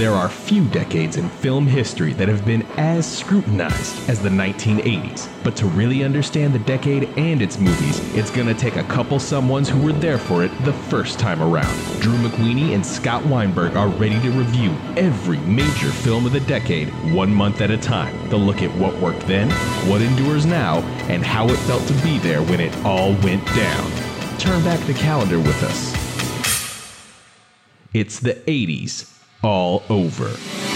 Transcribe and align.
There 0.00 0.14
are 0.14 0.30
few 0.30 0.64
decades 0.68 1.18
in 1.18 1.28
film 1.28 1.66
history 1.66 2.14
that 2.14 2.26
have 2.26 2.46
been 2.46 2.62
as 2.78 3.04
scrutinized 3.04 4.08
as 4.08 4.18
the 4.18 4.30
1980s. 4.30 5.28
But 5.44 5.56
to 5.56 5.66
really 5.66 6.04
understand 6.04 6.54
the 6.54 6.58
decade 6.60 7.10
and 7.18 7.42
its 7.42 7.58
movies, 7.58 8.00
it's 8.16 8.30
gonna 8.30 8.54
take 8.54 8.76
a 8.76 8.84
couple 8.84 9.18
someones 9.18 9.68
who 9.68 9.78
were 9.78 9.92
there 9.92 10.16
for 10.16 10.42
it 10.42 10.50
the 10.64 10.72
first 10.72 11.18
time 11.18 11.42
around. 11.42 11.68
Drew 12.00 12.16
McWeeny 12.16 12.74
and 12.74 12.84
Scott 12.84 13.26
Weinberg 13.26 13.76
are 13.76 13.88
ready 13.88 14.18
to 14.22 14.30
review 14.30 14.74
every 14.96 15.36
major 15.40 15.90
film 15.90 16.24
of 16.24 16.32
the 16.32 16.40
decade, 16.40 16.88
one 17.12 17.34
month 17.34 17.60
at 17.60 17.70
a 17.70 17.76
time. 17.76 18.16
They'll 18.30 18.38
look 18.38 18.62
at 18.62 18.74
what 18.78 18.98
worked 19.02 19.26
then, 19.26 19.50
what 19.86 20.00
endures 20.00 20.46
now, 20.46 20.78
and 21.10 21.22
how 21.22 21.46
it 21.50 21.58
felt 21.68 21.86
to 21.88 21.94
be 22.02 22.16
there 22.20 22.42
when 22.44 22.60
it 22.60 22.74
all 22.86 23.12
went 23.16 23.44
down. 23.48 23.90
Turn 24.38 24.64
back 24.64 24.80
the 24.86 24.94
calendar 24.94 25.38
with 25.38 25.62
us. 25.62 25.92
It's 27.92 28.18
the 28.18 28.36
80s 28.46 29.19
all 29.42 29.82
over. 29.88 30.69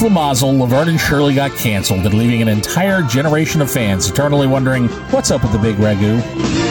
Schlemiel, 0.00 0.10
Schlemazel, 0.10 0.58
Laverne 0.58 0.88
and 0.88 1.00
Shirley 1.00 1.34
got 1.34 1.50
canceled 1.52 2.06
and 2.06 2.14
leaving 2.14 2.40
an 2.40 2.48
entire 2.48 3.02
generation 3.02 3.60
of 3.60 3.70
fans 3.70 4.08
eternally 4.08 4.46
wondering 4.46 4.88
what's 5.10 5.30
up 5.30 5.42
with 5.42 5.52
the 5.52 5.58
big 5.58 5.76
ragu. 5.76 6.69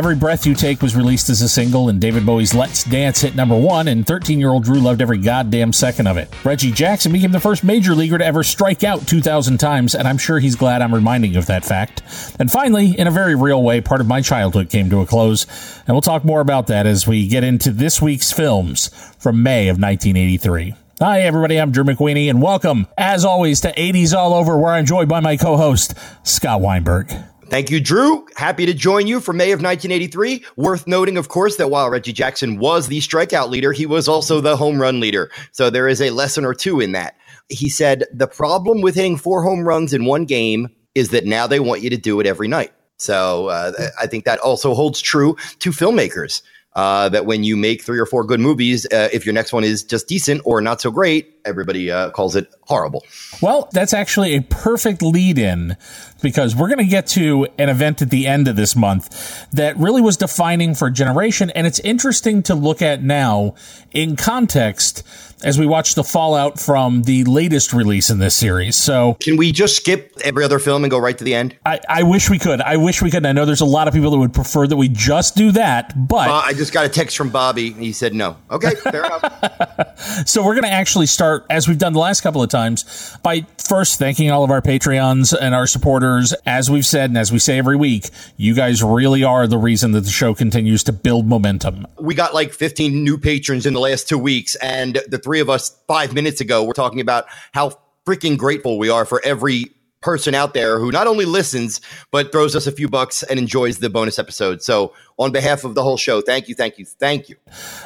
Every 0.00 0.16
Breath 0.16 0.46
You 0.46 0.54
Take 0.54 0.80
was 0.80 0.96
released 0.96 1.28
as 1.28 1.42
a 1.42 1.48
single, 1.48 1.90
and 1.90 2.00
David 2.00 2.24
Bowie's 2.24 2.54
Let's 2.54 2.84
Dance 2.84 3.20
hit 3.20 3.36
number 3.36 3.54
one, 3.54 3.86
and 3.86 4.06
13 4.06 4.40
year 4.40 4.48
old 4.48 4.64
Drew 4.64 4.80
loved 4.80 5.02
every 5.02 5.18
goddamn 5.18 5.74
second 5.74 6.06
of 6.06 6.16
it. 6.16 6.32
Reggie 6.42 6.70
Jackson 6.70 7.12
became 7.12 7.32
the 7.32 7.38
first 7.38 7.62
major 7.62 7.94
leaguer 7.94 8.16
to 8.16 8.24
ever 8.24 8.42
strike 8.42 8.82
out 8.82 9.06
2,000 9.06 9.58
times, 9.58 9.94
and 9.94 10.08
I'm 10.08 10.16
sure 10.16 10.38
he's 10.38 10.56
glad 10.56 10.80
I'm 10.80 10.94
reminding 10.94 11.34
you 11.34 11.38
of 11.38 11.44
that 11.48 11.66
fact. 11.66 12.00
And 12.38 12.50
finally, 12.50 12.98
in 12.98 13.08
a 13.08 13.10
very 13.10 13.34
real 13.34 13.62
way, 13.62 13.82
part 13.82 14.00
of 14.00 14.06
my 14.06 14.22
childhood 14.22 14.70
came 14.70 14.88
to 14.88 15.02
a 15.02 15.06
close, 15.06 15.44
and 15.86 15.94
we'll 15.94 16.00
talk 16.00 16.24
more 16.24 16.40
about 16.40 16.68
that 16.68 16.86
as 16.86 17.06
we 17.06 17.28
get 17.28 17.44
into 17.44 17.70
this 17.70 18.00
week's 18.00 18.32
films 18.32 18.88
from 19.18 19.42
May 19.42 19.68
of 19.68 19.78
1983. 19.78 20.76
Hi, 21.00 21.20
everybody. 21.20 21.60
I'm 21.60 21.72
Drew 21.72 21.84
McWeeny, 21.84 22.30
and 22.30 22.40
welcome, 22.40 22.86
as 22.96 23.26
always, 23.26 23.60
to 23.60 23.74
80s 23.74 24.16
All 24.16 24.32
Over, 24.32 24.56
where 24.56 24.72
I'm 24.72 24.86
joined 24.86 25.10
by 25.10 25.20
my 25.20 25.36
co 25.36 25.58
host, 25.58 25.92
Scott 26.22 26.62
Weinberg. 26.62 27.12
Thank 27.50 27.68
you, 27.68 27.80
Drew. 27.80 28.26
Happy 28.36 28.64
to 28.64 28.72
join 28.72 29.08
you 29.08 29.18
for 29.18 29.32
May 29.32 29.50
of 29.50 29.60
1983. 29.60 30.44
Worth 30.54 30.86
noting, 30.86 31.16
of 31.16 31.28
course, 31.28 31.56
that 31.56 31.68
while 31.68 31.90
Reggie 31.90 32.12
Jackson 32.12 32.58
was 32.58 32.86
the 32.86 33.00
strikeout 33.00 33.50
leader, 33.50 33.72
he 33.72 33.86
was 33.86 34.06
also 34.06 34.40
the 34.40 34.56
home 34.56 34.80
run 34.80 35.00
leader. 35.00 35.32
So 35.50 35.68
there 35.68 35.88
is 35.88 36.00
a 36.00 36.10
lesson 36.10 36.44
or 36.44 36.54
two 36.54 36.78
in 36.80 36.92
that. 36.92 37.16
He 37.48 37.68
said 37.68 38.04
the 38.12 38.28
problem 38.28 38.82
with 38.82 38.94
hitting 38.94 39.16
four 39.16 39.42
home 39.42 39.64
runs 39.64 39.92
in 39.92 40.04
one 40.04 40.26
game 40.26 40.68
is 40.94 41.08
that 41.08 41.26
now 41.26 41.48
they 41.48 41.58
want 41.58 41.82
you 41.82 41.90
to 41.90 41.96
do 41.96 42.20
it 42.20 42.26
every 42.26 42.46
night. 42.46 42.72
So 42.98 43.48
uh, 43.48 43.72
I 44.00 44.06
think 44.06 44.26
that 44.26 44.38
also 44.38 44.72
holds 44.72 45.00
true 45.00 45.36
to 45.58 45.70
filmmakers. 45.70 46.42
Uh, 46.76 47.08
that 47.08 47.26
when 47.26 47.42
you 47.42 47.56
make 47.56 47.82
three 47.82 47.98
or 47.98 48.06
four 48.06 48.22
good 48.22 48.38
movies, 48.38 48.86
uh, 48.86 49.08
if 49.12 49.26
your 49.26 49.32
next 49.32 49.52
one 49.52 49.64
is 49.64 49.82
just 49.82 50.06
decent 50.06 50.40
or 50.44 50.60
not 50.60 50.80
so 50.80 50.88
great, 50.88 51.36
everybody 51.44 51.90
uh, 51.90 52.10
calls 52.10 52.36
it 52.36 52.46
horrible. 52.62 53.04
Well, 53.42 53.68
that's 53.72 53.92
actually 53.92 54.36
a 54.36 54.42
perfect 54.42 55.02
lead 55.02 55.36
in 55.36 55.76
because 56.22 56.54
we're 56.54 56.68
going 56.68 56.78
to 56.78 56.84
get 56.84 57.08
to 57.08 57.48
an 57.58 57.68
event 57.68 58.02
at 58.02 58.10
the 58.10 58.26
end 58.28 58.46
of 58.46 58.54
this 58.54 58.76
month 58.76 59.50
that 59.50 59.76
really 59.78 60.00
was 60.00 60.16
defining 60.16 60.76
for 60.76 60.86
a 60.86 60.92
generation. 60.92 61.50
And 61.50 61.66
it's 61.66 61.80
interesting 61.80 62.42
to 62.44 62.54
look 62.54 62.82
at 62.82 63.02
now 63.02 63.56
in 63.90 64.14
context 64.14 65.02
as 65.42 65.58
we 65.58 65.66
watch 65.66 65.94
the 65.94 66.04
fallout 66.04 66.58
from 66.58 67.02
the 67.02 67.24
latest 67.24 67.72
release 67.72 68.10
in 68.10 68.18
this 68.18 68.34
series. 68.34 68.76
So 68.76 69.14
Can 69.20 69.36
we 69.36 69.52
just 69.52 69.76
skip 69.76 70.12
every 70.22 70.44
other 70.44 70.58
film 70.58 70.84
and 70.84 70.90
go 70.90 70.98
right 70.98 71.16
to 71.16 71.24
the 71.24 71.34
end? 71.34 71.56
I, 71.64 71.80
I 71.88 72.02
wish 72.02 72.28
we 72.30 72.38
could. 72.38 72.60
I 72.60 72.76
wish 72.76 73.02
we 73.02 73.10
could. 73.10 73.24
I 73.26 73.32
know 73.32 73.44
there's 73.44 73.60
a 73.60 73.64
lot 73.66 73.88
of 73.88 73.94
people 73.94 74.10
that 74.10 74.18
would 74.18 74.34
prefer 74.34 74.66
that 74.66 74.76
we 74.76 74.88
just 74.88 75.36
do 75.36 75.52
that, 75.52 76.08
but 76.08 76.28
Uh, 76.28 76.42
I 76.44 76.52
just 76.52 76.72
got 76.72 76.84
a 76.86 76.88
text 76.88 77.16
from 77.16 77.30
Bobby. 77.30 77.72
He 77.72 77.92
said 77.92 78.14
no. 78.14 78.36
Okay, 78.50 78.74
fair 78.74 79.04
enough. 79.04 79.24
So 80.26 80.42
we're 80.42 80.54
going 80.54 80.64
to 80.64 80.72
actually 80.72 81.06
start, 81.06 81.44
as 81.50 81.68
we've 81.68 81.78
done 81.78 81.92
the 81.92 81.98
last 81.98 82.22
couple 82.22 82.42
of 82.42 82.48
times, 82.48 83.16
by 83.22 83.46
first 83.58 83.98
thanking 83.98 84.30
all 84.30 84.44
of 84.44 84.50
our 84.50 84.62
Patreons 84.62 85.36
and 85.38 85.54
our 85.54 85.66
supporters. 85.66 86.32
As 86.46 86.70
we've 86.70 86.86
said, 86.86 87.10
and 87.10 87.18
as 87.18 87.30
we 87.30 87.38
say 87.38 87.58
every 87.58 87.76
week, 87.76 88.08
you 88.36 88.54
guys 88.54 88.82
really 88.82 89.24
are 89.24 89.46
the 89.46 89.58
reason 89.58 89.92
that 89.92 90.02
the 90.02 90.10
show 90.10 90.34
continues 90.34 90.82
to 90.84 90.92
build 90.92 91.26
momentum. 91.26 91.86
We 91.98 92.14
got 92.14 92.32
like 92.34 92.52
15 92.52 93.04
new 93.04 93.18
patrons 93.18 93.66
in 93.66 93.74
the 93.74 93.80
last 93.80 94.08
two 94.08 94.18
weeks, 94.18 94.54
and 94.56 95.00
the 95.08 95.18
three 95.30 95.38
of 95.38 95.48
us 95.48 95.80
five 95.86 96.12
minutes 96.12 96.40
ago 96.40 96.64
were 96.64 96.74
talking 96.74 96.98
about 96.98 97.24
how 97.52 97.70
freaking 98.04 98.36
grateful 98.36 98.80
we 98.80 98.90
are 98.90 99.04
for 99.04 99.20
every 99.24 99.66
person 100.00 100.34
out 100.34 100.54
there 100.54 100.80
who 100.80 100.90
not 100.90 101.06
only 101.06 101.24
listens 101.24 101.80
but 102.10 102.32
throws 102.32 102.56
us 102.56 102.66
a 102.66 102.72
few 102.72 102.88
bucks 102.88 103.22
and 103.22 103.38
enjoys 103.38 103.78
the 103.78 103.88
bonus 103.88 104.18
episode. 104.18 104.60
So, 104.60 104.92
on 105.20 105.32
behalf 105.32 105.64
of 105.64 105.74
the 105.74 105.82
whole 105.82 105.98
show, 105.98 106.22
thank 106.22 106.48
you, 106.48 106.54
thank 106.54 106.78
you, 106.78 106.86
thank 106.86 107.28
you. 107.28 107.36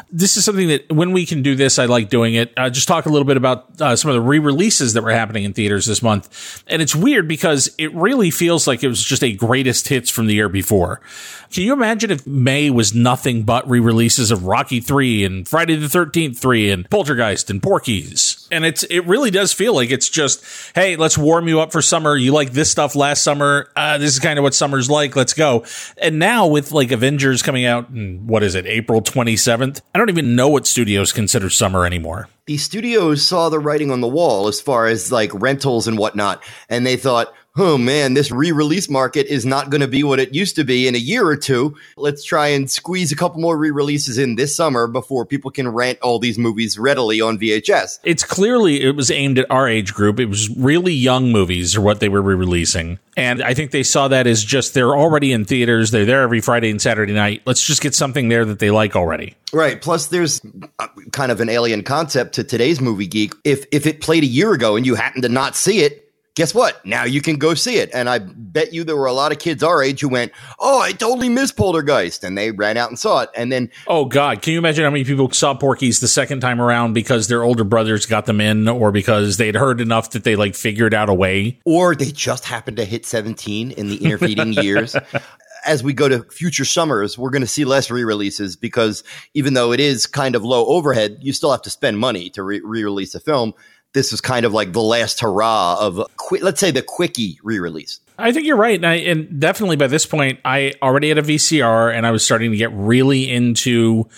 This 0.09 0.37
is 0.37 0.45
something 0.45 0.69
that 0.69 0.91
when 0.93 1.11
we 1.11 1.27
can 1.27 1.43
do 1.43 1.57
this, 1.57 1.81
I 1.81 1.87
like 1.87 2.09
doing 2.09 2.35
it. 2.35 2.53
Uh, 2.57 2.71
just 2.71 2.87
talk 2.87 3.07
a 3.07 3.09
little 3.09 3.27
bit 3.27 3.37
about 3.37 3.81
uh, 3.81 3.97
some 3.97 4.09
of 4.09 4.15
the 4.15 4.21
re-releases 4.21 4.93
that 4.93 5.03
were 5.03 5.11
happening 5.11 5.43
in 5.43 5.53
theaters 5.53 5.85
this 5.85 6.01
month. 6.01 6.63
And 6.69 6.81
it's 6.81 6.95
weird 6.95 7.27
because 7.27 7.75
it 7.77 7.93
really 7.93 8.31
feels 8.31 8.69
like 8.69 8.85
it 8.85 8.89
was 8.89 9.03
just 9.03 9.25
a 9.25 9.33
greatest 9.33 9.89
hits 9.89 10.11
from 10.11 10.29
the 10.29 10.35
year 10.35 10.49
before. 10.49 11.01
Can 11.51 11.65
you 11.65 11.73
imagine 11.73 12.13
if 12.13 12.25
May 12.25 12.71
was 12.71 12.95
nothing 12.95 13.43
but 13.43 13.69
re-releases 13.69 14.31
of 14.31 14.45
Rocky 14.45 14.81
3 14.81 15.25
and 15.25 15.49
Friday 15.49 15.75
the 15.75 15.89
13th 15.89 16.39
3 16.39 16.71
and 16.71 16.89
Poltergeist 16.89 17.51
and 17.51 17.61
Porky's? 17.61 18.49
And 18.53 18.65
it's, 18.65 18.85
it 18.85 19.01
really 19.07 19.33
does 19.33 19.53
feel 19.53 19.75
like 19.75 19.91
it's 19.91 20.09
just, 20.09 20.45
hey, 20.77 20.95
let's 20.95 21.19
warm 21.19 21.49
you 21.49 21.61
up 21.61 21.73
for 21.73 21.83
summer. 21.83 22.17
You 22.17 22.33
like 22.33 22.53
this 22.53 22.71
stuff 22.71 22.95
last 22.95 23.25
summer. 23.25 23.69
Uh, 23.75 23.99
this 23.99 24.13
is 24.13 24.21
kind 24.21 24.39
of 24.39 24.45
what 24.45 24.55
summer's 24.55 24.89
like. 24.89 25.17
Let's 25.17 25.35
go. 25.35 25.65
And 25.99 26.21
now 26.21 26.47
with 26.47 26.71
like 26.71 26.93
Avengers 26.93 27.24
coming 27.43 27.65
out 27.65 27.91
in, 27.91 28.27
what 28.27 28.43
is 28.43 28.55
it, 28.55 28.67
April 28.67 29.01
27th? 29.03 29.81
I 29.95 29.99
don't 29.99 30.11
even 30.11 30.37
know 30.37 30.49
what 30.49 30.67
studios 30.67 31.13
consider 31.13 31.51
summer 31.51 31.85
anymore. 31.87 32.29
The 32.47 32.59
studios 32.59 33.27
saw 33.27 33.49
the 33.49 33.59
writing 33.59 33.91
on 33.91 34.01
the 34.01 34.09
wall 34.09 34.49
as 34.49 34.61
far 34.61 34.87
as 34.87 35.11
like 35.11 35.31
rentals 35.33 35.89
and 35.89 35.99
whatnot, 35.99 36.43
and 36.69 36.87
they 36.87 36.97
thought, 36.97 37.33
oh 37.57 37.79
man, 37.79 38.15
this 38.15 38.31
re 38.31 38.53
release 38.53 38.89
market 38.89 39.27
is 39.27 39.47
not 39.47 39.71
going 39.71 39.81
to 39.81 39.89
be 39.89 40.03
what 40.03 40.19
it 40.19 40.35
used 40.35 40.57
to 40.57 40.65
be 40.65 40.89
in 40.89 40.95
a 40.95 40.99
year 40.99 41.27
or 41.27 41.37
two. 41.37 41.77
Let's 41.97 42.25
try 42.25 42.49
and 42.49 42.71
squeeze 42.71 43.13
a 43.13 43.17
couple 43.17 43.41
more 43.41 43.57
re 43.57 43.71
releases 43.71 44.19
in 44.19 44.35
this 44.35 44.55
summer 44.55 44.87
before 44.87 45.25
people 45.25 45.51
can 45.51 45.69
rent 45.69 45.99
all 46.01 46.19
these 46.19 46.39
movies 46.39 46.79
readily 46.79 47.21
on 47.21 47.39
VHS. 47.39 48.01
It's 48.03 48.25
clearly, 48.25 48.83
it 48.83 48.97
was 48.97 49.11
aimed 49.11 49.39
at 49.39 49.51
our 49.51 49.69
age 49.69 49.95
group. 49.95 50.19
It 50.19 50.27
was 50.27 50.49
really 50.57 50.93
young 50.93 51.31
movies 51.31 51.77
or 51.77 51.81
what 51.81 52.01
they 52.01 52.09
were 52.09 52.23
re-releasing. 52.23 52.99
And 53.17 53.43
I 53.43 53.55
think 53.55 53.71
they 53.71 53.85
saw 53.85 54.09
that 54.09 54.27
as 54.27 54.43
just, 54.43 54.75
they're 54.75 54.97
already 54.97 55.33
in 55.33 55.45
theaters. 55.45 55.93
They're 55.93 56.05
there 56.05 56.23
every 56.23 56.41
Friday 56.41 56.71
and 56.71 56.83
Saturday 56.83 57.13
night. 57.13 57.43
Let's 57.47 57.65
just 57.65 57.81
get 57.81 57.95
something 57.95 58.29
there 58.29 58.45
that 58.45 58.59
they 58.59 58.73
like 58.73 58.97
already. 58.97 59.37
Right. 59.53 59.81
Plus, 59.81 60.09
there's 60.09 60.41
uh, 60.81 60.89
kind 61.13 61.31
of 61.31 61.41
an 61.41 61.49
alien 61.49 61.85
concept 61.85 62.35
to 62.35 62.45
today's 62.45 62.81
movie 62.81 63.07
geek. 63.07 63.35
If 63.45 63.67
if 63.71 63.87
it 63.87 64.01
played 64.01 64.25
a 64.25 64.27
year 64.27 64.53
ago 64.53 64.75
and 64.75 64.85
you 64.85 64.97
happen 64.97 65.23
to 65.23 65.29
not 65.29 65.55
see 65.55 65.81
it, 65.81 66.04
guess 66.35 66.55
what? 66.55 66.85
Now 66.85 67.05
you 67.05 67.21
can 67.21 67.37
go 67.37 67.55
see 67.55 67.77
it. 67.77 67.91
And 67.95 68.09
I 68.09 68.19
bet 68.19 68.73
you 68.73 68.85
there 68.85 68.97
were 68.97 69.07
a 69.07 69.13
lot 69.13 69.33
of 69.33 69.39
kids 69.39 69.63
our 69.63 69.83
age 69.83 70.01
who 70.01 70.09
went, 70.09 70.33
"Oh, 70.59 70.81
I 70.81 70.93
totally 70.93 71.29
missed 71.29 71.57
Poltergeist," 71.57 72.25
and 72.25 72.37
they 72.37 72.51
ran 72.51 72.77
out 72.77 72.89
and 72.89 72.99
saw 72.99 73.21
it. 73.21 73.31
And 73.35 73.53
then 73.53 73.71
Oh 73.87 74.05
God! 74.05 74.43
Can 74.43 74.53
you 74.53 74.59
imagine 74.59 74.85
how 74.85 74.91
many 74.91 75.05
people 75.05 75.31
saw 75.31 75.55
Porky's 75.55 76.01
the 76.01 76.09
second 76.09 76.41
time 76.41 76.61
around 76.61 76.93
because 76.93 77.29
their 77.29 77.43
older 77.43 77.65
brothers 77.65 78.07
got 78.07 78.27
them 78.27 78.41
in, 78.41 78.69
or 78.69 78.91
because 78.93 79.37
they'd 79.37 79.55
heard 79.55 79.81
enough 79.81 80.11
that 80.11 80.25
they 80.25 80.37
like 80.37 80.55
figured 80.55 80.95
out 80.95 81.09
a 81.09 81.15
way? 81.15 81.59
or 81.65 81.95
they 81.95 82.11
just 82.11 82.45
happened 82.45 82.77
to 82.77 82.85
hit 82.85 83.07
17 83.07 83.71
in 83.73 83.89
the 83.89 83.97
intervening 83.97 84.53
years. 84.65 84.97
As 85.67 85.83
we 85.83 85.95
go 85.95 86.09
to 86.09 86.23
future 86.25 86.65
summers, 86.65 87.17
we're 87.17 87.31
going 87.31 87.43
to 87.43 87.49
see 87.49 87.65
less 87.65 87.91
re-releases 87.91 88.55
because 88.55 89.03
even 89.33 89.55
though 89.55 89.73
it 89.73 89.81
is 89.81 90.05
kind 90.07 90.35
of 90.35 90.45
low 90.45 90.67
overhead, 90.67 91.19
you 91.23 91.33
still 91.33 91.51
have 91.51 91.63
to 91.63 91.71
spend 91.71 91.99
money 91.99 92.29
to 92.31 92.43
re- 92.43 92.61
re-release 92.63 93.15
a 93.15 93.21
film. 93.21 93.55
This 93.95 94.13
is 94.13 94.21
kind 94.21 94.45
of 94.45 94.53
like 94.53 94.73
the 94.73 94.83
last 94.83 95.21
hurrah 95.21 95.79
of, 95.81 96.07
qui- 96.17 96.41
let's 96.41 96.61
say, 96.61 96.71
the 96.71 96.83
quickie 96.83 97.39
re 97.43 97.59
release. 97.59 98.01
I 98.19 98.31
think 98.33 98.47
you're 98.47 98.57
right. 98.57 98.77
And, 98.77 98.87
I, 98.87 98.95
and 98.97 99.41
definitely 99.41 99.77
by 99.77 99.87
this 99.87 100.05
point, 100.05 100.39
I 100.45 100.75
already 100.83 101.09
had 101.09 101.19
a 101.19 101.23
VCR 101.23 101.93
and 101.93 102.07
I 102.07 102.11
was 102.11 102.25
starting 102.25 102.51
to 102.51 102.57
get 102.57 102.71
really 102.73 103.31
into 103.31 104.09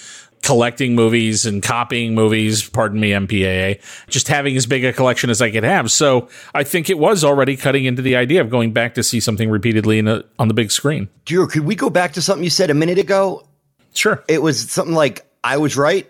collecting 0.43 0.95
movies 0.95 1.45
and 1.45 1.63
copying 1.63 2.15
movies, 2.15 2.69
pardon 2.69 3.01
me, 3.01 3.11
MPAA, 3.11 3.81
just 4.09 4.29
having 4.29 4.57
as 4.57 4.67
big 4.67 4.85
a 4.85 4.93
collection 4.93 5.29
as 5.29 5.43
I 5.43 5.51
could 5.51 5.65
have. 5.65 5.91
So 5.91 6.29
I 6.55 6.63
think 6.63 6.89
it 6.89 6.99
was 6.99 7.25
already 7.25 7.57
cutting 7.57 7.85
into 7.85 8.03
the 8.03 8.17
idea 8.17 8.41
of 8.41 8.51
going 8.51 8.73
back 8.73 8.95
to 8.95 9.03
see 9.03 9.19
something 9.19 9.51
repeatedly 9.51 9.99
a, 9.99 10.25
on 10.39 10.49
the 10.49 10.55
big 10.55 10.71
screen. 10.71 11.09
Drew, 11.25 11.49
could 11.49 11.65
we 11.65 11.75
go 11.75 11.91
back 11.91 12.13
to 12.13 12.23
something 12.23 12.45
you 12.45 12.51
said 12.51 12.71
a 12.71 12.75
minute 12.75 12.99
ago? 12.99 13.47
Sure. 13.93 14.23
It 14.29 14.41
was 14.41 14.71
something 14.71 14.95
like, 14.95 15.27
I 15.43 15.57
was 15.57 15.77
right. 15.77 16.09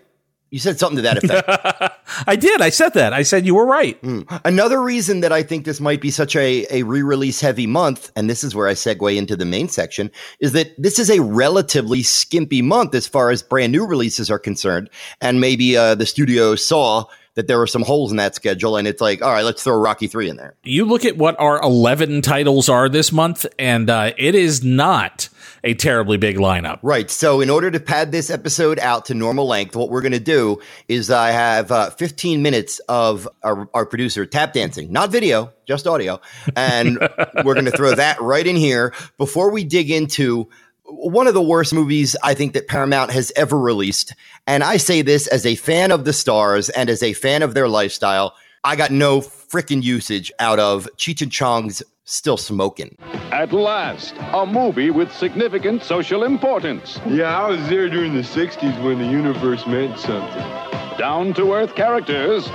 You 0.49 0.59
said 0.59 0.79
something 0.79 0.97
to 0.97 1.01
that 1.01 1.23
effect. 1.23 1.99
I 2.27 2.37
did. 2.37 2.61
I 2.61 2.69
said 2.69 2.93
that. 2.93 3.11
I 3.11 3.23
said 3.23 3.45
you 3.45 3.55
were 3.55 3.65
right. 3.65 4.01
Mm. 4.01 4.41
Another 4.45 4.81
reason 4.81 5.19
that 5.19 5.33
I 5.33 5.43
think 5.43 5.65
this 5.65 5.81
might 5.81 5.99
be 5.99 6.09
such 6.09 6.37
a, 6.37 6.65
a 6.69 6.83
re 6.83 7.01
release 7.01 7.41
heavy 7.41 7.67
month, 7.67 8.11
and 8.15 8.29
this 8.29 8.43
is 8.45 8.55
where 8.55 8.67
I 8.67 8.73
segue 8.73 9.17
into 9.17 9.35
the 9.35 9.45
main 9.45 9.67
section, 9.67 10.09
is 10.39 10.53
that 10.53 10.73
this 10.77 10.99
is 10.99 11.09
a 11.09 11.21
relatively 11.21 12.01
skimpy 12.01 12.61
month 12.61 12.95
as 12.95 13.07
far 13.07 13.29
as 13.29 13.43
brand 13.43 13.73
new 13.73 13.85
releases 13.85 14.31
are 14.31 14.39
concerned. 14.39 14.89
And 15.19 15.41
maybe 15.41 15.75
uh, 15.75 15.95
the 15.95 16.05
studio 16.05 16.55
saw 16.55 17.05
that 17.37 17.45
there 17.45 17.59
were 17.59 17.67
some 17.67 17.83
holes 17.83 18.09
in 18.09 18.17
that 18.17 18.33
schedule, 18.33 18.77
and 18.77 18.87
it's 18.87 18.99
like, 18.99 19.21
all 19.21 19.31
right, 19.31 19.45
let's 19.45 19.63
throw 19.63 19.77
Rocky 19.77 20.07
3 20.07 20.31
in 20.31 20.37
there. 20.37 20.55
You 20.63 20.85
look 20.85 21.05
at 21.05 21.17
what 21.17 21.39
our 21.39 21.61
11 21.61 22.23
titles 22.23 22.67
are 22.67 22.89
this 22.89 23.11
month, 23.11 23.45
and 23.59 23.87
uh, 23.91 24.11
it 24.17 24.33
is 24.33 24.63
not 24.63 25.29
a 25.63 25.75
terribly 25.75 26.17
big 26.17 26.37
lineup. 26.37 26.79
Right. 26.81 27.11
So, 27.11 27.39
in 27.41 27.51
order 27.51 27.69
to 27.69 27.79
pad 27.79 28.11
this 28.11 28.31
episode 28.31 28.79
out 28.79 29.05
to 29.05 29.13
normal 29.13 29.45
length, 29.45 29.75
what 29.75 29.91
we're 29.91 30.01
going 30.01 30.13
to 30.13 30.19
do 30.19 30.61
is 30.87 31.11
I 31.11 31.29
have 31.29 31.71
uh, 31.71 31.91
15 31.91 32.41
minutes 32.41 32.79
of 32.89 33.29
our, 33.43 33.69
our 33.71 33.85
producer 33.85 34.25
tap 34.25 34.53
dancing, 34.53 34.91
not 34.91 35.11
video, 35.11 35.53
just 35.67 35.85
audio. 35.85 36.19
And 36.55 36.97
we're 37.45 37.53
going 37.53 37.65
to 37.65 37.71
throw 37.71 37.93
that 37.93 38.19
right 38.19 38.47
in 38.47 38.55
here 38.55 38.95
before 39.19 39.51
we 39.51 39.63
dig 39.63 39.91
into 39.91 40.49
one 40.87 41.27
of 41.27 41.33
the 41.33 41.41
worst 41.41 41.73
movies 41.73 42.15
I 42.23 42.33
think 42.33 42.53
that 42.53 42.67
Paramount 42.67 43.11
has 43.11 43.31
ever 43.35 43.57
released. 43.57 44.13
And 44.45 44.63
I 44.63 44.77
say 44.77 45.01
this 45.01 45.27
as 45.27 45.45
a 45.45 45.55
fan 45.55 45.91
of 45.91 46.05
the 46.05 46.13
stars 46.13 46.69
and 46.69 46.89
as 46.89 47.03
a 47.03 47.13
fan 47.13 47.43
of 47.43 47.53
their 47.53 47.67
lifestyle. 47.67 48.35
I 48.63 48.75
got 48.75 48.91
no 48.91 49.19
freaking 49.19 49.83
usage 49.83 50.31
out 50.39 50.59
of 50.59 50.87
Cheech 50.97 51.21
and 51.21 51.31
Chong's 51.31 51.83
Still 52.05 52.37
Smoking. 52.37 52.97
At 53.31 53.51
last, 53.51 54.15
a 54.33 54.45
movie 54.45 54.91
with 54.91 55.11
significant 55.11 55.83
social 55.83 56.23
importance. 56.23 56.99
Yeah, 57.05 57.37
I 57.37 57.49
was 57.49 57.67
there 57.69 57.89
during 57.89 58.13
the 58.13 58.21
60s 58.21 58.81
when 58.83 58.99
the 58.99 59.05
universe 59.05 59.67
meant 59.67 59.99
something. 59.99 60.97
Down 60.97 61.33
to 61.35 61.53
earth 61.53 61.75
characters 61.75 62.47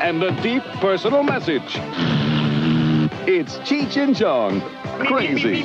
and 0.00 0.22
a 0.22 0.30
deep 0.42 0.62
personal 0.80 1.22
message. 1.22 1.76
It's 3.28 3.56
Cheech 3.58 3.96
and 4.02 4.16
Chong. 4.16 4.60
Crazy. 5.06 5.62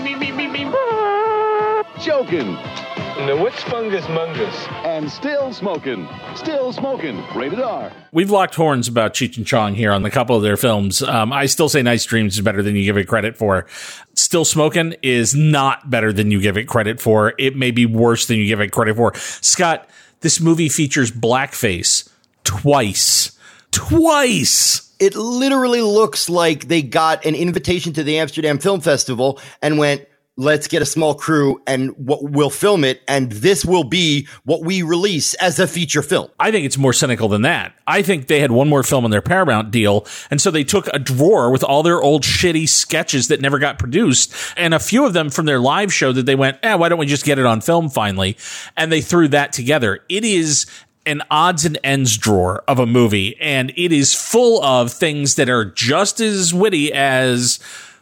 Joking. 2.02 2.54
Now, 2.54 3.40
what's 3.40 3.62
fungus 3.62 4.06
mungus? 4.06 4.72
And 4.84 5.12
still 5.12 5.54
smoking. 5.54 6.10
Still 6.34 6.74
smoking. 6.74 7.24
Rated 7.36 7.60
R. 7.60 7.92
We've 8.12 8.32
locked 8.32 8.56
horns 8.56 8.88
about 8.88 9.14
Cheech 9.14 9.38
and 9.38 9.46
Chong 9.46 9.76
here 9.76 9.92
on 9.92 10.04
a 10.04 10.10
couple 10.10 10.36
of 10.36 10.42
their 10.42 10.58
films. 10.58 11.04
Um, 11.04 11.32
I 11.32 11.46
still 11.46 11.70
say 11.70 11.84
Nice 11.84 12.04
Dreams 12.06 12.36
is 12.36 12.42
better 12.42 12.64
than 12.64 12.76
you 12.76 12.84
give 12.84 12.98
it 12.98 13.08
credit 13.08 13.38
for. 13.38 13.68
Still 14.16 14.46
Smoking 14.46 14.96
is 15.04 15.36
not 15.36 15.92
better 15.92 16.12
than 16.12 16.32
you 16.32 16.42
give 16.42 16.58
it 16.58 16.66
credit 16.66 17.00
for. 17.00 17.34
It 17.38 17.56
may 17.56 17.70
be 17.70 17.86
worse 17.86 18.26
than 18.26 18.38
you 18.38 18.48
give 18.48 18.62
it 18.62 18.72
credit 18.72 18.96
for. 18.96 19.14
Scott, 19.16 19.88
this 20.22 20.42
movie 20.42 20.70
features 20.70 21.12
blackface 21.12 22.10
twice. 22.44 23.38
Twice. 23.70 24.92
It 25.00 25.16
literally 25.16 25.82
looks 25.82 26.30
like 26.30 26.68
they 26.68 26.82
got 26.82 27.26
an 27.26 27.36
invitation 27.36 27.94
to 27.94 28.04
the 28.04 28.18
Amsterdam 28.18 28.58
Film 28.58 28.82
Festival 28.82 29.40
and 29.62 29.78
went, 29.78 30.08
let's 30.38 30.68
get 30.68 30.82
a 30.82 30.86
small 30.86 31.14
crew 31.14 31.62
and 31.68 31.92
what 31.98 32.24
we'll 32.24 32.50
film 32.50 32.84
it 32.86 33.02
and 33.08 33.32
this 33.32 33.66
will 33.66 33.84
be 33.84 34.28
what 34.46 34.64
we 34.64 34.82
release 34.82 35.34
as 35.36 35.60
a 35.60 35.68
feature 35.68 36.02
film. 36.02 36.30
I 36.40 36.52
think 36.52 36.66
it's 36.66 36.78
more 36.78 36.94
cynical 36.94 37.28
than 37.28 37.42
that. 37.42 37.74
I 37.86 38.02
think 38.02 38.28
they 38.28 38.40
had 38.40 38.52
one 38.52 38.70
more 38.70 38.84
film 38.84 39.04
in 39.04 39.12
their 39.12 39.22
Paramount 39.22 39.72
deal 39.72 40.06
and 40.30 40.40
so 40.40 40.50
they 40.50 40.64
took 40.64 40.88
a 40.94 41.00
drawer 41.00 41.52
with 41.52 41.64
all 41.64 41.84
their 41.84 42.02
old 42.02 42.24
shitty 42.24 42.70
sketches 42.70 43.28
that 43.28 43.42
never 43.42 43.60
got 43.60 43.78
produced 43.78 44.34
and 44.56 44.74
a 44.74 44.80
few 44.80 45.06
of 45.06 45.14
them 45.14 45.30
from 45.30 45.46
their 45.46 45.60
live 45.60 45.94
show 45.94 46.14
that 46.14 46.26
they 46.26 46.36
went, 46.36 46.58
"Eh, 46.64 46.76
why 46.76 46.88
don't 46.88 47.00
we 47.00 47.06
just 47.06 47.26
get 47.26 47.38
it 47.38 47.46
on 47.46 47.60
film 47.60 47.90
finally?" 47.90 48.38
and 48.78 48.92
they 48.92 49.02
threw 49.02 49.28
that 49.28 49.52
together. 49.52 50.00
It 50.08 50.24
is 50.24 50.66
an 51.06 51.22
odds 51.30 51.66
and 51.66 51.78
ends 51.84 52.18
drawer 52.18 52.64
of 52.68 52.80
a 52.80 52.86
movie 52.86 53.36
and 53.42 53.74
it 53.76 53.92
is 53.92 54.14
full 54.14 54.64
of 54.64 54.94
things 54.94 55.36
that 55.36 55.50
are 55.50 55.66
just 55.66 56.22
as 56.22 56.54
witty 56.54 56.94
as 56.94 57.60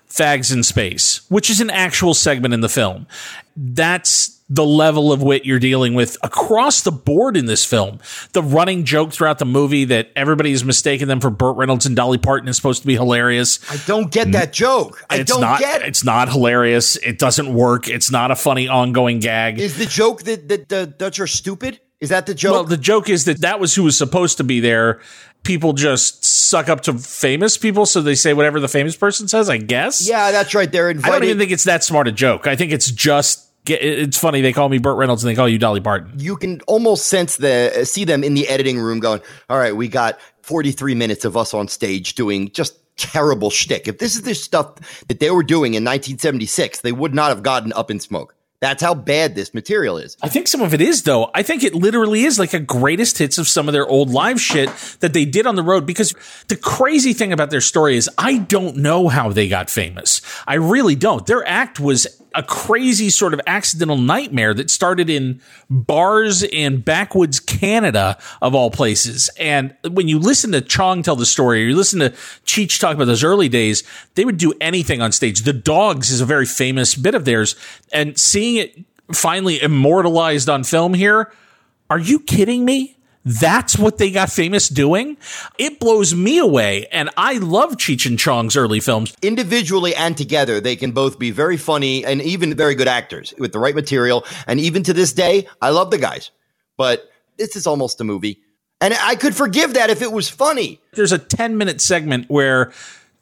Fags 0.09 0.53
in 0.53 0.63
Space, 0.63 1.21
which 1.29 1.49
is 1.49 1.61
an 1.61 1.69
actual 1.69 2.13
segment 2.13 2.53
in 2.53 2.61
the 2.61 2.69
film. 2.69 3.07
That's 3.55 4.37
the 4.51 4.65
level 4.65 5.11
of 5.11 5.21
wit 5.21 5.45
you're 5.45 5.59
dealing 5.59 5.93
with 5.93 6.17
across 6.23 6.81
the 6.81 6.91
board 6.91 7.37
in 7.37 7.45
this 7.45 7.63
film. 7.63 7.99
The 8.33 8.41
running 8.41 8.83
joke 8.83 9.13
throughout 9.13 9.37
the 9.37 9.45
movie 9.45 9.85
that 9.85 10.09
everybody 10.15 10.39
everybody's 10.39 10.63
mistaken 10.63 11.07
them 11.07 11.19
for 11.19 11.29
Burt 11.29 11.57
Reynolds 11.57 11.85
and 11.85 11.95
Dolly 11.95 12.17
Parton 12.17 12.47
is 12.47 12.55
supposed 12.55 12.81
to 12.81 12.87
be 12.87 12.95
hilarious. 12.95 13.59
I 13.69 13.77
don't 13.85 14.09
get 14.11 14.31
that 14.31 14.53
joke. 14.53 15.03
I 15.09 15.17
it's 15.17 15.31
don't 15.31 15.41
not, 15.41 15.59
get 15.59 15.81
it. 15.81 15.87
It's 15.87 16.03
not 16.03 16.29
hilarious. 16.29 16.95
It 16.97 17.19
doesn't 17.19 17.53
work. 17.53 17.89
It's 17.89 18.09
not 18.09 18.31
a 18.31 18.35
funny 18.35 18.67
ongoing 18.67 19.19
gag. 19.19 19.59
Is 19.59 19.77
the 19.77 19.85
joke 19.85 20.23
that, 20.23 20.47
that 20.47 20.69
the 20.69 20.85
Dutch 20.85 21.19
are 21.19 21.27
stupid? 21.27 21.79
Is 21.99 22.09
that 22.09 22.25
the 22.25 22.33
joke? 22.33 22.53
Well, 22.53 22.63
the 22.63 22.77
joke 22.77 23.09
is 23.09 23.25
that 23.25 23.41
that 23.41 23.59
was 23.59 23.75
who 23.75 23.83
was 23.83 23.97
supposed 23.97 24.37
to 24.37 24.45
be 24.45 24.61
there. 24.61 25.01
People 25.43 25.73
just 25.73 26.23
suck 26.25 26.69
up 26.69 26.81
to 26.81 26.93
famous 26.93 27.57
people, 27.57 27.85
so 27.85 28.01
they 28.01 28.15
say 28.15 28.33
whatever 28.33 28.59
the 28.59 28.67
famous 28.67 28.95
person 28.95 29.27
says. 29.27 29.49
I 29.49 29.57
guess. 29.57 30.07
yeah, 30.07 30.31
that's 30.31 30.53
right. 30.53 30.71
They're 30.71 30.89
invited. 30.89 31.11
I 31.11 31.19
don't 31.19 31.25
even 31.25 31.39
think 31.39 31.51
it's 31.51 31.63
that 31.63 31.83
smart 31.83 32.07
a 32.07 32.11
joke. 32.11 32.47
I 32.47 32.55
think 32.55 32.71
it's 32.71 32.91
just. 32.91 33.45
It's 33.67 34.17
funny 34.17 34.41
they 34.41 34.53
call 34.53 34.69
me 34.69 34.79
Burt 34.79 34.97
Reynolds 34.97 35.23
and 35.23 35.29
they 35.29 35.35
call 35.35 35.47
you 35.47 35.59
Dolly 35.59 35.81
Parton. 35.81 36.13
you 36.17 36.37
can 36.37 36.59
almost 36.61 37.07
sense 37.07 37.37
the 37.37 37.83
see 37.85 38.03
them 38.03 38.23
in 38.23 38.33
the 38.33 38.47
editing 38.47 38.79
room 38.79 38.99
going, 38.99 39.21
"All 39.49 39.59
right, 39.59 39.75
we 39.75 39.87
got 39.87 40.17
43 40.43 40.95
minutes 40.95 41.25
of 41.25 41.37
us 41.37 41.53
on 41.53 41.67
stage 41.67 42.15
doing 42.15 42.49
just 42.51 42.77
terrible 42.97 43.49
shtick. 43.49 43.87
If 43.87 43.99
this 43.99 44.15
is 44.15 44.23
the 44.23 44.33
stuff 44.33 45.05
that 45.07 45.19
they 45.19 45.29
were 45.29 45.43
doing 45.43 45.73
in 45.73 45.83
1976, 45.83 46.81
they 46.81 46.91
would 46.91 47.13
not 47.13 47.29
have 47.29 47.43
gotten 47.43 47.71
up 47.73 47.89
in 47.91 47.99
smoke. 47.99 48.35
That's 48.61 48.83
how 48.83 48.93
bad 48.93 49.35
this 49.35 49.53
material 49.53 49.97
is. 49.97 50.17
I 50.21 50.27
think 50.27 50.47
some 50.47 50.61
of 50.61 50.73
it 50.73 50.81
is 50.81 51.03
though. 51.03 51.31
I 51.33 51.43
think 51.43 51.63
it 51.63 51.73
literally 51.73 52.25
is 52.25 52.37
like 52.37 52.53
a 52.53 52.59
greatest 52.59 53.17
hits 53.17 53.37
of 53.37 53.47
some 53.47 53.69
of 53.69 53.73
their 53.73 53.87
old 53.87 54.09
live 54.09 54.41
shit 54.41 54.69
that 54.99 55.13
they 55.13 55.23
did 55.23 55.47
on 55.47 55.55
the 55.55 55.63
road 55.63 55.85
because 55.85 56.13
the 56.49 56.57
crazy 56.57 57.13
thing 57.13 57.31
about 57.31 57.51
their 57.51 57.61
story 57.61 57.95
is 57.95 58.09
I 58.17 58.37
don't 58.37 58.77
know 58.77 59.07
how 59.07 59.31
they 59.31 59.47
got 59.47 59.69
famous. 59.69 60.21
I 60.45 60.55
really 60.55 60.95
don't. 60.95 61.25
Their 61.25 61.47
act 61.47 61.79
was 61.79 62.18
a 62.35 62.43
crazy 62.43 63.09
sort 63.09 63.33
of 63.33 63.41
accidental 63.47 63.97
nightmare 63.97 64.53
that 64.53 64.69
started 64.69 65.09
in 65.09 65.41
bars 65.69 66.43
in 66.43 66.81
backwoods 66.81 67.39
Canada 67.39 68.17
of 68.41 68.53
all 68.53 68.69
places. 68.69 69.29
And 69.39 69.75
when 69.89 70.07
you 70.07 70.19
listen 70.19 70.51
to 70.51 70.61
Chong 70.61 71.01
tell 71.01 71.15
the 71.15 71.25
story, 71.25 71.63
or 71.63 71.69
you 71.69 71.75
listen 71.75 71.99
to 71.99 72.11
Cheech 72.45 72.79
talk 72.79 72.95
about 72.95 73.05
those 73.05 73.23
early 73.23 73.49
days, 73.49 73.83
they 74.15 74.25
would 74.25 74.37
do 74.37 74.53
anything 74.61 75.01
on 75.01 75.11
stage. 75.11 75.41
The 75.41 75.53
Dogs 75.53 76.11
is 76.11 76.21
a 76.21 76.25
very 76.25 76.45
famous 76.45 76.95
bit 76.95 77.15
of 77.15 77.25
theirs, 77.25 77.55
and 77.91 78.17
seeing 78.17 78.57
it 78.57 78.77
finally 79.11 79.59
immortalized 79.61 80.49
on 80.49 80.63
film 80.63 80.93
here, 80.93 81.31
are 81.89 81.99
you 81.99 82.19
kidding 82.19 82.63
me? 82.63 82.95
That's 83.25 83.77
what 83.77 83.97
they 83.97 84.11
got 84.11 84.31
famous 84.31 84.69
doing? 84.69 85.17
It 85.57 85.79
blows 85.79 86.15
me 86.15 86.37
away. 86.37 86.87
And 86.91 87.09
I 87.17 87.33
love 87.33 87.75
Cheech 87.75 88.05
and 88.05 88.17
Chong's 88.17 88.55
early 88.55 88.79
films. 88.79 89.15
Individually 89.21 89.93
and 89.95 90.17
together, 90.17 90.61
they 90.61 90.75
can 90.75 90.91
both 90.91 91.19
be 91.19 91.31
very 91.31 91.57
funny 91.57 92.05
and 92.05 92.21
even 92.21 92.55
very 92.55 92.75
good 92.75 92.87
actors 92.87 93.33
with 93.37 93.51
the 93.51 93.59
right 93.59 93.75
material. 93.75 94.25
And 94.47 94.59
even 94.59 94.83
to 94.83 94.93
this 94.93 95.13
day, 95.13 95.47
I 95.61 95.69
love 95.69 95.91
the 95.91 95.97
guys. 95.97 96.31
But 96.77 97.09
this 97.37 97.55
is 97.55 97.67
almost 97.67 97.99
a 97.99 98.03
movie. 98.03 98.41
And 98.81 98.93
I 98.93 99.15
could 99.15 99.35
forgive 99.35 99.73
that 99.73 99.89
if 99.89 100.01
it 100.01 100.11
was 100.11 100.29
funny. 100.29 100.79
There's 100.93 101.11
a 101.11 101.17
10 101.17 101.57
minute 101.57 101.81
segment 101.81 102.29
where 102.29 102.71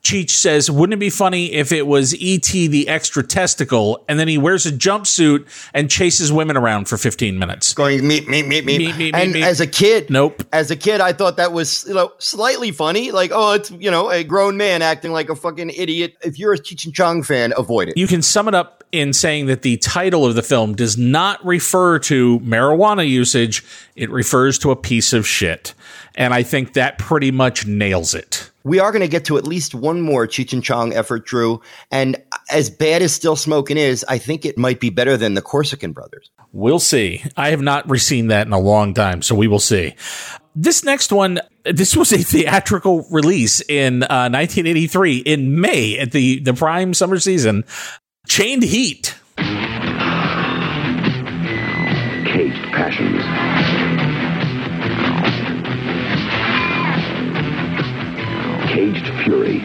Cheech 0.08 0.30
says, 0.30 0.72
wouldn't 0.72 0.94
it 0.94 1.00
be 1.02 1.10
funny 1.10 1.52
if 1.52 1.74
it 1.74 1.86
was 1.86 2.16
E.T. 2.16 2.68
the 2.68 2.88
extra 2.88 3.24
testicle? 3.24 4.06
And 4.08 4.18
then 4.18 4.30
he 4.30 4.38
wears 4.38 4.66
a 4.66 4.72
jumpsuit 4.72 5.46
and 5.74 5.92
chases 5.92 6.32
women 6.32 6.56
around 6.56 6.88
for 6.88 6.96
15 6.96 7.38
minutes. 7.38 7.74
Going 7.74 8.08
meet, 8.08 8.26
meet, 8.30 8.48
meet, 8.48 8.64
meet. 8.64 8.78
Meet, 8.78 8.96
meet, 8.96 9.14
and 9.14 9.34
meet, 9.34 9.44
as 9.44 9.60
a 9.60 9.68
kid, 9.68 10.10
Nope. 10.10 10.44
As 10.54 10.72
a 10.72 10.78
kid, 10.78 11.02
I 11.02 11.12
thought 11.12 11.36
that 11.36 11.52
was 11.52 11.86
you 11.86 11.94
know 11.94 12.14
slightly 12.20 12.72
funny. 12.72 13.12
Like, 13.12 13.32
oh, 13.34 13.56
it's 13.56 13.70
you 13.70 13.92
know 13.92 14.10
a 14.10 14.24
grown 14.24 14.56
man 14.56 14.82
acting 14.82 15.12
like 15.12 15.30
a 15.30 15.36
fucking 15.36 15.72
idiot. 15.72 16.16
If 16.24 16.40
you're 16.40 16.54
a 16.54 16.58
Cheech 16.58 16.86
and 16.86 16.94
Chong 16.94 17.22
fan, 17.22 17.52
avoid 17.58 17.90
it. 17.90 17.98
You 17.98 18.08
can 18.08 18.22
sum 18.22 18.48
it 18.48 18.56
up 18.56 18.86
in 18.94 19.12
saying 19.12 19.48
that 19.48 19.62
the 19.62 19.76
title 19.78 20.26
of 20.26 20.36
the 20.36 20.42
film 20.42 20.74
does 20.74 20.98
not 20.98 21.46
refer 21.46 22.00
to 22.00 22.40
marijuana 22.40 23.08
usage. 23.08 23.66
It 23.96 24.10
refers 24.10 24.58
to 24.60 24.72
a 24.72 24.76
piece 24.78 25.12
of 25.12 25.28
shit. 25.28 25.74
And 26.18 26.34
I 26.34 26.44
think 26.44 26.74
that 26.74 26.98
pretty 26.98 27.32
much 27.32 27.66
nails 27.68 28.14
it. 28.16 28.50
we 28.64 28.80
are 28.80 28.92
going 28.92 29.02
to 29.04 29.08
get 29.08 29.24
to 29.26 29.38
at 29.38 29.46
least 29.48 29.74
one 29.76 30.02
more 30.02 30.28
Cheech 30.28 30.52
and 30.52 30.64
Chong 30.64 30.92
effort, 30.94 31.26
Drew. 31.26 31.62
And 31.92 32.18
as 32.52 32.70
bad 32.70 33.02
as 33.02 33.14
Still 33.14 33.36
Smoking 33.36 33.78
is, 33.78 34.04
I 34.10 34.18
think 34.18 34.44
it 34.44 34.58
might 34.58 34.80
be 34.80 34.90
better 34.90 35.16
than 35.16 35.36
the 35.36 35.42
Corsican 35.42 35.94
Brothers. 35.94 36.30
We'll 36.52 36.80
see. 36.80 37.24
I 37.38 37.50
have 37.52 37.62
not 37.62 37.90
seen 38.00 38.28
that 38.28 38.48
in 38.48 38.52
a 38.54 38.60
long 38.60 38.94
time, 38.96 39.22
so 39.22 39.36
we 39.36 39.48
will 39.48 39.60
see. 39.60 39.96
This 40.56 40.84
next 40.84 41.12
one, 41.12 41.40
This 41.64 41.96
was 41.96 42.12
a 42.12 42.18
theatrical 42.24 43.06
release 43.12 43.62
in 43.62 44.02
uh, 44.04 44.28
1983 44.30 45.18
in 45.18 45.62
May 45.62 46.00
at 46.00 46.12
the, 46.12 46.40
the 46.40 46.54
prime 46.54 46.96
summer 46.96 47.20
season. 47.20 47.64
Chained 48.28 48.64
Heat. 48.64 49.16
Caged 52.26 52.66
passions. 52.74 53.47
Fury. 59.28 59.60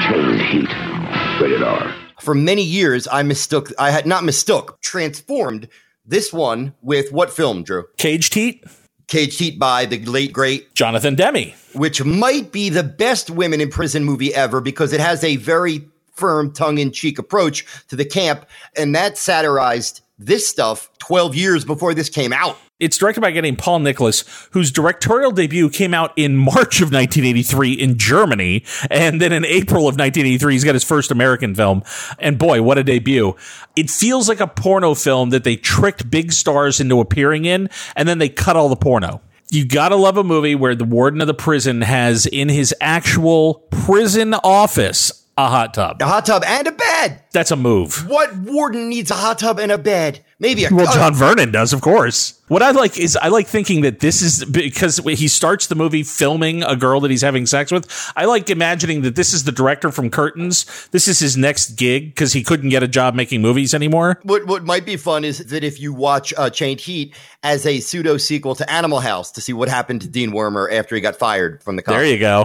Chained 0.00 0.40
heat. 0.40 1.40
Rated 1.40 1.62
R. 1.62 1.92
For 2.20 2.34
many 2.36 2.62
years, 2.62 3.08
I 3.10 3.24
mistook, 3.24 3.72
I 3.80 3.90
had 3.90 4.06
not 4.06 4.22
mistook, 4.22 4.80
transformed 4.80 5.68
this 6.06 6.32
one 6.32 6.74
with 6.82 7.10
what 7.10 7.32
film, 7.32 7.64
Drew? 7.64 7.86
Caged 7.96 8.34
Heat. 8.34 8.64
Caged 9.08 9.40
Heat 9.40 9.58
by 9.58 9.84
the 9.84 9.98
late, 10.04 10.32
great 10.32 10.74
Jonathan 10.74 11.16
Demme. 11.16 11.52
which 11.74 12.04
might 12.04 12.52
be 12.52 12.68
the 12.68 12.84
best 12.84 13.28
women 13.28 13.60
in 13.60 13.70
prison 13.70 14.04
movie 14.04 14.32
ever 14.34 14.60
because 14.60 14.92
it 14.92 15.00
has 15.00 15.24
a 15.24 15.36
very 15.36 15.84
firm 16.12 16.52
tongue-in-cheek 16.52 17.18
approach 17.18 17.66
to 17.88 17.96
the 17.96 18.04
camp 18.04 18.46
and 18.76 18.94
that 18.94 19.18
satirized 19.18 20.02
this 20.26 20.46
stuff 20.46 20.90
12 20.98 21.34
years 21.34 21.64
before 21.64 21.94
this 21.94 22.08
came 22.08 22.32
out 22.32 22.56
It's 22.82 22.98
directed 22.98 23.20
by 23.20 23.28
a 23.28 23.32
guy 23.32 23.42
named 23.42 23.58
Paul 23.58 23.78
Nicholas, 23.78 24.24
whose 24.50 24.72
directorial 24.72 25.30
debut 25.30 25.70
came 25.70 25.94
out 25.94 26.12
in 26.16 26.36
March 26.36 26.80
of 26.80 26.90
1983 26.90 27.74
in 27.74 27.96
Germany. 27.96 28.64
And 28.90 29.20
then 29.20 29.32
in 29.32 29.44
April 29.44 29.82
of 29.82 29.94
1983, 29.94 30.52
he's 30.52 30.64
got 30.64 30.74
his 30.74 30.82
first 30.82 31.12
American 31.12 31.54
film. 31.54 31.84
And 32.18 32.38
boy, 32.38 32.60
what 32.60 32.78
a 32.78 32.82
debut. 32.82 33.36
It 33.76 33.88
feels 33.88 34.28
like 34.28 34.40
a 34.40 34.48
porno 34.48 34.94
film 34.94 35.30
that 35.30 35.44
they 35.44 35.54
tricked 35.54 36.10
big 36.10 36.32
stars 36.32 36.80
into 36.80 36.98
appearing 36.98 37.44
in, 37.44 37.70
and 37.94 38.08
then 38.08 38.18
they 38.18 38.28
cut 38.28 38.56
all 38.56 38.68
the 38.68 38.74
porno. 38.74 39.20
You 39.52 39.64
gotta 39.64 39.96
love 39.96 40.16
a 40.16 40.24
movie 40.24 40.56
where 40.56 40.74
the 40.74 40.84
warden 40.84 41.20
of 41.20 41.28
the 41.28 41.34
prison 41.34 41.82
has 41.82 42.26
in 42.26 42.48
his 42.48 42.74
actual 42.80 43.66
prison 43.70 44.34
office 44.34 45.21
a 45.38 45.48
hot 45.48 45.72
tub. 45.74 46.00
a 46.02 46.04
hot 46.06 46.26
tub 46.26 46.42
and 46.46 46.66
a 46.66 46.72
bed 46.72 47.22
That's 47.32 47.50
a 47.50 47.56
move. 47.56 48.06
what 48.08 48.36
warden 48.36 48.88
needs 48.88 49.10
a 49.10 49.14
hot 49.14 49.38
tub 49.38 49.58
and 49.58 49.72
a 49.72 49.78
bed 49.78 50.20
maybe 50.38 50.64
a 50.64 50.68
Well, 50.70 50.92
John 50.92 51.14
Vernon 51.14 51.50
does, 51.52 51.72
of 51.72 51.80
course. 51.80 52.38
What 52.48 52.62
I 52.62 52.72
like 52.72 52.98
is 52.98 53.16
I 53.16 53.28
like 53.28 53.46
thinking 53.46 53.80
that 53.82 54.00
this 54.00 54.20
is 54.20 54.44
because 54.44 54.98
he 54.98 55.28
starts 55.28 55.68
the 55.68 55.74
movie 55.74 56.02
filming 56.02 56.62
a 56.62 56.76
girl 56.76 57.00
that 57.00 57.10
he's 57.10 57.22
having 57.22 57.46
sex 57.46 57.72
with. 57.72 57.88
I 58.14 58.26
like 58.26 58.50
imagining 58.50 59.02
that 59.02 59.16
this 59.16 59.32
is 59.32 59.44
the 59.44 59.52
director 59.52 59.90
from 59.90 60.10
Curtains. 60.10 60.66
This 60.90 61.08
is 61.08 61.18
his 61.20 61.36
next 61.38 61.76
gig 61.76 62.14
because 62.14 62.34
he 62.34 62.42
couldn't 62.42 62.68
get 62.68 62.82
a 62.82 62.88
job 62.88 63.14
making 63.14 63.40
movies 63.40 63.72
anymore. 63.72 64.20
what, 64.24 64.46
what 64.46 64.64
might 64.64 64.84
be 64.84 64.96
fun 64.98 65.24
is 65.24 65.38
that 65.38 65.64
if 65.64 65.80
you 65.80 65.94
watch 65.94 66.34
uh, 66.36 66.50
Chained 66.50 66.80
Heat 66.80 67.14
as 67.42 67.64
a 67.64 67.80
pseudo 67.80 68.18
sequel 68.18 68.54
to 68.56 68.70
Animal 68.70 69.00
House 69.00 69.30
to 69.32 69.40
see 69.40 69.54
what 69.54 69.68
happened 69.70 70.02
to 70.02 70.08
Dean 70.08 70.32
Wormer 70.32 70.70
after 70.70 70.94
he 70.94 71.00
got 71.00 71.16
fired 71.16 71.62
from 71.62 71.76
the 71.76 71.82
There 71.86 72.04
you 72.04 72.18
go. 72.18 72.44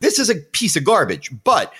this 0.00 0.18
is 0.18 0.30
a 0.30 0.36
piece 0.36 0.76
of 0.76 0.84
garbage. 0.84 1.30
But 1.44 1.74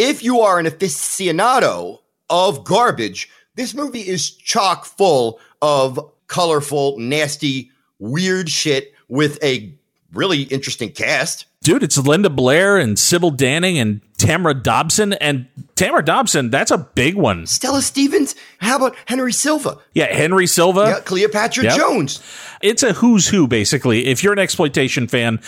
if 0.00 0.22
you 0.22 0.40
are 0.40 0.58
an 0.58 0.64
aficionado 0.64 1.98
of 2.30 2.64
garbage, 2.64 3.28
this 3.56 3.74
movie 3.74 4.00
is 4.08 4.30
chock 4.30 4.86
full 4.86 5.38
of 5.60 6.00
colorful, 6.26 6.98
nasty, 6.98 7.70
weird 7.98 8.48
shit 8.48 8.94
with 9.08 9.38
a 9.44 9.74
really 10.14 10.44
interesting 10.44 10.90
cast. 10.90 11.44
Dude, 11.62 11.82
it's 11.82 11.98
Linda 11.98 12.30
Blair 12.30 12.78
and 12.78 12.98
Sybil 12.98 13.30
Danning 13.30 13.74
and 13.76 14.00
Tamara 14.16 14.54
Dobson. 14.54 15.12
And 15.12 15.46
Tamara 15.74 16.02
Dobson, 16.02 16.48
that's 16.48 16.70
a 16.70 16.78
big 16.78 17.16
one. 17.16 17.46
Stella 17.46 17.82
Stevens. 17.82 18.34
How 18.60 18.76
about 18.76 18.96
Henry 19.04 19.34
Silva? 19.34 19.76
Yeah, 19.92 20.10
Henry 20.10 20.46
Silva. 20.46 20.86
Yeah, 20.88 21.00
Cleopatra 21.00 21.64
Yep. 21.64 21.76
Jones. 21.76 22.22
it's 22.62 22.82
a 22.82 22.94
who's 22.94 23.28
who 23.28 23.46
basically 23.46 24.06
if 24.06 24.22
you're 24.22 24.32
an 24.32 24.38
exploitation 24.38 25.06
fan 25.06 25.38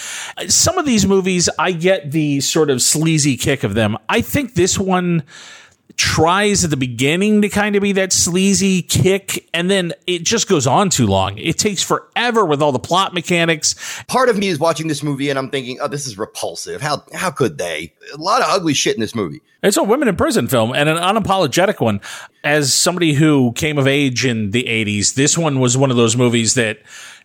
some 0.48 0.78
of 0.78 0.86
these 0.86 1.06
movies 1.06 1.48
i 1.58 1.70
get 1.70 2.10
the 2.10 2.40
sort 2.40 2.70
of 2.70 2.80
sleazy 2.80 3.36
kick 3.36 3.62
of 3.64 3.74
them 3.74 3.98
i 4.08 4.22
think 4.22 4.54
this 4.54 4.78
one 4.78 5.22
tries 6.02 6.64
at 6.64 6.70
the 6.70 6.76
beginning 6.76 7.42
to 7.42 7.48
kind 7.48 7.76
of 7.76 7.82
be 7.82 7.92
that 7.92 8.12
sleazy 8.12 8.82
kick 8.82 9.48
and 9.54 9.70
then 9.70 9.92
it 10.08 10.24
just 10.24 10.48
goes 10.48 10.66
on 10.66 10.90
too 10.90 11.06
long 11.06 11.38
it 11.38 11.56
takes 11.56 11.80
forever 11.80 12.44
with 12.44 12.60
all 12.60 12.72
the 12.72 12.78
plot 12.78 13.14
mechanics 13.14 13.76
Part 14.08 14.28
of 14.28 14.36
me 14.36 14.48
is 14.48 14.58
watching 14.58 14.88
this 14.88 15.02
movie 15.02 15.30
and 15.30 15.38
I'm 15.38 15.50
thinking, 15.50 15.78
oh, 15.80 15.88
this 15.88 16.06
is 16.06 16.18
repulsive. 16.18 16.80
How 16.80 17.04
how 17.14 17.30
could 17.30 17.58
they? 17.58 17.92
A 18.12 18.16
lot 18.16 18.40
of 18.40 18.48
ugly 18.50 18.74
shit 18.74 18.94
in 18.94 19.00
this 19.00 19.14
movie. 19.14 19.40
It's 19.62 19.76
a 19.76 19.82
women 19.82 20.08
in 20.08 20.16
prison 20.16 20.48
film 20.48 20.74
and 20.74 20.88
an 20.88 20.96
unapologetic 20.96 21.80
one. 21.80 22.00
As 22.42 22.74
somebody 22.74 23.12
who 23.12 23.52
came 23.52 23.78
of 23.78 23.86
age 23.86 24.24
in 24.24 24.50
the 24.50 24.64
80s, 24.64 25.14
this 25.14 25.38
one 25.38 25.60
was 25.60 25.76
one 25.76 25.90
of 25.90 25.96
those 25.96 26.16
movies 26.16 26.54
that 26.54 26.80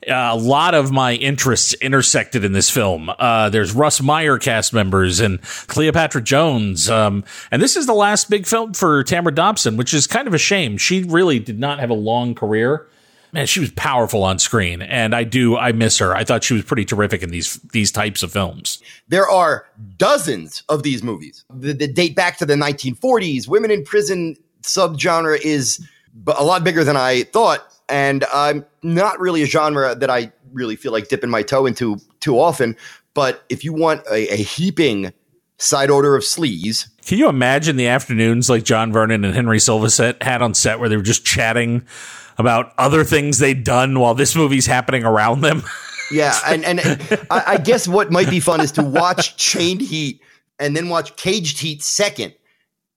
a 0.08 0.36
lot 0.36 0.74
of 0.74 0.92
my 0.92 1.13
interests 1.13 1.74
intersected 1.75 2.44
in 2.44 2.51
this 2.51 2.70
film. 2.70 3.10
Uh, 3.18 3.50
there's 3.50 3.74
Russ 3.74 4.01
Meyer 4.01 4.38
cast 4.38 4.74
members 4.74 5.20
and 5.20 5.42
Cleopatra 5.68 6.22
Jones. 6.22 6.89
Um, 6.89 7.24
and 7.51 7.62
this 7.62 7.75
is 7.75 7.86
the 7.86 7.94
last 7.94 8.30
big 8.30 8.46
film 8.46 8.74
for 8.74 9.04
Tamara 9.04 9.34
Dobson, 9.34 9.77
which 9.77 9.94
is 9.94 10.08
kind 10.08 10.27
of 10.27 10.34
a 10.34 10.38
shame. 10.38 10.77
She 10.77 11.04
really 11.04 11.39
did 11.39 11.60
not 11.60 11.80
have 11.80 11.89
a 11.89 11.96
long 11.96 12.36
career. 12.36 12.88
Man, 13.34 13.46
she 13.46 13.60
was 13.60 13.72
powerful 13.72 14.24
on 14.24 14.39
screen, 14.39 14.82
and 14.82 15.13
I 15.13 15.25
do 15.25 15.58
I 15.58 15.74
miss 15.74 15.98
her. 15.98 16.16
I 16.16 16.24
thought 16.24 16.46
she 16.46 16.54
was 16.54 16.63
pretty 16.63 16.86
terrific 16.86 17.22
in 17.22 17.30
these 17.30 17.56
these 17.74 17.92
types 17.92 18.24
of 18.24 18.32
films. 18.32 18.82
There 19.10 19.27
are 19.27 19.68
dozens 19.98 20.63
of 20.70 20.84
these 20.84 21.04
movies 21.04 21.44
that, 21.50 21.77
that 21.80 21.94
date 21.94 22.16
back 22.16 22.38
to 22.38 22.46
the 22.46 22.56
1940s. 22.56 23.48
Women 23.48 23.70
in 23.70 23.84
prison 23.84 24.38
subgenre 24.63 25.39
is 25.44 25.86
a 26.25 26.44
lot 26.44 26.63
bigger 26.63 26.84
than 26.84 26.96
I 26.96 27.24
thought, 27.24 27.60
and 27.89 28.25
I'm 28.34 28.65
not 28.84 29.20
really 29.20 29.44
a 29.44 29.46
genre 29.46 29.96
that 29.96 30.10
I 30.10 30.32
really 30.53 30.75
feel 30.75 30.91
like 30.91 31.08
dipping 31.08 31.29
my 31.29 31.44
toe 31.44 31.65
into 31.65 31.98
too 32.20 32.39
often. 32.39 32.75
But 33.13 33.44
if 33.50 33.63
you 33.63 33.74
want 33.74 34.01
a, 34.12 34.34
a 34.34 34.38
heaping 34.38 35.13
side 35.58 35.89
order 35.89 36.15
of 36.15 36.24
sleaze, 36.24 36.88
Can 37.06 37.17
you 37.17 37.29
imagine 37.29 37.75
the 37.75 37.88
afternoons 37.88 38.50
like 38.50 38.63
John 38.63 38.91
Vernon 38.91 39.25
and 39.25 39.34
Henry 39.34 39.60
Silva 39.60 39.89
set 39.89 40.22
had 40.22 40.41
on 40.41 40.53
set 40.53 40.79
where 40.79 40.89
they 40.89 40.98
were 40.98 41.03
just 41.03 41.25
chatting 41.25 41.86
about 42.38 42.74
other 42.77 43.03
things 43.03 43.39
they'd 43.39 43.63
done 43.63 44.00
while 44.00 44.13
this 44.13 44.36
movie's 44.36 44.67
happening 44.67 45.03
around 45.03 45.41
them? 45.41 45.63
yeah, 46.12 46.38
and 46.46 46.63
and 46.63 46.79
I, 47.32 47.44
I 47.48 47.58
guess 47.58 47.88
what 47.88 48.12
might 48.12 48.29
be 48.29 48.39
fun 48.39 48.62
is 48.62 48.72
to 48.74 48.84
watch 48.84 49.38
Chained 49.38 49.82
Heat 49.82 50.22
and 50.60 50.75
then 50.75 50.89
watch 50.89 51.15
Caged 51.15 51.60
Heat 51.60 51.82
second. 51.84 52.34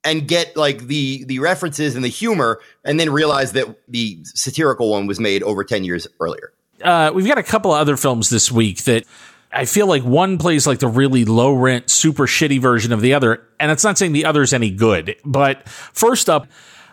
And 0.02 0.26
get 0.26 0.56
like 0.56 0.86
the 0.86 1.24
the 1.24 1.40
references 1.40 1.94
and 1.94 2.02
the 2.02 2.08
humor, 2.08 2.60
and 2.84 2.98
then 2.98 3.10
realize 3.10 3.52
that 3.52 3.66
the 3.86 4.18
satirical 4.24 4.90
one 4.90 5.06
was 5.06 5.20
made 5.20 5.42
over 5.42 5.62
ten 5.62 5.84
years 5.84 6.06
earlier. 6.20 6.54
uh, 6.82 7.10
we've 7.14 7.26
got 7.26 7.36
a 7.38 7.42
couple 7.42 7.72
of 7.74 7.78
other 7.78 7.96
films 7.96 8.30
this 8.30 8.50
week 8.50 8.84
that 8.84 9.04
I 9.52 9.64
feel 9.66 9.86
like 9.86 10.02
one 10.02 10.38
plays 10.38 10.66
like 10.66 10.78
the 10.78 10.88
really 10.88 11.24
low 11.24 11.52
rent, 11.52 11.90
super 11.90 12.26
shitty 12.26 12.60
version 12.60 12.92
of 12.92 13.00
the 13.00 13.12
other. 13.14 13.46
And 13.58 13.70
it's 13.70 13.84
not 13.84 13.98
saying 13.98 14.12
the 14.12 14.24
other's 14.24 14.52
any 14.52 14.70
good. 14.70 15.16
But 15.24 15.68
first 15.68 16.30
up, 16.30 16.46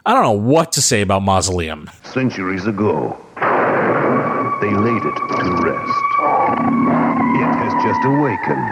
I 0.05 0.13
don't 0.13 0.23
know 0.23 0.31
what 0.31 0.71
to 0.73 0.81
say 0.81 1.01
about 1.01 1.21
Mausoleum. 1.21 1.89
Centuries 2.03 2.65
ago, 2.65 3.15
they 4.59 4.73
laid 4.73 5.03
it 5.05 5.15
to 5.15 5.51
rest. 5.63 6.03
It 7.39 7.53
has 7.55 7.73
just 7.83 8.03
awakened 8.05 8.67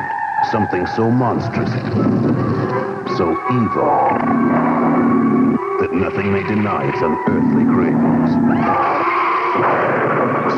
something 0.52 0.86
so 0.96 1.10
monstrous, 1.12 1.70
so 3.18 3.32
evil, 3.52 3.86
that 5.80 5.92
nothing 5.94 6.32
may 6.34 6.44
deny 6.44 6.90
its 6.90 7.00
unearthly 7.00 7.66
cravings. 7.74 8.32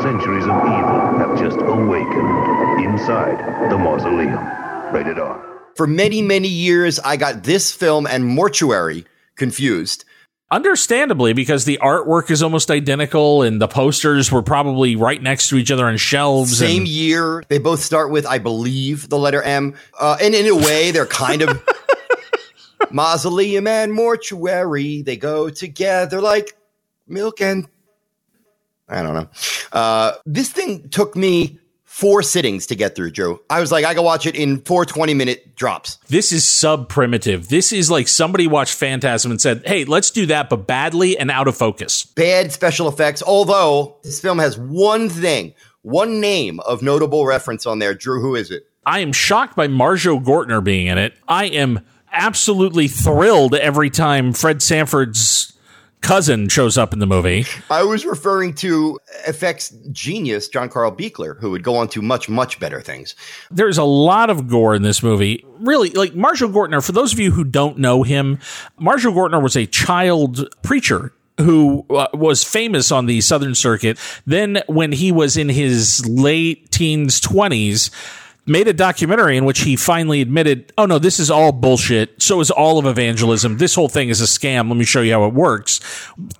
Centuries 0.02 0.44
of 0.44 0.56
evil 0.64 1.18
have 1.18 1.38
just 1.38 1.58
awakened 1.60 2.84
inside 2.84 3.70
the 3.70 3.78
mausoleum. 3.78 4.38
Rated 4.92 5.18
R. 5.18 5.44
For 5.76 5.86
many, 5.86 6.22
many 6.22 6.48
years, 6.48 6.98
I 7.00 7.16
got 7.16 7.42
this 7.44 7.70
film 7.72 8.06
and 8.06 8.24
Mortuary 8.24 9.04
confused. 9.36 10.04
Understandably, 10.50 11.34
because 11.34 11.66
the 11.66 11.78
artwork 11.82 12.30
is 12.30 12.42
almost 12.42 12.70
identical 12.70 13.42
and 13.42 13.60
the 13.60 13.68
posters 13.68 14.32
were 14.32 14.42
probably 14.42 14.96
right 14.96 15.22
next 15.22 15.50
to 15.50 15.56
each 15.56 15.70
other 15.70 15.84
on 15.86 15.98
shelves. 15.98 16.56
Same 16.58 16.78
and- 16.82 16.88
year, 16.88 17.44
they 17.48 17.58
both 17.58 17.80
start 17.80 18.10
with, 18.10 18.26
I 18.26 18.38
believe, 18.38 19.10
the 19.10 19.18
letter 19.18 19.42
M. 19.42 19.74
Uh, 20.00 20.16
and 20.22 20.34
in 20.34 20.46
a 20.46 20.56
way, 20.56 20.90
they're 20.90 21.04
kind 21.06 21.42
of 21.42 21.62
mausoleum 22.90 23.66
and 23.66 23.92
mortuary. 23.92 25.02
They 25.02 25.16
go 25.16 25.50
together 25.50 26.20
like 26.20 26.56
milk 27.06 27.40
and 27.40 27.68
I 28.88 29.02
don't 29.02 29.14
know. 29.14 29.28
Uh, 29.72 30.12
this 30.24 30.50
thing 30.50 30.88
took 30.88 31.14
me 31.14 31.58
four 31.98 32.22
sittings 32.22 32.66
to 32.68 32.76
get 32.76 32.94
through, 32.94 33.10
Joe. 33.10 33.40
I 33.50 33.60
was 33.60 33.72
like, 33.72 33.84
I 33.84 33.92
can 33.92 34.04
watch 34.04 34.24
it 34.24 34.36
in 34.36 34.60
four 34.60 34.84
20 34.84 35.14
minute 35.14 35.56
drops. 35.56 35.96
This 36.08 36.32
is 36.32 36.46
sub 36.46 36.88
primitive. 36.88 37.48
This 37.48 37.72
is 37.72 37.90
like 37.90 38.08
somebody 38.08 38.46
watched 38.46 38.74
Phantasm 38.74 39.30
and 39.30 39.40
said, 39.40 39.62
hey, 39.66 39.84
let's 39.84 40.10
do 40.10 40.26
that, 40.26 40.48
but 40.48 40.66
badly 40.66 41.18
and 41.18 41.30
out 41.30 41.48
of 41.48 41.56
focus. 41.56 42.04
Bad 42.04 42.52
special 42.52 42.88
effects, 42.88 43.22
although 43.22 43.96
this 44.04 44.20
film 44.20 44.38
has 44.38 44.56
one 44.56 45.08
thing, 45.08 45.54
one 45.82 46.20
name 46.20 46.60
of 46.60 46.82
notable 46.82 47.26
reference 47.26 47.66
on 47.66 47.78
there. 47.78 47.94
Drew, 47.94 48.20
who 48.20 48.36
is 48.36 48.50
it? 48.50 48.68
I 48.86 49.00
am 49.00 49.12
shocked 49.12 49.56
by 49.56 49.66
Marjoe 49.66 50.20
Gortner 50.20 50.62
being 50.62 50.86
in 50.86 50.98
it. 50.98 51.14
I 51.26 51.46
am 51.46 51.84
absolutely 52.12 52.88
thrilled 52.88 53.54
every 53.54 53.90
time 53.90 54.32
Fred 54.32 54.62
Sanford's 54.62 55.52
cousin 56.00 56.48
shows 56.48 56.78
up 56.78 56.92
in 56.92 56.98
the 56.98 57.06
movie. 57.06 57.44
I 57.70 57.82
was 57.82 58.04
referring 58.04 58.54
to 58.54 58.98
effects 59.26 59.70
genius 59.90 60.48
John 60.48 60.68
Carl 60.68 60.92
Buechler, 60.92 61.38
who 61.38 61.50
would 61.50 61.62
go 61.62 61.76
on 61.76 61.88
to 61.88 62.02
much, 62.02 62.28
much 62.28 62.60
better 62.60 62.80
things. 62.80 63.14
There's 63.50 63.78
a 63.78 63.84
lot 63.84 64.30
of 64.30 64.48
gore 64.48 64.74
in 64.74 64.82
this 64.82 65.02
movie. 65.02 65.44
Really, 65.60 65.90
like 65.90 66.14
Marjoe 66.14 66.48
Gortner, 66.48 66.84
for 66.84 66.92
those 66.92 67.12
of 67.12 67.18
you 67.18 67.32
who 67.32 67.44
don't 67.44 67.78
know 67.78 68.02
him, 68.02 68.38
Marjoe 68.78 69.12
Gortner 69.12 69.42
was 69.42 69.56
a 69.56 69.66
child 69.66 70.48
preacher 70.62 71.12
who 71.38 71.86
uh, 71.90 72.08
was 72.14 72.42
famous 72.42 72.90
on 72.90 73.06
the 73.06 73.20
Southern 73.20 73.54
Circuit. 73.54 73.98
Then, 74.26 74.62
when 74.66 74.92
he 74.92 75.12
was 75.12 75.36
in 75.36 75.48
his 75.48 76.04
late 76.08 76.70
teens, 76.70 77.20
20s, 77.20 77.90
made 78.48 78.66
a 78.66 78.72
documentary 78.72 79.36
in 79.36 79.44
which 79.44 79.60
he 79.60 79.76
finally 79.76 80.20
admitted, 80.20 80.72
oh 80.78 80.86
no, 80.86 80.98
this 80.98 81.20
is 81.20 81.30
all 81.30 81.52
bullshit. 81.52 82.20
So 82.20 82.40
is 82.40 82.50
all 82.50 82.78
of 82.78 82.86
evangelism. 82.86 83.58
This 83.58 83.74
whole 83.74 83.88
thing 83.88 84.08
is 84.08 84.20
a 84.20 84.24
scam. 84.24 84.68
Let 84.68 84.76
me 84.76 84.84
show 84.84 85.02
you 85.02 85.12
how 85.12 85.26
it 85.26 85.34
works. 85.34 85.80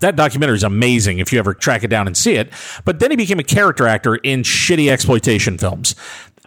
That 0.01 0.17
documentary 0.17 0.57
is 0.57 0.65
amazing 0.65 1.19
if 1.19 1.33
you 1.33 1.39
ever 1.39 1.55
track 1.55 1.85
it 1.85 1.89
down 1.89 2.07
and 2.07 2.17
see 2.17 2.35
it. 2.35 2.51
But 2.85 3.01
then 3.01 3.11
he 3.11 3.17
became 3.17 3.39
a 3.39 3.45
character 3.45 3.87
actor 3.87 4.17
in 4.17 4.43
shitty 4.43 4.91
exploitation 4.91 5.59
films. 5.59 5.95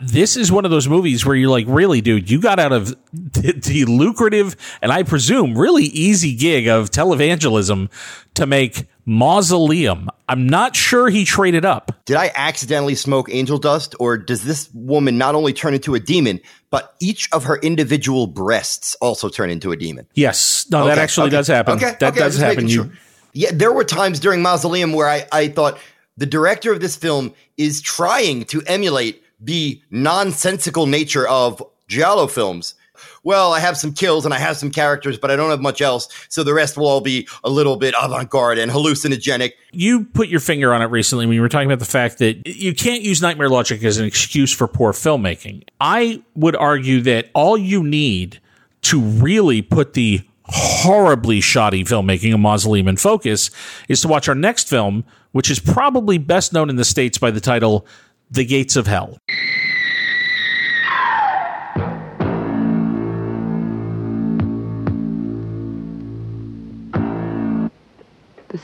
This 0.02 0.36
is 0.36 0.52
one 0.52 0.66
of 0.66 0.72
those 0.72 0.88
movies 0.88 1.26
where 1.26 1.36
you're 1.36 1.50
like, 1.50 1.68
really, 1.68 2.02
dude, 2.02 2.30
you 2.30 2.42
got 2.42 2.60
out 2.60 2.72
of 2.72 2.88
the, 3.14 3.54
the 3.54 3.86
lucrative 3.86 4.56
and 4.82 4.92
I 4.92 5.04
presume 5.04 5.58
really 5.58 5.86
easy 5.86 6.36
gig 6.36 6.68
of 6.68 6.90
televangelism 6.90 7.90
to 8.34 8.46
make 8.48 8.88
Mausoleum. 9.06 10.10
I'm 10.30 10.48
not 10.48 10.76
sure 10.76 11.10
he 11.10 11.26
traded 11.26 11.66
up. 11.66 11.92
Did 12.06 12.16
I 12.16 12.32
accidentally 12.36 12.96
smoke 12.96 13.30
angel 13.32 13.58
dust, 13.58 13.96
or 14.00 14.18
does 14.18 14.44
this 14.44 14.70
woman 14.74 15.18
not 15.18 15.36
only 15.36 15.54
turn 15.54 15.74
into 15.74 15.96
a 15.96 16.00
demon, 16.00 16.40
but 16.70 16.96
each 17.00 17.28
of 17.34 17.44
her 17.44 17.58
individual 17.58 18.28
breasts 18.28 18.96
also 19.02 19.28
turn 19.28 19.50
into 19.50 19.72
a 19.72 19.76
demon? 19.76 20.08
Yes. 20.14 20.68
No, 20.72 20.86
that 20.86 20.98
actually 20.98 21.28
okay, 21.28 21.38
does 21.38 21.48
happen. 21.48 21.76
Okay, 21.76 21.96
that 22.00 22.14
okay, 22.14 22.20
does 22.20 22.38
happen. 22.38 22.66
making 22.66 22.70
You. 22.70 22.92
Yeah, 23.34 23.52
there 23.54 23.72
were 23.72 23.84
times 23.84 24.20
during 24.20 24.42
Mausoleum 24.42 24.94
where 24.94 25.10
I, 25.10 25.26
I 25.32 25.48
thought 25.48 25.78
the 26.18 26.26
director 26.26 26.72
of 26.72 26.82
this 26.82 26.96
film 26.96 27.34
is 27.58 27.82
trying 27.82 28.46
to 28.46 28.62
emulate 28.68 29.24
the 29.40 29.82
nonsensical 29.90 30.86
nature 30.86 31.28
of 31.28 31.64
Giallo 31.88 32.28
films. 32.28 32.76
Well, 33.24 33.54
I 33.54 33.60
have 33.60 33.78
some 33.78 33.94
kills 33.94 34.26
and 34.26 34.34
I 34.34 34.40
have 34.40 34.58
some 34.58 34.72
characters, 34.72 35.18
but 35.18 35.30
I 35.30 35.36
don't 35.36 35.52
have 35.52 35.62
much 35.62 35.82
else. 35.82 36.08
So 36.30 36.44
the 36.44 36.54
rest 36.54 36.76
will 36.76 36.88
all 36.88 37.02
be 37.02 37.28
a 37.44 37.50
little 37.50 37.76
bit 37.76 37.94
avant 38.02 38.30
garde 38.30 38.58
and 38.58 38.72
hallucinogenic. 38.72 39.52
you 39.72 40.06
put 40.06 40.28
your 40.28 40.40
finger 40.40 40.74
on 40.74 40.82
it 40.82 40.86
recently 40.86 41.26
when 41.28 41.36
you 41.36 41.42
were 41.42 41.50
talking 41.50 41.68
about 41.68 41.80
the 41.80 41.86
fact 41.86 42.18
that 42.18 42.48
you 42.48 42.74
can't 42.74 43.04
use 43.04 43.22
nightmare 43.22 43.50
logic 43.50 43.84
as 43.84 43.98
an 43.98 44.06
excuse 44.06 44.52
for 44.52 44.68
poor 44.68 44.92
filmmaking. 44.92 45.64
I 45.80 46.24
would 46.36 46.56
argue 46.56 47.02
that 47.02 47.30
all 47.36 47.58
you 47.58 47.84
need 47.84 48.40
to 48.84 49.00
really 49.00 49.62
put 49.62 49.94
the 49.94 50.22
horribly 50.46 51.40
shoddy 51.42 51.84
filmmaking 51.84 52.34
of 52.34 52.40
Mausoleum 52.40 52.88
in 52.88 52.98
focus 52.98 53.52
is 53.88 54.02
to 54.02 54.08
watch 54.08 54.28
our 54.28 54.36
next 54.36 54.68
film, 54.68 55.06
which 55.32 55.50
is 55.50 55.60
probably 55.60 56.18
best 56.18 56.52
known 56.54 56.70
in 56.70 56.76
the 56.76 56.84
States 56.84 57.18
by 57.18 57.32
the 57.32 57.40
title 57.40 57.86
The 58.32 58.44
Gates 58.44 58.76
of 58.76 58.88
Hell. 58.88 59.18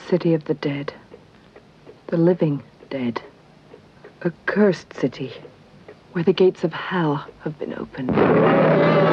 City 0.08 0.34
of 0.34 0.46
the 0.46 0.54
dead. 0.54 0.94
The 2.08 2.18
living 2.18 2.64
dead. 2.90 3.22
A 4.22 4.32
cursed 4.46 4.94
city 4.94 5.34
where 6.14 6.24
the 6.24 6.34
gates 6.34 6.64
of 6.64 6.74
hell 6.74 7.28
have 7.44 7.60
been 7.60 7.74
opened. 7.74 9.07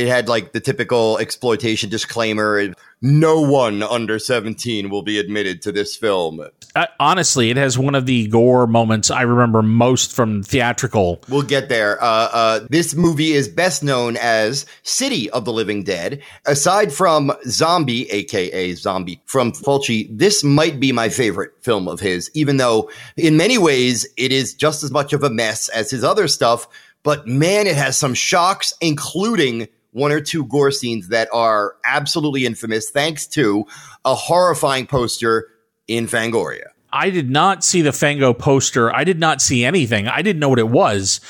It 0.00 0.08
had 0.08 0.28
like 0.28 0.52
the 0.52 0.60
typical 0.60 1.18
exploitation 1.18 1.90
disclaimer. 1.90 2.72
No 3.02 3.40
one 3.42 3.82
under 3.82 4.18
17 4.18 4.88
will 4.88 5.02
be 5.02 5.18
admitted 5.18 5.60
to 5.62 5.72
this 5.72 5.94
film. 5.94 6.40
Uh, 6.74 6.86
honestly, 6.98 7.50
it 7.50 7.58
has 7.58 7.78
one 7.78 7.94
of 7.94 8.06
the 8.06 8.28
gore 8.28 8.66
moments 8.66 9.10
I 9.10 9.22
remember 9.22 9.60
most 9.60 10.12
from 10.12 10.42
theatrical. 10.42 11.20
We'll 11.28 11.42
get 11.42 11.68
there. 11.68 12.02
Uh, 12.02 12.28
uh, 12.32 12.60
this 12.70 12.94
movie 12.94 13.32
is 13.32 13.46
best 13.46 13.82
known 13.82 14.16
as 14.16 14.64
City 14.84 15.28
of 15.30 15.44
the 15.44 15.52
Living 15.52 15.82
Dead. 15.82 16.22
Aside 16.46 16.94
from 16.94 17.30
Zombie, 17.46 18.10
aka 18.10 18.72
Zombie 18.72 19.20
from 19.26 19.52
Fulci, 19.52 20.08
this 20.10 20.42
might 20.42 20.80
be 20.80 20.92
my 20.92 21.10
favorite 21.10 21.52
film 21.60 21.88
of 21.88 22.00
his, 22.00 22.30
even 22.32 22.56
though 22.56 22.90
in 23.18 23.36
many 23.36 23.58
ways 23.58 24.06
it 24.16 24.32
is 24.32 24.54
just 24.54 24.82
as 24.82 24.90
much 24.90 25.12
of 25.12 25.22
a 25.22 25.30
mess 25.30 25.68
as 25.68 25.90
his 25.90 26.04
other 26.04 26.26
stuff. 26.26 26.66
But 27.02 27.26
man, 27.26 27.66
it 27.66 27.76
has 27.76 27.96
some 27.96 28.14
shocks, 28.14 28.74
including 28.80 29.68
one 29.92 30.12
or 30.12 30.20
two 30.20 30.44
gore 30.46 30.70
scenes 30.70 31.08
that 31.08 31.28
are 31.32 31.76
absolutely 31.84 32.46
infamous, 32.46 32.90
thanks 32.90 33.26
to 33.28 33.66
a 34.04 34.14
horrifying 34.14 34.86
poster 34.86 35.48
in 35.88 36.06
Fangoria. 36.06 36.66
I 36.92 37.10
did 37.10 37.30
not 37.30 37.62
see 37.62 37.82
the 37.82 37.92
Fango 37.92 38.32
poster. 38.32 38.94
I 38.94 39.04
did 39.04 39.18
not 39.18 39.40
see 39.40 39.64
anything. 39.64 40.08
I 40.08 40.22
didn't 40.22 40.40
know 40.40 40.48
what 40.48 40.58
it 40.58 40.68
was. 40.68 41.20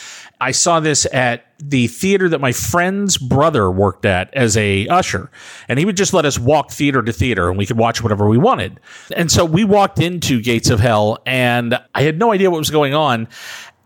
I 0.42 0.52
saw 0.52 0.80
this 0.80 1.06
at 1.12 1.44
the 1.58 1.86
theater 1.88 2.30
that 2.30 2.40
my 2.40 2.52
friend's 2.52 3.18
brother 3.18 3.70
worked 3.70 4.06
at 4.06 4.32
as 4.32 4.56
a 4.56 4.88
usher, 4.88 5.30
and 5.68 5.78
he 5.78 5.84
would 5.84 5.98
just 5.98 6.14
let 6.14 6.24
us 6.24 6.38
walk 6.38 6.70
theater 6.70 7.02
to 7.02 7.12
theater, 7.12 7.50
and 7.50 7.58
we 7.58 7.66
could 7.66 7.76
watch 7.76 8.02
whatever 8.02 8.26
we 8.26 8.38
wanted. 8.38 8.80
And 9.14 9.30
so 9.30 9.44
we 9.44 9.64
walked 9.64 9.98
into 9.98 10.40
Gates 10.40 10.70
of 10.70 10.80
Hell, 10.80 11.18
and 11.26 11.78
I 11.94 12.02
had 12.02 12.18
no 12.18 12.32
idea 12.32 12.50
what 12.50 12.56
was 12.56 12.70
going 12.70 12.94
on. 12.94 13.28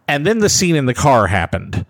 And 0.06 0.24
then 0.24 0.38
the 0.38 0.48
scene 0.48 0.76
in 0.76 0.86
the 0.86 0.94
car 0.94 1.26
happened. 1.26 1.84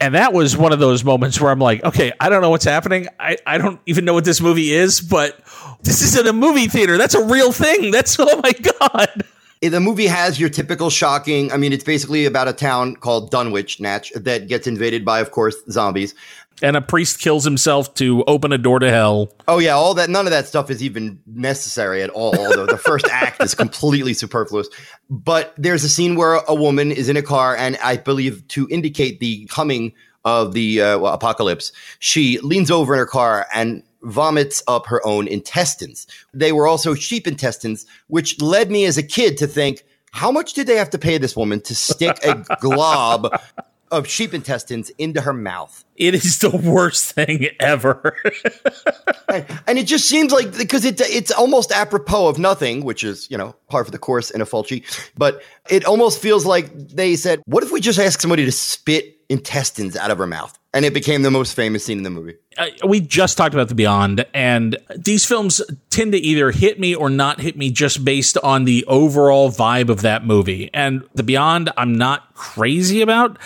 And 0.00 0.14
that 0.14 0.32
was 0.32 0.56
one 0.56 0.72
of 0.72 0.78
those 0.78 1.04
moments 1.04 1.40
where 1.40 1.50
I'm 1.50 1.58
like, 1.58 1.82
okay, 1.82 2.12
I 2.20 2.28
don't 2.28 2.42
know 2.42 2.50
what's 2.50 2.64
happening. 2.64 3.08
I, 3.18 3.38
I 3.46 3.58
don't 3.58 3.80
even 3.86 4.04
know 4.04 4.12
what 4.12 4.24
this 4.24 4.40
movie 4.40 4.72
is, 4.72 5.00
but 5.00 5.38
this 5.82 6.02
is 6.02 6.18
in 6.18 6.26
a 6.26 6.32
movie 6.32 6.66
theater. 6.66 6.98
That's 6.98 7.14
a 7.14 7.24
real 7.24 7.50
thing. 7.50 7.90
That's, 7.90 8.16
oh 8.20 8.40
my 8.42 8.52
God. 8.52 9.24
The 9.62 9.80
movie 9.80 10.06
has 10.06 10.38
your 10.38 10.50
typical 10.50 10.90
shocking. 10.90 11.50
I 11.50 11.56
mean, 11.56 11.72
it's 11.72 11.84
basically 11.84 12.26
about 12.26 12.46
a 12.46 12.52
town 12.52 12.96
called 12.96 13.30
Dunwich, 13.30 13.80
Natch, 13.80 14.12
that 14.12 14.48
gets 14.48 14.66
invaded 14.66 15.02
by, 15.02 15.20
of 15.20 15.30
course, 15.30 15.56
zombies. 15.70 16.14
And 16.62 16.76
a 16.76 16.80
priest 16.80 17.20
kills 17.20 17.44
himself 17.44 17.92
to 17.94 18.24
open 18.24 18.52
a 18.52 18.58
door 18.58 18.78
to 18.78 18.90
hell. 18.90 19.32
Oh 19.46 19.58
yeah, 19.58 19.72
all 19.72 19.92
that. 19.94 20.08
None 20.08 20.26
of 20.26 20.30
that 20.30 20.46
stuff 20.46 20.70
is 20.70 20.82
even 20.82 21.20
necessary 21.26 22.02
at 22.02 22.10
all. 22.10 22.34
Although 22.38 22.66
the 22.66 22.78
first 22.78 23.06
act 23.08 23.42
is 23.42 23.54
completely 23.54 24.14
superfluous. 24.14 24.68
But 25.10 25.52
there's 25.58 25.84
a 25.84 25.88
scene 25.88 26.16
where 26.16 26.40
a 26.48 26.54
woman 26.54 26.92
is 26.92 27.08
in 27.08 27.16
a 27.16 27.22
car, 27.22 27.54
and 27.54 27.76
I 27.82 27.98
believe 27.98 28.46
to 28.48 28.66
indicate 28.70 29.20
the 29.20 29.46
coming 29.46 29.92
of 30.24 30.54
the 30.54 30.82
uh, 30.82 30.98
well, 30.98 31.12
apocalypse, 31.12 31.72
she 31.98 32.38
leans 32.40 32.70
over 32.70 32.94
in 32.94 32.98
her 32.98 33.06
car 33.06 33.46
and 33.54 33.82
vomits 34.02 34.62
up 34.66 34.86
her 34.86 35.04
own 35.06 35.28
intestines. 35.28 36.06
They 36.32 36.52
were 36.52 36.66
also 36.66 36.94
sheep 36.94 37.26
intestines, 37.26 37.86
which 38.08 38.40
led 38.40 38.70
me 38.70 38.84
as 38.86 38.96
a 38.96 39.02
kid 39.02 39.36
to 39.38 39.46
think, 39.46 39.84
how 40.12 40.30
much 40.30 40.54
did 40.54 40.66
they 40.66 40.76
have 40.76 40.90
to 40.90 40.98
pay 40.98 41.18
this 41.18 41.36
woman 41.36 41.60
to 41.62 41.74
stick 41.74 42.18
a 42.24 42.44
glob 42.60 43.38
of 43.90 44.06
sheep 44.06 44.34
intestines 44.34 44.90
into 44.98 45.20
her 45.20 45.32
mouth? 45.32 45.84
It 45.96 46.14
is 46.14 46.38
the 46.38 46.50
worst 46.50 47.12
thing 47.12 47.48
ever. 47.60 48.16
and, 49.28 49.46
and 49.66 49.78
it 49.78 49.86
just 49.86 50.08
seems 50.08 50.32
like 50.32 50.56
because 50.56 50.84
it 50.84 51.00
it's 51.00 51.30
almost 51.30 51.72
apropos 51.72 52.28
of 52.28 52.38
nothing, 52.38 52.84
which 52.84 53.02
is 53.04 53.30
you 53.30 53.38
know 53.38 53.54
par 53.68 53.84
for 53.84 53.90
the 53.90 53.98
course 53.98 54.30
in 54.30 54.40
a 54.40 54.46
Fulci. 54.46 54.84
But 55.16 55.42
it 55.68 55.84
almost 55.84 56.20
feels 56.20 56.44
like 56.44 56.76
they 56.88 57.16
said, 57.16 57.42
"What 57.46 57.62
if 57.62 57.72
we 57.72 57.80
just 57.80 57.98
ask 57.98 58.20
somebody 58.20 58.44
to 58.44 58.52
spit 58.52 59.16
intestines 59.28 59.96
out 59.96 60.10
of 60.10 60.18
her 60.18 60.26
mouth?" 60.26 60.58
And 60.74 60.84
it 60.84 60.92
became 60.92 61.22
the 61.22 61.30
most 61.30 61.54
famous 61.54 61.86
scene 61.86 61.96
in 61.96 62.04
the 62.04 62.10
movie. 62.10 62.34
Uh, 62.58 62.66
we 62.86 63.00
just 63.00 63.38
talked 63.38 63.54
about 63.54 63.68
The 63.68 63.74
Beyond, 63.74 64.26
and 64.34 64.76
these 64.94 65.24
films 65.24 65.62
tend 65.88 66.12
to 66.12 66.18
either 66.18 66.50
hit 66.50 66.78
me 66.78 66.94
or 66.94 67.08
not 67.08 67.40
hit 67.40 67.56
me 67.56 67.70
just 67.70 68.04
based 68.04 68.36
on 68.38 68.64
the 68.64 68.84
overall 68.86 69.50
vibe 69.50 69.88
of 69.88 70.02
that 70.02 70.26
movie. 70.26 70.68
And 70.74 71.02
The 71.14 71.22
Beyond, 71.22 71.70
I'm 71.78 71.96
not 71.96 72.34
crazy 72.34 73.00
about. 73.00 73.38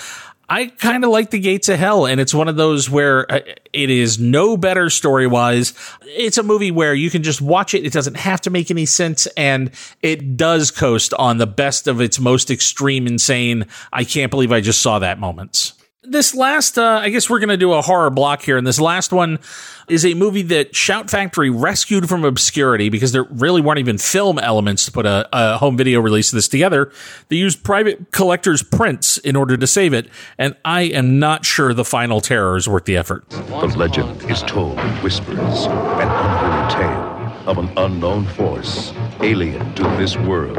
I 0.53 0.67
kind 0.67 1.05
of 1.05 1.11
like 1.11 1.31
The 1.31 1.39
Gates 1.39 1.69
of 1.69 1.79
Hell, 1.79 2.07
and 2.07 2.21
it's 2.21 2.35
one 2.35 2.49
of 2.49 2.57
those 2.57 2.91
where 2.91 3.31
uh, 3.31 3.39
it 3.73 3.89
is 3.89 4.19
no 4.19 4.57
better 4.57 4.91
story 4.91 5.29
wise. 5.29 5.75
It's 6.03 6.39
a 6.39 6.43
movie 6.43 6.73
where 6.73 6.93
you 6.93 7.09
can 7.09 7.23
just 7.23 7.41
watch 7.41 7.73
it. 7.73 7.87
It 7.87 7.93
doesn't 7.93 8.17
have 8.17 8.41
to 8.41 8.51
make 8.51 8.69
any 8.69 8.85
sense, 8.85 9.27
and 9.37 9.71
it 10.03 10.37
does 10.37 10.73
coast 10.73 11.15
on 11.15 11.39
the 11.39 11.47
best 11.47 11.87
of 11.87 12.01
its 12.01 12.19
most 12.19 12.51
extreme, 12.51 13.07
insane, 13.07 13.67
I 13.93 14.03
can't 14.03 14.33
believe 14.33 14.51
I 14.51 14.61
just 14.61 14.83
saw 14.83 14.99
that 14.99 15.21
moments. 15.21 15.75
This 16.03 16.35
last, 16.35 16.79
uh, 16.79 17.01
I 17.03 17.11
guess 17.11 17.29
we're 17.29 17.41
going 17.41 17.51
to 17.51 17.59
do 17.59 17.75
a 17.75 17.83
horror 17.83 18.09
block 18.09 18.41
here. 18.41 18.57
And 18.57 18.67
this 18.67 18.81
last 18.81 19.13
one 19.13 19.39
is 19.87 20.07
a 20.07 20.15
movie 20.15 20.41
that 20.45 20.75
Shout 20.75 21.11
Factory 21.11 21.51
rescued 21.51 22.09
from 22.09 22.25
obscurity 22.25 22.89
because 22.89 23.13
there 23.13 23.25
really 23.25 23.61
weren't 23.61 23.81
even 23.81 23.99
film 23.99 24.39
elements 24.39 24.87
to 24.87 24.93
put 24.93 25.05
a, 25.05 25.29
a 25.31 25.59
home 25.59 25.77
video 25.77 26.01
release 26.01 26.33
of 26.33 26.39
this 26.39 26.49
together. 26.49 26.91
They 27.29 27.37
used 27.37 27.63
private 27.63 28.13
collectors' 28.13 28.63
prints 28.63 29.19
in 29.19 29.37
order 29.37 29.59
to 29.59 29.67
save 29.67 29.93
it. 29.93 30.09
And 30.39 30.57
I 30.65 30.83
am 30.85 31.19
not 31.19 31.45
sure 31.45 31.75
the 31.75 31.85
final 31.85 32.23
terror 32.23 32.57
is 32.57 32.67
worth 32.67 32.87
the 32.87 32.97
effort. 32.97 33.29
The 33.29 33.75
legend 33.77 34.23
is 34.31 34.41
told 34.45 34.79
in 34.79 34.89
whispers, 35.03 35.37
an 35.37 36.09
unholy 36.09 36.75
tale 36.75 37.21
of 37.47 37.59
an 37.59 37.71
unknown 37.77 38.25
force, 38.25 38.95
alien 39.21 39.75
to 39.75 39.83
this 39.99 40.17
world. 40.17 40.57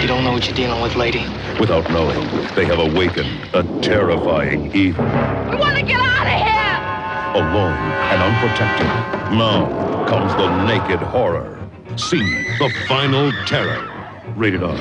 You 0.00 0.06
don't 0.06 0.24
know 0.24 0.32
what 0.32 0.46
you're 0.46 0.56
dealing 0.56 0.80
with, 0.80 0.96
lady. 0.96 1.22
Without 1.60 1.90
knowing, 1.90 2.26
they 2.54 2.64
have 2.64 2.78
awakened 2.78 3.28
a 3.52 3.62
terrifying 3.82 4.74
evil. 4.74 5.04
We 5.04 5.56
want 5.56 5.76
to 5.76 5.82
get 5.82 6.00
out 6.00 6.26
of 6.26 6.40
here! 6.40 7.42
Alone 7.42 7.76
and 8.08 8.22
unprotected, 8.22 8.86
now 9.36 10.06
comes 10.08 10.32
the 10.36 10.64
naked 10.64 11.00
horror. 11.06 11.58
See 11.96 12.24
the 12.58 12.72
final 12.88 13.30
terror. 13.46 13.86
Rated 14.36 14.62
R. 14.62 14.74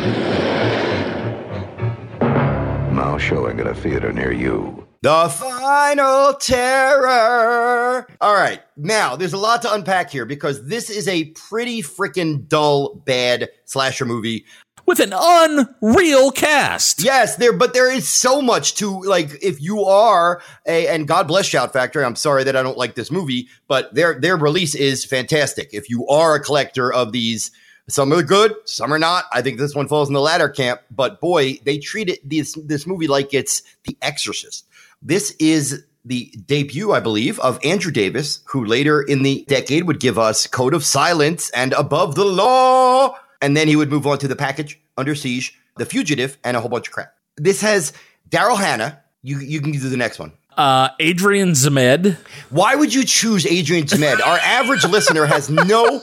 Now 2.94 3.18
showing 3.18 3.60
at 3.60 3.68
a 3.68 3.76
theater 3.76 4.14
near 4.14 4.32
you. 4.32 4.88
The 5.02 5.30
final 5.30 6.34
terror. 6.34 8.06
All 8.20 8.36
right. 8.36 8.62
Now, 8.76 9.16
there's 9.16 9.32
a 9.32 9.38
lot 9.38 9.62
to 9.62 9.74
unpack 9.74 10.10
here 10.10 10.26
because 10.26 10.68
this 10.68 10.90
is 10.90 11.08
a 11.08 11.26
pretty 11.32 11.82
freaking 11.82 12.48
dull, 12.50 12.96
bad 12.96 13.50
slasher 13.64 14.06
movie. 14.06 14.46
With 14.90 15.02
an 15.02 15.14
unreal 15.16 16.32
cast. 16.32 17.04
Yes, 17.04 17.36
there, 17.36 17.54
but 17.54 17.76
there 17.76 17.92
is 17.92 18.10
so 18.10 18.42
much 18.42 18.74
to 18.78 19.04
like. 19.04 19.38
If 19.40 19.62
you 19.62 19.84
are 19.84 20.42
a, 20.68 20.88
and 20.88 21.08
God 21.08 21.28
bless 21.28 21.46
Shout 21.46 21.72
Factory. 21.72 22.04
I'm 22.04 22.16
sorry 22.16 22.44
that 22.46 22.56
I 22.56 22.64
don't 22.64 22.76
like 22.76 22.96
this 22.96 23.12
movie, 23.12 23.50
but 23.68 23.94
their 23.94 24.20
their 24.20 24.36
release 24.36 24.74
is 24.74 25.06
fantastic. 25.06 25.70
If 25.74 25.92
you 25.92 26.08
are 26.08 26.34
a 26.34 26.40
collector 26.44 26.92
of 26.92 27.12
these, 27.12 27.52
some 27.88 28.12
are 28.12 28.24
good, 28.24 28.56
some 28.66 28.92
are 28.92 28.98
not. 28.98 29.26
I 29.32 29.44
think 29.44 29.60
this 29.60 29.76
one 29.76 29.88
falls 29.88 30.08
in 30.08 30.16
the 30.16 30.22
latter 30.22 30.50
camp. 30.50 30.82
But 30.90 31.22
boy, 31.22 31.60
they 31.66 31.78
treated 31.78 32.18
this 32.24 32.58
this 32.66 32.88
movie 32.88 33.08
like 33.08 33.32
it's 33.32 33.62
The 33.84 33.96
Exorcist. 34.02 34.66
This 35.04 35.36
is 35.38 35.84
the 36.04 36.34
debut, 36.48 36.94
I 36.94 37.00
believe, 37.00 37.40
of 37.42 37.64
Andrew 37.64 37.92
Davis, 37.92 38.40
who 38.46 38.66
later 38.66 39.04
in 39.04 39.22
the 39.22 39.46
decade 39.48 39.84
would 39.84 40.00
give 40.00 40.18
us 40.18 40.48
Code 40.48 40.74
of 40.74 40.84
Silence 40.84 41.52
and 41.52 41.74
Above 41.74 42.16
the 42.16 42.26
Law. 42.26 43.16
And 43.42 43.56
then 43.56 43.68
he 43.68 43.76
would 43.76 43.90
move 43.90 44.06
on 44.06 44.18
to 44.20 44.28
The 44.28 44.36
Package, 44.36 44.80
Under 44.98 45.16
Siege, 45.16 45.58
The 45.78 45.86
Fugitive, 45.86 46.38
and 46.44 46.58
a 46.58 46.60
whole 46.60 46.70
bunch 46.70 46.88
of 46.88 46.94
crap. 46.94 47.14
This 47.38 47.62
has 47.62 47.94
Daryl 48.30 48.58
Hannah. 48.58 49.02
You, 49.24 49.40
you 49.40 49.62
can 49.62 49.72
do 49.72 49.80
the 49.80 49.98
next 49.98 50.20
one. 50.20 50.34
Uh, 50.58 50.90
Adrian 51.00 51.52
Zmed. 51.52 52.18
Why 52.50 52.76
would 52.76 52.94
you 52.94 53.06
choose 53.06 53.46
Adrian 53.46 53.86
Zmed? 53.86 54.20
Our 54.26 54.38
average 54.40 54.84
listener 54.90 55.26
has 55.26 55.50
no 55.50 56.00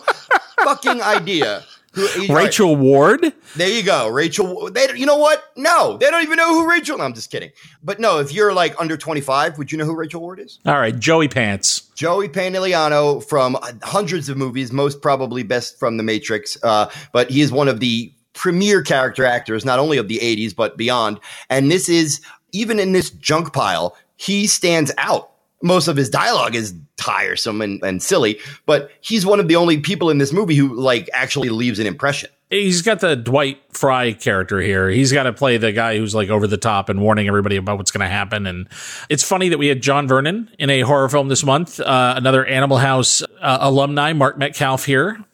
fucking 0.65 1.03
idea 1.03 1.63
who 1.97 2.35
Rachel 2.35 2.77
Ward. 2.77 3.33
There 3.57 3.69
you 3.69 3.83
go, 3.83 4.09
Rachel. 4.09 4.71
They, 4.71 4.95
you 4.95 5.07
know 5.07 5.17
what? 5.17 5.43
No, 5.57 5.97
they 5.97 6.11
don't 6.11 6.23
even 6.23 6.37
know 6.37 6.53
who 6.53 6.69
Rachel. 6.69 6.99
No, 6.99 7.05
I'm 7.05 7.15
just 7.15 7.31
kidding. 7.31 7.53
But 7.83 7.99
no, 7.99 8.19
if 8.19 8.33
you're 8.33 8.53
like 8.53 8.79
under 8.81 8.97
25, 8.97 9.57
would 9.59 9.73
you 9.73 9.79
know 9.79 9.85
who 9.87 9.97
Rachel 9.97 10.21
Ward 10.21 10.39
is? 10.39 10.59
All 10.67 10.79
right, 10.79 10.97
Joey 10.99 11.29
Pants. 11.29 11.81
Joey 11.95 12.29
Pantoliano 12.29 13.25
from 13.27 13.57
hundreds 13.83 14.29
of 14.29 14.37
movies, 14.37 14.73
most 14.73 15.01
probably 15.01 15.43
best 15.43 15.79
from 15.79 15.97
The 15.97 16.03
Matrix. 16.03 16.59
Uh, 16.63 16.91
but 17.13 17.31
he 17.31 17.41
is 17.41 17.51
one 17.51 17.69
of 17.69 17.81
the 17.81 18.13
premier 18.35 18.83
character 18.83 19.25
actors, 19.25 19.65
not 19.65 19.79
only 19.79 19.97
of 19.97 20.09
the 20.09 20.19
80s 20.19 20.55
but 20.55 20.77
beyond. 20.77 21.19
And 21.49 21.71
this 21.71 21.89
is 21.89 22.21
even 22.53 22.79
in 22.79 22.93
this 22.93 23.11
junk 23.11 23.53
pile, 23.53 23.97
he 24.17 24.47
stands 24.47 24.93
out. 24.99 25.31
Most 25.63 25.89
of 25.89 25.97
his 25.97 26.11
dialogue 26.11 26.55
is 26.55 26.75
tiresome 26.97 27.63
and, 27.63 27.83
and 27.83 28.03
silly, 28.03 28.39
but 28.67 28.91
he's 29.01 29.25
one 29.25 29.41
of 29.41 29.49
the 29.49 29.57
only 29.57 29.79
people 29.79 30.11
in 30.11 30.19
this 30.19 30.33
movie 30.33 30.55
who 30.55 30.75
like 30.75 31.09
actually 31.13 31.49
leaves 31.49 31.79
an 31.79 31.87
impression. 31.87 32.31
He's 32.49 32.83
got 32.83 33.01
the 33.01 33.17
Dwight 33.17 33.59
Frye 33.73 34.13
character 34.13 34.61
here. 34.61 34.89
He's 34.89 35.13
got 35.13 35.25
to 35.25 35.33
play 35.33 35.57
the 35.57 35.73
guy 35.73 35.99
who's 35.99 36.15
like 36.15 36.29
over 36.29 36.47
the 36.47 36.57
top 36.57 36.89
and 36.89 37.01
warning 37.01 37.27
everybody 37.27 37.57
about 37.57 37.79
what's 37.79 37.91
going 37.91 38.03
to 38.03 38.09
happen. 38.09 38.47
And 38.47 38.69
it's 39.09 39.25
funny 39.25 39.49
that 39.49 39.59
we 39.59 39.67
had 39.67 39.83
John 39.83 40.07
Vernon 40.07 40.49
in 40.57 40.71
a 40.71 40.83
horror 40.83 41.09
film 41.09 41.27
this 41.27 41.43
month. 41.43 41.81
Uh, 41.81 42.15
another 42.17 42.47
Animal 42.47 42.77
House 42.77 43.23
uh, 43.41 43.59
alumni, 43.61 44.13
Mark 44.13 44.39
Metcalf 44.39 44.85
here, 44.85 45.25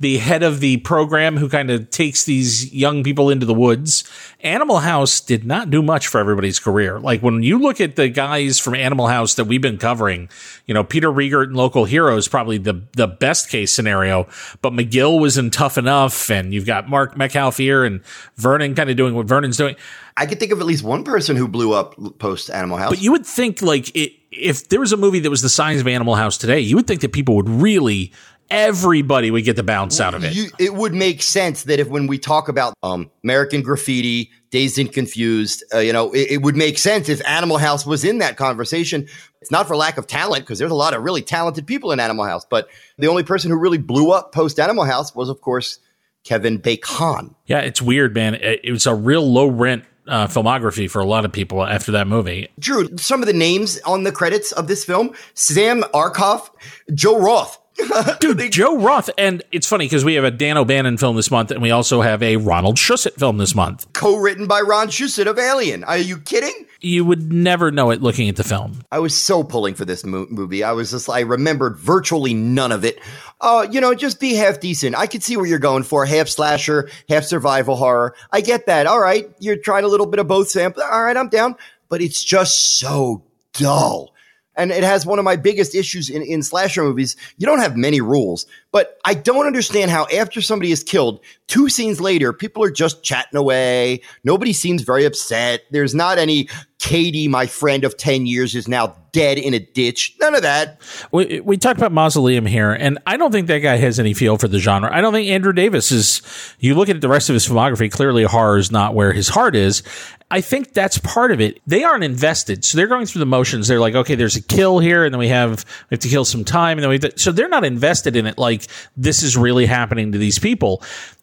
the 0.00 0.16
head 0.16 0.42
of 0.42 0.60
the 0.60 0.78
program 0.78 1.36
who 1.36 1.48
kind 1.48 1.70
of 1.70 1.90
takes 1.90 2.24
these 2.24 2.72
young 2.72 3.04
people 3.04 3.28
into 3.28 3.44
the 3.44 3.54
woods. 3.54 4.02
Animal 4.40 4.78
House 4.78 5.20
did 5.20 5.44
not 5.44 5.68
do 5.68 5.82
much 5.82 6.06
for 6.06 6.18
everybody's 6.18 6.58
career. 6.58 6.98
Like 6.98 7.22
when 7.22 7.42
you 7.42 7.58
look 7.58 7.82
at 7.82 7.96
the 7.96 8.08
guys 8.08 8.58
from 8.58 8.74
Animal 8.74 9.08
House 9.08 9.34
that 9.34 9.44
we've 9.44 9.60
been 9.60 9.76
covering, 9.76 10.30
you 10.66 10.72
know, 10.72 10.82
Peter 10.82 11.10
Riegert 11.10 11.48
and 11.48 11.56
Local 11.56 11.84
Heroes 11.84 12.28
probably 12.28 12.56
the 12.56 12.82
the 12.96 13.06
best 13.06 13.50
case 13.50 13.72
scenario, 13.72 14.26
but 14.62 14.72
McGill 14.72 15.20
was 15.20 15.36
in 15.36 15.50
Tough 15.50 15.76
Enough, 15.76 16.30
and 16.30 16.54
you've 16.54 16.66
got 16.66 16.88
Mark 16.88 17.16
Metcalf 17.16 17.58
here 17.58 17.84
and 17.84 18.02
Vernon 18.36 18.74
kind 18.74 18.88
of 18.88 18.96
doing 18.96 19.14
what 19.14 19.26
Vernon's 19.26 19.58
doing. 19.58 19.76
I 20.16 20.26
could 20.26 20.40
think 20.40 20.52
of 20.52 20.60
at 20.60 20.66
least 20.66 20.82
one 20.82 21.04
person 21.04 21.36
who 21.36 21.46
blew 21.46 21.72
up 21.72 21.94
post 22.18 22.50
Animal 22.50 22.78
House. 22.78 22.90
But 22.90 23.02
you 23.02 23.12
would 23.12 23.26
think 23.26 23.60
like 23.60 23.94
it, 23.94 24.12
if 24.30 24.68
there 24.68 24.80
was 24.80 24.92
a 24.92 24.96
movie 24.96 25.20
that 25.20 25.30
was 25.30 25.42
the 25.42 25.48
size 25.48 25.80
of 25.80 25.86
Animal 25.86 26.14
House 26.14 26.38
today, 26.38 26.60
you 26.60 26.76
would 26.76 26.86
think 26.86 27.02
that 27.02 27.12
people 27.12 27.36
would 27.36 27.48
really 27.48 28.12
everybody 28.50 29.30
would 29.30 29.44
get 29.44 29.56
the 29.56 29.62
bounce 29.62 30.00
out 30.00 30.14
of 30.14 30.24
it. 30.24 30.34
You, 30.34 30.48
it 30.58 30.74
would 30.74 30.92
make 30.92 31.22
sense 31.22 31.64
that 31.64 31.78
if 31.78 31.88
when 31.88 32.06
we 32.06 32.18
talk 32.18 32.48
about 32.48 32.74
um, 32.82 33.10
American 33.22 33.62
Graffiti, 33.62 34.30
Dazed 34.50 34.78
and 34.78 34.92
Confused, 34.92 35.62
uh, 35.72 35.78
you 35.78 35.92
know, 35.92 36.12
it, 36.12 36.32
it 36.32 36.42
would 36.42 36.56
make 36.56 36.78
sense 36.78 37.08
if 37.08 37.26
Animal 37.26 37.58
House 37.58 37.86
was 37.86 38.04
in 38.04 38.18
that 38.18 38.36
conversation. 38.36 39.06
It's 39.40 39.50
not 39.50 39.68
for 39.68 39.76
lack 39.76 39.96
of 39.96 40.06
talent 40.06 40.44
because 40.44 40.58
there's 40.58 40.72
a 40.72 40.74
lot 40.74 40.92
of 40.92 41.02
really 41.02 41.22
talented 41.22 41.66
people 41.66 41.92
in 41.92 42.00
Animal 42.00 42.24
House, 42.24 42.44
but 42.44 42.68
the 42.98 43.06
only 43.06 43.22
person 43.22 43.50
who 43.50 43.58
really 43.58 43.78
blew 43.78 44.10
up 44.10 44.32
post 44.32 44.58
Animal 44.58 44.84
House 44.84 45.14
was, 45.14 45.28
of 45.28 45.40
course, 45.40 45.78
Kevin 46.24 46.58
Bacon. 46.58 47.34
yeah, 47.46 47.60
it's 47.60 47.80
weird, 47.80 48.14
man. 48.14 48.34
It, 48.34 48.60
it 48.64 48.72
was 48.72 48.86
a 48.86 48.94
real 48.94 49.26
low 49.26 49.46
rent 49.48 49.84
uh, 50.06 50.26
filmography 50.26 50.90
for 50.90 51.00
a 51.00 51.04
lot 51.06 51.24
of 51.24 51.32
people 51.32 51.64
after 51.64 51.92
that 51.92 52.06
movie. 52.06 52.48
Drew, 52.58 52.96
some 52.98 53.22
of 53.22 53.26
the 53.26 53.32
names 53.32 53.80
on 53.82 54.02
the 54.02 54.12
credits 54.12 54.52
of 54.52 54.66
this 54.66 54.84
film: 54.84 55.14
Sam 55.34 55.82
Arkoff, 55.94 56.50
Joe 56.92 57.18
Roth. 57.18 57.58
Dude, 58.20 58.52
Joe 58.52 58.78
Roth. 58.78 59.10
And 59.16 59.42
it's 59.52 59.66
funny 59.66 59.86
because 59.86 60.04
we 60.04 60.14
have 60.14 60.24
a 60.24 60.30
Dan 60.30 60.58
O'Bannon 60.58 60.98
film 60.98 61.16
this 61.16 61.30
month, 61.30 61.50
and 61.50 61.62
we 61.62 61.70
also 61.70 62.00
have 62.02 62.22
a 62.22 62.36
Ronald 62.36 62.76
Shusett 62.76 63.14
film 63.14 63.38
this 63.38 63.54
month. 63.54 63.90
co-written 63.92 64.46
by 64.46 64.60
Ron 64.60 64.88
Shusett 64.88 65.26
of 65.26 65.38
Alien. 65.38 65.84
Are 65.84 65.96
you 65.96 66.18
kidding? 66.18 66.66
You 66.80 67.04
would 67.04 67.32
never 67.32 67.70
know 67.70 67.90
it 67.90 68.02
looking 68.02 68.28
at 68.28 68.36
the 68.36 68.44
film. 68.44 68.82
I 68.90 68.98
was 68.98 69.16
so 69.16 69.44
pulling 69.44 69.74
for 69.74 69.84
this 69.84 70.04
mo- 70.04 70.26
movie. 70.30 70.62
I 70.64 70.72
was 70.72 70.90
just, 70.90 71.08
I 71.08 71.20
remembered 71.20 71.78
virtually 71.78 72.34
none 72.34 72.72
of 72.72 72.84
it. 72.84 72.98
Uh, 73.40 73.66
you 73.70 73.80
know, 73.80 73.94
just 73.94 74.18
be 74.20 74.34
half 74.34 74.60
decent. 74.60 74.96
I 74.96 75.06
could 75.06 75.22
see 75.22 75.36
where 75.36 75.46
you're 75.46 75.58
going 75.58 75.82
for 75.82 76.04
half 76.06 76.28
slasher, 76.28 76.90
half 77.08 77.24
survival 77.24 77.76
horror. 77.76 78.14
I 78.32 78.40
get 78.40 78.66
that. 78.66 78.86
All 78.86 79.00
right. 79.00 79.30
You're 79.38 79.56
trying 79.56 79.84
a 79.84 79.88
little 79.88 80.06
bit 80.06 80.20
of 80.20 80.26
both, 80.26 80.48
Sam. 80.48 80.72
All 80.82 81.02
right. 81.02 81.16
I'm 81.16 81.28
down. 81.28 81.56
But 81.88 82.00
it's 82.02 82.22
just 82.22 82.78
so 82.78 83.24
dull. 83.52 84.14
And 84.60 84.70
it 84.70 84.84
has 84.84 85.06
one 85.06 85.18
of 85.18 85.24
my 85.24 85.36
biggest 85.36 85.74
issues 85.74 86.10
in, 86.10 86.20
in 86.20 86.42
slasher 86.42 86.82
movies. 86.82 87.16
You 87.38 87.46
don't 87.46 87.60
have 87.60 87.78
many 87.78 88.02
rules, 88.02 88.44
but 88.72 88.98
I 89.06 89.14
don't 89.14 89.46
understand 89.46 89.90
how 89.90 90.06
after 90.14 90.42
somebody 90.42 90.70
is 90.70 90.84
killed, 90.84 91.20
two 91.46 91.70
scenes 91.70 91.98
later, 91.98 92.34
people 92.34 92.62
are 92.62 92.70
just 92.70 93.02
chatting 93.02 93.38
away. 93.38 94.02
Nobody 94.22 94.52
seems 94.52 94.82
very 94.82 95.06
upset. 95.06 95.62
There's 95.70 95.94
not 95.94 96.18
any 96.18 96.50
Katie, 96.80 97.28
my 97.28 97.46
friend 97.46 97.84
of 97.84 97.98
10 97.98 98.24
years, 98.24 98.54
is 98.54 98.66
now 98.66 98.96
dead 99.12 99.36
in 99.36 99.52
a 99.52 99.58
ditch. 99.58 100.16
None 100.18 100.34
of 100.34 100.40
that. 100.42 100.80
We, 101.12 101.40
we 101.40 101.58
talked 101.58 101.78
about 101.78 101.92
Mausoleum 101.92 102.46
here, 102.46 102.72
and 102.72 102.98
I 103.06 103.18
don't 103.18 103.30
think 103.30 103.48
that 103.48 103.58
guy 103.58 103.76
has 103.76 104.00
any 104.00 104.14
feel 104.14 104.38
for 104.38 104.48
the 104.48 104.58
genre. 104.58 104.88
I 104.90 105.02
don't 105.02 105.12
think 105.12 105.28
Andrew 105.28 105.52
Davis 105.52 105.92
is, 105.92 106.22
you 106.58 106.74
look 106.74 106.88
at 106.88 107.02
the 107.02 107.08
rest 107.08 107.28
of 107.28 107.34
his 107.34 107.46
filmography, 107.46 107.92
clearly 107.92 108.24
horror 108.24 108.56
is 108.56 108.72
not 108.72 108.94
where 108.94 109.12
his 109.12 109.28
heart 109.28 109.54
is. 109.54 109.82
I 110.30 110.40
think 110.40 110.72
that's 110.72 110.96
part 110.96 111.32
of 111.32 111.40
it. 111.40 111.60
They 111.66 111.84
aren't 111.84 112.04
invested. 112.04 112.64
So 112.64 112.78
they're 112.78 112.86
going 112.86 113.04
through 113.04 113.20
the 113.20 113.26
motions. 113.26 113.68
They're 113.68 113.78
like, 113.78 113.94
okay, 113.94 114.14
there's 114.14 114.36
a 114.36 114.42
kill 114.42 114.78
here, 114.78 115.04
and 115.04 115.12
then 115.12 115.18
we 115.18 115.28
have, 115.28 115.66
we 115.90 115.96
have 115.96 116.00
to 116.00 116.08
kill 116.08 116.24
some 116.24 116.44
time, 116.44 116.78
and 116.78 116.82
then 116.82 116.90
we 116.90 116.98
to, 117.00 117.12
so 117.18 117.30
they're 117.30 117.48
not 117.48 117.64
invested 117.64 118.16
in 118.16 118.26
it 118.26 118.38
like 118.38 118.66
this 118.96 119.22
is 119.22 119.36
really 119.36 119.66
happening 119.66 120.12
to 120.12 120.18
these 120.18 120.38
people 120.38 120.82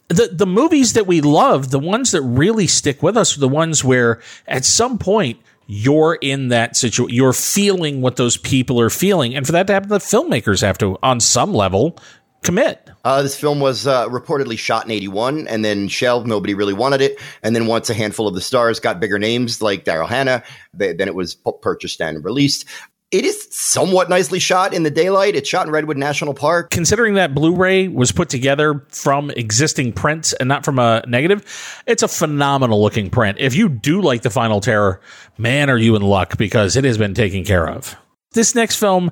the 0.09 0.29
the 0.31 0.47
movies 0.47 0.93
that 0.93 1.05
we 1.05 1.21
love, 1.21 1.69
the 1.69 1.79
ones 1.79 2.11
that 2.11 2.21
really 2.21 2.67
stick 2.67 3.03
with 3.03 3.17
us, 3.17 3.35
are 3.35 3.41
the 3.41 3.49
ones 3.49 3.83
where 3.83 4.21
at 4.47 4.63
some 4.63 4.97
point 4.97 5.39
you're 5.67 6.17
in 6.21 6.47
that 6.47 6.75
situation, 6.75 7.15
you're 7.15 7.33
feeling 7.33 8.01
what 8.01 8.15
those 8.15 8.37
people 8.37 8.79
are 8.79 8.89
feeling, 8.89 9.35
and 9.35 9.45
for 9.45 9.51
that 9.51 9.67
to 9.67 9.73
happen, 9.73 9.89
the 9.89 9.99
filmmakers 9.99 10.61
have 10.61 10.77
to, 10.79 10.97
on 11.03 11.19
some 11.19 11.53
level, 11.53 11.99
commit. 12.41 12.89
Uh, 13.03 13.21
this 13.21 13.35
film 13.35 13.59
was 13.59 13.85
uh, 13.85 14.07
reportedly 14.09 14.57
shot 14.57 14.85
in 14.85 14.91
81 14.91 15.47
and 15.47 15.65
then 15.65 15.87
shelved. 15.87 16.27
Nobody 16.27 16.53
really 16.53 16.73
wanted 16.73 17.01
it. 17.01 17.19
And 17.43 17.55
then 17.55 17.67
once 17.67 17.89
a 17.89 17.93
handful 17.93 18.27
of 18.27 18.35
the 18.35 18.41
stars 18.41 18.79
got 18.79 18.99
bigger 18.99 19.19
names 19.19 19.61
like 19.61 19.85
Daryl 19.85 20.07
Hannah, 20.07 20.43
they, 20.73 20.93
then 20.93 21.07
it 21.07 21.15
was 21.15 21.35
pu- 21.35 21.57
purchased 21.61 22.01
and 22.01 22.23
released. 22.23 22.65
It 23.09 23.23
is 23.23 23.47
somewhat 23.51 24.09
nicely 24.09 24.39
shot 24.39 24.73
in 24.73 24.83
the 24.83 24.91
daylight. 24.91 25.33
It's 25.33 25.47
shot 25.47 25.65
in 25.65 25.71
Redwood 25.71 25.95
National 25.95 26.33
Park. 26.33 26.71
Considering 26.71 27.13
that 27.13 27.33
Blu-ray 27.33 27.87
was 27.87 28.11
put 28.11 28.27
together 28.27 28.85
from 28.89 29.29
existing 29.31 29.93
prints 29.93 30.33
and 30.33 30.49
not 30.49 30.65
from 30.65 30.77
a 30.77 31.03
negative, 31.07 31.45
it's 31.85 32.03
a 32.03 32.09
phenomenal 32.09 32.81
looking 32.81 33.09
print. 33.09 33.37
If 33.39 33.55
you 33.55 33.69
do 33.69 34.01
like 34.01 34.23
The 34.23 34.29
Final 34.29 34.59
Terror, 34.59 34.99
man, 35.37 35.69
are 35.69 35.77
you 35.77 35.95
in 35.95 36.01
luck 36.01 36.37
because 36.37 36.75
it 36.75 36.83
has 36.83 36.97
been 36.97 37.13
taken 37.13 37.45
care 37.45 37.69
of. 37.69 37.95
This 38.33 38.55
next 38.55 38.75
film 38.75 39.11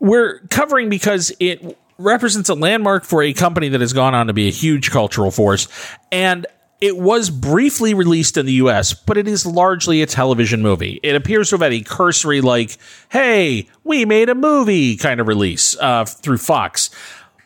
we're 0.00 0.38
covering 0.48 0.88
because 0.88 1.32
it 1.38 1.76
represents 1.98 2.48
a 2.48 2.54
landmark 2.54 3.04
for 3.04 3.22
a 3.22 3.32
company 3.32 3.68
that 3.68 3.80
has 3.80 3.92
gone 3.92 4.14
on 4.14 4.28
to 4.28 4.32
be 4.32 4.48
a 4.48 4.52
huge 4.52 4.90
cultural 4.90 5.30
force 5.30 5.68
and 6.12 6.46
it 6.80 6.96
was 6.96 7.28
briefly 7.30 7.92
released 7.94 8.36
in 8.36 8.46
the 8.46 8.52
US, 8.54 8.94
but 8.94 9.16
it 9.16 9.26
is 9.26 9.44
largely 9.44 10.00
a 10.02 10.06
television 10.06 10.62
movie. 10.62 11.00
It 11.02 11.16
appears 11.16 11.50
to 11.50 11.54
have 11.54 11.62
had 11.62 11.72
a 11.72 11.82
cursory, 11.82 12.40
like, 12.40 12.78
hey, 13.10 13.68
we 13.84 14.04
made 14.04 14.28
a 14.28 14.34
movie 14.34 14.96
kind 14.96 15.20
of 15.20 15.26
release 15.26 15.76
uh, 15.78 16.04
through 16.04 16.38
Fox. 16.38 16.90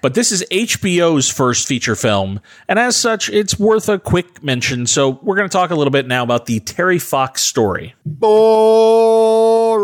But 0.02 0.14
this 0.14 0.32
is 0.32 0.44
HBO's 0.50 1.30
first 1.30 1.68
feature 1.68 1.94
film, 1.94 2.40
and 2.68 2.76
as 2.78 2.96
such, 2.96 3.30
it's 3.30 3.56
worth 3.56 3.88
a 3.88 4.00
quick 4.00 4.42
mention. 4.42 4.88
So, 4.88 5.20
we're 5.22 5.36
going 5.36 5.48
to 5.48 5.52
talk 5.52 5.70
a 5.70 5.76
little 5.76 5.92
bit 5.92 6.08
now 6.08 6.24
about 6.24 6.46
the 6.46 6.58
Terry 6.58 6.98
Fox 6.98 7.40
story. 7.42 7.94
Boring. 8.04 9.82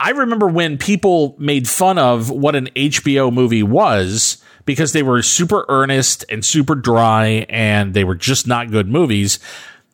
I 0.00 0.10
remember 0.10 0.46
when 0.46 0.78
people 0.78 1.34
made 1.38 1.68
fun 1.68 1.98
of 1.98 2.30
what 2.30 2.54
an 2.56 2.68
HBO 2.76 3.32
movie 3.32 3.62
was 3.62 4.38
because 4.64 4.92
they 4.92 5.02
were 5.02 5.22
super 5.22 5.64
earnest 5.68 6.24
and 6.28 6.44
super 6.44 6.74
dry 6.74 7.46
and 7.48 7.94
they 7.94 8.04
were 8.04 8.14
just 8.14 8.46
not 8.46 8.70
good 8.70 8.88
movies. 8.88 9.38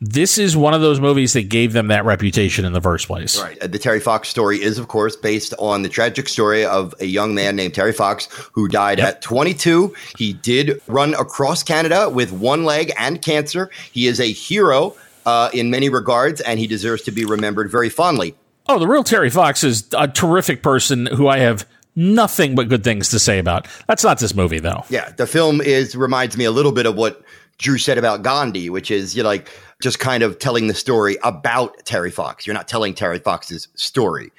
This 0.00 0.38
is 0.38 0.56
one 0.56 0.74
of 0.74 0.80
those 0.80 1.00
movies 1.00 1.32
that 1.32 1.48
gave 1.48 1.72
them 1.72 1.88
that 1.88 2.04
reputation 2.04 2.64
in 2.64 2.72
the 2.72 2.80
first 2.80 3.08
place. 3.08 3.40
Right. 3.40 3.58
Uh, 3.60 3.66
The 3.66 3.80
Terry 3.80 3.98
Fox 3.98 4.28
story 4.28 4.62
is, 4.62 4.78
of 4.78 4.86
course, 4.86 5.16
based 5.16 5.54
on 5.58 5.82
the 5.82 5.88
tragic 5.88 6.28
story 6.28 6.64
of 6.64 6.94
a 7.00 7.04
young 7.06 7.34
man 7.34 7.56
named 7.56 7.74
Terry 7.74 7.92
Fox 7.92 8.28
who 8.52 8.68
died 8.68 8.98
Yep. 8.98 9.08
at 9.08 9.22
22. 9.22 9.92
He 10.16 10.34
did 10.34 10.80
run 10.86 11.14
across 11.14 11.64
Canada 11.64 12.08
with 12.08 12.30
one 12.30 12.64
leg 12.64 12.92
and 12.96 13.20
cancer. 13.20 13.70
He 13.90 14.06
is 14.06 14.20
a 14.20 14.30
hero 14.30 14.94
uh, 15.26 15.50
in 15.52 15.68
many 15.68 15.88
regards, 15.88 16.40
and 16.42 16.60
he 16.60 16.68
deserves 16.68 17.02
to 17.02 17.10
be 17.10 17.24
remembered 17.24 17.68
very 17.70 17.88
fondly. 17.88 18.36
Oh, 18.68 18.78
the 18.78 18.86
real 18.86 19.04
Terry 19.04 19.30
Fox 19.30 19.64
is 19.64 19.88
a 19.96 20.06
terrific 20.06 20.62
person 20.62 21.06
who 21.06 21.26
I 21.26 21.38
have 21.38 21.66
nothing 21.96 22.54
but 22.54 22.68
good 22.68 22.84
things 22.84 23.08
to 23.10 23.18
say 23.18 23.38
about. 23.38 23.66
That's 23.86 24.04
not 24.04 24.18
this 24.18 24.34
movie, 24.34 24.58
though. 24.58 24.84
Yeah, 24.90 25.10
the 25.16 25.26
film 25.26 25.60
is 25.60 25.96
reminds 25.96 26.36
me 26.36 26.44
a 26.44 26.50
little 26.50 26.72
bit 26.72 26.86
of 26.86 26.94
what 26.94 27.22
Drew 27.58 27.78
said 27.78 27.98
about 27.98 28.22
Gandhi, 28.22 28.70
which 28.70 28.90
is 28.90 29.16
you 29.16 29.22
know, 29.22 29.28
like 29.28 29.50
just 29.82 29.98
kind 29.98 30.22
of 30.22 30.38
telling 30.38 30.68
the 30.68 30.74
story 30.74 31.16
about 31.24 31.84
Terry 31.84 32.10
Fox. 32.10 32.46
You're 32.46 32.54
not 32.54 32.68
telling 32.68 32.94
Terry 32.94 33.18
Fox's 33.18 33.68
story. 33.74 34.32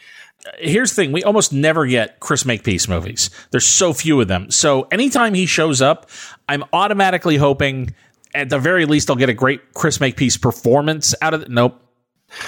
Here's 0.58 0.92
the 0.92 0.96
thing 0.96 1.12
we 1.12 1.24
almost 1.24 1.52
never 1.52 1.86
get 1.86 2.20
Chris 2.22 2.46
Makepeace 2.46 2.88
movies. 2.88 3.30
There's 3.52 3.66
so 3.66 3.94
few 3.94 4.22
of 4.22 4.28
them. 4.28 4.50
So 4.52 4.84
anytime 4.84 5.34
he 5.34 5.46
shows 5.46 5.82
up, 5.82 6.10
I'm 6.48 6.64
automatically 6.72 7.36
hoping 7.36 7.94
at 8.34 8.50
the 8.50 8.60
very 8.60 8.86
least 8.86 9.10
I'll 9.10 9.18
get 9.18 9.30
a 9.30 9.34
great 9.34 9.74
Chris 9.74 10.00
Makepeace 10.00 10.38
performance 10.38 11.14
out 11.22 11.34
of 11.34 11.42
it. 11.42 11.50
Nope. 11.50 11.82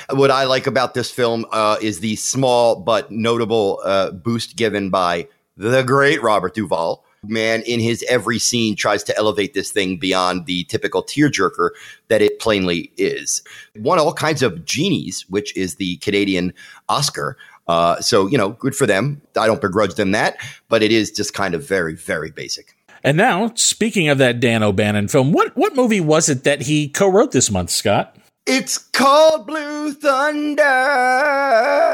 What 0.10 0.32
I 0.32 0.46
like 0.46 0.68
about 0.68 0.94
this 0.94 1.12
film 1.12 1.46
uh, 1.52 1.78
is 1.82 2.00
the 2.00 2.16
small 2.16 2.76
but 2.76 3.12
notable 3.12 3.80
uh, 3.84 4.12
boost 4.12 4.56
given 4.56 4.90
by 4.90 5.28
the 5.58 5.84
great 5.84 6.22
Robert 6.22 6.54
Duvall. 6.54 7.06
Man, 7.24 7.62
in 7.68 7.80
his 7.80 8.04
every 8.10 8.40
scene, 8.40 8.76
tries 8.76 9.04
to 9.04 9.16
elevate 9.16 9.54
this 9.54 9.72
thing 9.72 9.98
beyond 9.98 10.48
the 10.48 10.64
typical 10.64 11.04
tearjerker 11.04 11.70
that 12.08 12.22
it 12.22 12.40
plainly 12.40 12.92
is. 12.98 13.44
Won 13.76 14.00
all 14.00 14.12
kinds 14.12 14.42
of 14.42 14.66
genies, 14.66 15.26
which 15.30 15.56
is 15.56 15.76
the 15.76 15.98
Canadian 15.98 16.52
Oscar. 16.90 17.38
Uh, 17.68 18.02
so, 18.02 18.26
you 18.26 18.40
know, 18.40 18.50
good 18.50 18.76
for 18.76 18.88
them. 18.88 19.22
I 19.40 19.46
don't 19.46 19.62
begrudge 19.62 19.94
them 19.94 20.12
that, 20.12 20.38
but 20.68 20.82
it 20.82 20.92
is 20.92 21.12
just 21.12 21.36
kind 21.36 21.54
of 21.54 21.68
very, 21.68 21.96
very 21.96 22.32
basic. 22.32 22.76
And 23.04 23.18
now, 23.18 23.52
speaking 23.56 24.10
of 24.10 24.18
that 24.20 24.40
Dan 24.40 24.64
O'Bannon 24.64 25.08
film, 25.08 25.32
what 25.32 25.56
what 25.56 25.76
movie 25.76 26.02
was 26.02 26.30
it 26.30 26.44
that 26.44 26.62
he 26.62 26.88
co-wrote 26.88 27.32
this 27.32 27.50
month, 27.50 27.70
Scott? 27.70 28.16
It's 28.48 28.80
called 28.80 29.46
Blue 29.46 29.94
Thunder. 29.94 30.64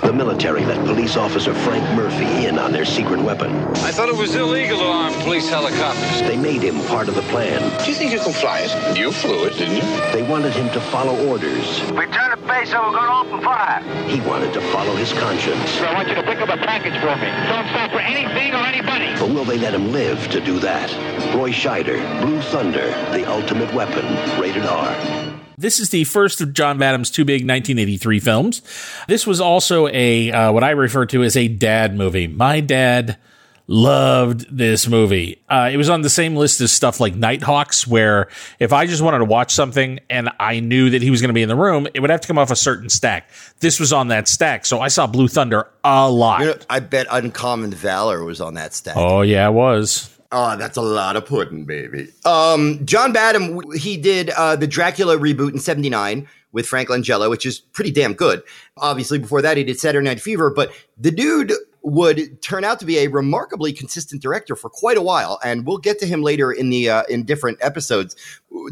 The 0.02 0.14
military 0.14 0.64
let 0.66 0.78
police 0.86 1.18
officer 1.18 1.54
Frank 1.54 1.84
Murphy 1.94 2.46
in 2.46 2.58
on 2.58 2.72
their 2.72 2.86
secret 2.86 3.20
weapon. 3.22 3.52
I 3.84 3.92
thought 3.92 4.08
it 4.08 4.16
was 4.16 4.34
illegal 4.34 4.78
to 4.78 4.86
arm 4.86 5.14
police 5.24 5.50
helicopters. 5.50 6.22
They 6.22 6.38
made 6.38 6.62
him 6.62 6.80
part 6.88 7.10
of 7.10 7.16
the 7.16 7.22
plan. 7.24 7.60
Do 7.84 7.92
you 7.92 7.98
think 7.98 8.14
you 8.14 8.20
can 8.20 8.32
fly 8.32 8.62
it? 8.62 8.98
You 8.98 9.12
flew 9.12 9.44
it, 9.44 9.58
didn't 9.58 9.76
you? 9.76 10.12
They 10.14 10.24
wanted 10.24 10.54
him 10.54 10.70
to 10.70 10.80
follow 10.80 11.28
orders. 11.28 11.82
We 11.92 12.06
turn 12.08 12.32
the 12.32 12.38
base 12.48 12.72
and 12.72 12.82
we're 12.82 12.96
going 12.96 13.12
to 13.12 13.30
open 13.30 13.42
fire. 13.44 13.84
He 14.08 14.22
wanted 14.22 14.54
to 14.54 14.62
follow 14.72 14.96
his 14.96 15.12
conscience. 15.12 15.82
I 15.82 15.94
want 15.96 16.08
you 16.08 16.16
to 16.16 16.24
pick 16.24 16.40
up 16.40 16.48
a 16.48 16.58
package 16.58 16.98
for 17.02 17.16
me. 17.18 17.28
Don't 17.52 17.68
stop 17.76 17.92
for 17.92 18.00
anything 18.00 18.54
or 18.54 18.66
anybody. 18.66 19.20
But 19.20 19.36
will 19.36 19.44
they 19.44 19.58
let 19.58 19.74
him 19.74 19.92
live 19.92 20.30
to 20.30 20.40
do 20.40 20.60
that? 20.60 20.90
Roy 21.36 21.52
Scheider, 21.52 22.00
Blue 22.22 22.42
Thunder, 22.42 22.88
The 23.12 23.30
Ultimate 23.30 23.74
Weapon, 23.74 24.06
rated 24.40 24.64
R. 24.66 25.27
This 25.60 25.80
is 25.80 25.90
the 25.90 26.04
first 26.04 26.40
of 26.40 26.54
John 26.54 26.78
Badham's 26.78 27.10
two 27.10 27.26
big 27.26 27.42
1983 27.42 28.20
films. 28.20 28.62
This 29.08 29.26
was 29.26 29.42
also 29.42 29.88
a 29.88 30.32
uh, 30.32 30.52
what 30.52 30.64
I 30.64 30.70
refer 30.72 31.08
to 31.08 31.24
as 31.24 31.36
a 31.36 31.48
dad 31.48 31.96
movie. 31.96 32.28
My 32.28 32.60
dad 32.60 33.18
loved 33.66 34.56
this 34.56 34.88
movie. 34.88 35.42
Uh, 35.50 35.70
it 35.74 35.78
was 35.78 35.90
on 35.90 36.02
the 36.02 36.12
same 36.12 36.36
list 36.36 36.62
as 36.62 36.72
stuff 36.72 37.00
like 37.00 37.16
Nighthawks, 37.16 37.88
where 37.88 38.30
if 38.60 38.72
I 38.72 38.86
just 38.86 39.02
wanted 39.02 39.18
to 39.18 39.26
watch 39.26 39.52
something 39.52 40.00
and 40.12 40.30
I 40.40 40.60
knew 40.60 40.92
that 40.92 41.02
he 41.02 41.10
was 41.10 41.22
going 41.22 41.30
to 41.30 41.34
be 41.34 41.42
in 41.42 41.50
the 41.50 41.56
room, 41.56 41.88
it 41.94 42.02
would 42.02 42.12
have 42.12 42.22
to 42.22 42.28
come 42.28 42.38
off 42.38 42.52
a 42.52 42.56
certain 42.56 42.88
stack. 42.90 43.30
This 43.60 43.80
was 43.80 43.92
on 43.92 44.10
that 44.10 44.28
stack, 44.28 44.64
so 44.66 44.80
I 44.80 44.90
saw 44.90 45.08
Blue 45.08 45.28
Thunder 45.28 45.68
a 45.84 46.10
lot. 46.10 46.42
You 46.42 46.46
know, 46.46 46.56
I 46.70 46.82
bet 46.82 47.08
Uncommon 47.10 47.72
Valor 47.72 48.24
was 48.24 48.42
on 48.42 48.54
that 48.54 48.74
stack. 48.76 48.96
oh 48.96 49.22
yeah, 49.22 49.48
it 49.48 49.54
was. 49.54 50.14
Oh, 50.32 50.58
that's 50.58 50.78
a 50.78 50.82
lot 50.82 51.16
of 51.16 51.26
pudding, 51.26 51.66
baby. 51.66 52.10
Um, 52.26 52.86
John 52.86 53.14
Badham, 53.14 53.62
he 53.72 53.98
did 53.98 54.30
uh, 54.32 54.56
the 54.56 54.68
Dracula 54.68 55.18
reboot 55.18 55.54
in 55.54 55.60
79 55.60 56.28
with 56.52 56.68
Frank 56.68 56.90
Langella, 56.90 57.30
which 57.30 57.46
is 57.46 57.60
pretty 57.60 57.92
damn 57.92 58.14
good. 58.14 58.42
Obviously, 58.78 59.20
before 59.20 59.42
that, 59.42 59.58
he 59.58 59.64
did 59.64 59.80
Saturday 59.80 60.04
Night 60.04 60.20
Fever, 60.20 60.50
but 60.50 60.72
the 60.98 61.12
dude 61.12 61.54
would 61.84 62.42
turn 62.42 62.66
out 62.66 62.80
to 62.80 62.86
be 62.86 62.98
a 62.98 63.08
remarkably 63.08 63.72
consistent 63.72 64.22
director 64.22 64.56
for 64.56 64.70
quite 64.70 64.98
a 64.98 65.02
while, 65.02 65.40
and 65.44 65.66
we'll 65.66 65.78
get 65.78 66.00
to 66.00 66.06
him 66.06 66.22
later 66.22 66.52
in 66.52 66.70
the 66.70 66.90
uh, 66.90 67.04
in 67.08 67.24
different 67.24 67.58
episodes. 67.62 68.16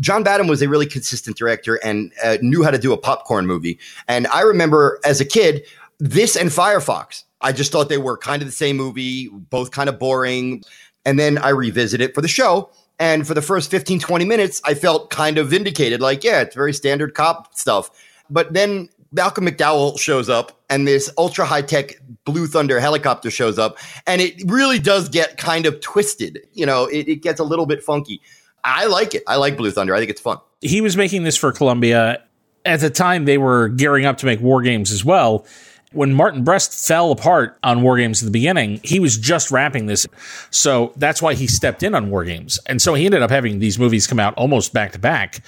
John 0.02 0.24
Badham 0.24 0.48
was 0.48 0.62
a 0.62 0.68
really 0.68 0.86
consistent 0.86 1.38
director 1.38 1.76
and 1.76 2.12
uh, 2.24 2.38
knew 2.42 2.64
how 2.64 2.72
to 2.72 2.78
do 2.78 2.92
a 2.92 2.98
popcorn 2.98 3.48
movie. 3.48 3.80
And 4.08 4.28
I 4.28 4.42
remember 4.42 5.00
as 5.06 5.22
a 5.22 5.26
kid, 5.26 5.66
this 6.00 6.36
and 6.36 6.50
Firefox. 6.50 7.24
I 7.42 7.52
just 7.52 7.72
thought 7.72 7.90
they 7.90 8.00
were 8.00 8.18
kind 8.18 8.42
of 8.42 8.48
the 8.48 8.52
same 8.54 8.76
movie, 8.76 9.28
both 9.28 9.70
kind 9.72 9.88
of 9.88 10.00
boring. 10.00 10.64
And 11.06 11.20
then 11.20 11.38
I 11.38 11.50
revisit 11.50 12.02
it 12.02 12.16
for 12.16 12.22
the 12.22 12.28
show. 12.28 12.70
And 13.00 13.28
for 13.28 13.34
the 13.34 13.42
first 13.42 13.70
15, 13.72 14.00
20 14.00 14.26
minutes, 14.26 14.62
I 14.64 14.74
felt 14.74 15.10
kind 15.10 15.38
of 15.38 15.50
vindicated. 15.50 16.02
Like, 16.02 16.24
yeah, 16.24 16.42
it's 16.42 16.56
very 16.56 16.74
standard 16.74 17.14
cop 17.14 17.56
stuff. 17.56 17.90
But 18.30 18.54
then 18.54 18.90
Malcolm 19.12 19.46
McDowell 19.46 20.00
shows 20.00 20.30
up 20.30 20.62
and 20.70 20.88
this 20.88 21.12
ultra 21.18 21.46
high 21.46 21.62
tech 21.62 21.96
Blue 22.26 22.48
Thunder 22.48 22.80
helicopter 22.80 23.30
shows 23.30 23.60
up. 23.60 23.78
And 24.08 24.22
it 24.22 24.42
really 24.48 24.80
does 24.80 25.10
get 25.10 25.38
kind 25.38 25.66
of 25.66 25.80
twisted. 25.82 26.40
You 26.54 26.66
know, 26.66 26.86
it, 26.86 27.08
it 27.08 27.16
gets 27.18 27.40
a 27.40 27.44
little 27.44 27.66
bit 27.66 27.84
funky. 27.84 28.22
I 28.64 28.86
like 28.86 29.14
it. 29.14 29.24
I 29.28 29.36
like 29.36 29.58
Blue 29.58 29.72
Thunder. 29.72 29.94
I 29.94 30.00
think 30.00 30.10
it's 30.10 30.22
fun. 30.22 30.40
he 30.62 30.82
was 30.82 30.98
making 30.98 31.24
this 31.24 31.38
for 31.38 31.52
Columbia. 31.52 32.24
At 32.66 32.80
the 32.80 32.90
time, 32.90 33.26
they 33.26 33.38
were 33.38 33.70
gearing 33.70 34.06
up 34.06 34.18
to 34.18 34.26
make 34.26 34.42
War 34.42 34.62
Games 34.64 34.92
as 34.92 35.06
well. 35.06 35.46
When 35.96 36.14
Martin 36.14 36.44
Brest 36.44 36.88
fell 36.88 37.12
apart 37.12 37.58
on 37.64 37.82
War 37.82 37.98
Games 37.98 38.22
at 38.22 38.26
the 38.26 38.32
beginning, 38.32 38.82
he 38.84 39.00
was 39.00 39.18
just 39.18 39.50
wrapping 39.50 39.86
this. 39.86 40.06
So 40.50 40.92
that's 40.98 41.22
why 41.22 41.36
he 41.36 41.48
stepped 41.48 41.84
in 41.84 41.96
on 41.96 42.10
War 42.10 42.26
Games. 42.26 42.60
And 42.66 42.82
so 42.82 42.96
he 42.96 43.06
ended 43.06 43.22
up 43.22 43.32
having 43.32 43.60
these 43.60 43.80
movies 43.80 44.06
come 44.06 44.20
out 44.20 44.34
almost 44.34 44.74
back 44.74 44.92
to 44.92 45.00
back. 45.00 45.42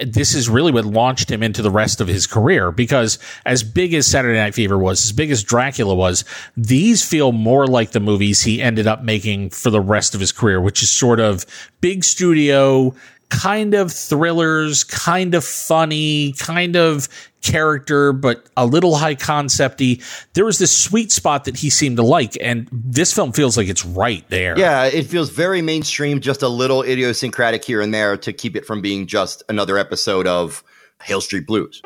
This 0.00 0.34
is 0.34 0.48
really 0.48 0.72
what 0.72 0.86
launched 0.86 1.30
him 1.30 1.42
into 1.42 1.60
the 1.60 1.70
rest 1.70 2.00
of 2.00 2.08
his 2.08 2.26
career 2.26 2.72
because 2.72 3.18
as 3.44 3.62
big 3.62 3.92
as 3.92 4.06
Saturday 4.06 4.38
Night 4.38 4.54
Fever 4.54 4.78
was, 4.78 5.04
as 5.04 5.12
big 5.12 5.30
as 5.30 5.44
Dracula 5.44 5.94
was, 5.94 6.24
these 6.56 7.06
feel 7.06 7.30
more 7.30 7.66
like 7.66 7.90
the 7.90 8.00
movies 8.00 8.40
he 8.42 8.62
ended 8.62 8.86
up 8.86 9.02
making 9.02 9.50
for 9.50 9.68
the 9.68 9.82
rest 9.82 10.14
of 10.14 10.20
his 10.20 10.32
career, 10.32 10.58
which 10.58 10.82
is 10.82 10.88
sort 10.88 11.20
of 11.20 11.44
big 11.82 12.02
studio, 12.02 12.94
kind 13.32 13.72
of 13.72 13.90
thrillers, 13.90 14.84
kind 14.84 15.34
of 15.34 15.42
funny, 15.42 16.32
kind 16.34 16.76
of 16.76 17.08
character, 17.40 18.12
but 18.12 18.46
a 18.58 18.66
little 18.66 18.94
high 18.94 19.14
concepty. 19.14 20.02
There 20.34 20.44
was 20.44 20.58
this 20.58 20.76
sweet 20.76 21.10
spot 21.10 21.46
that 21.46 21.56
he 21.56 21.70
seemed 21.70 21.96
to 21.96 22.02
like, 22.02 22.36
and 22.42 22.68
this 22.70 23.12
film 23.12 23.32
feels 23.32 23.56
like 23.56 23.68
it's 23.68 23.86
right 23.86 24.24
there. 24.28 24.56
Yeah, 24.58 24.84
it 24.84 25.06
feels 25.06 25.30
very 25.30 25.62
mainstream, 25.62 26.20
just 26.20 26.42
a 26.42 26.48
little 26.48 26.82
idiosyncratic 26.82 27.64
here 27.64 27.80
and 27.80 27.92
there 27.92 28.18
to 28.18 28.32
keep 28.34 28.54
it 28.54 28.66
from 28.66 28.82
being 28.82 29.06
just 29.06 29.42
another 29.48 29.78
episode 29.78 30.26
of 30.26 30.62
Hill 31.02 31.22
Street 31.22 31.46
Blues. 31.46 31.80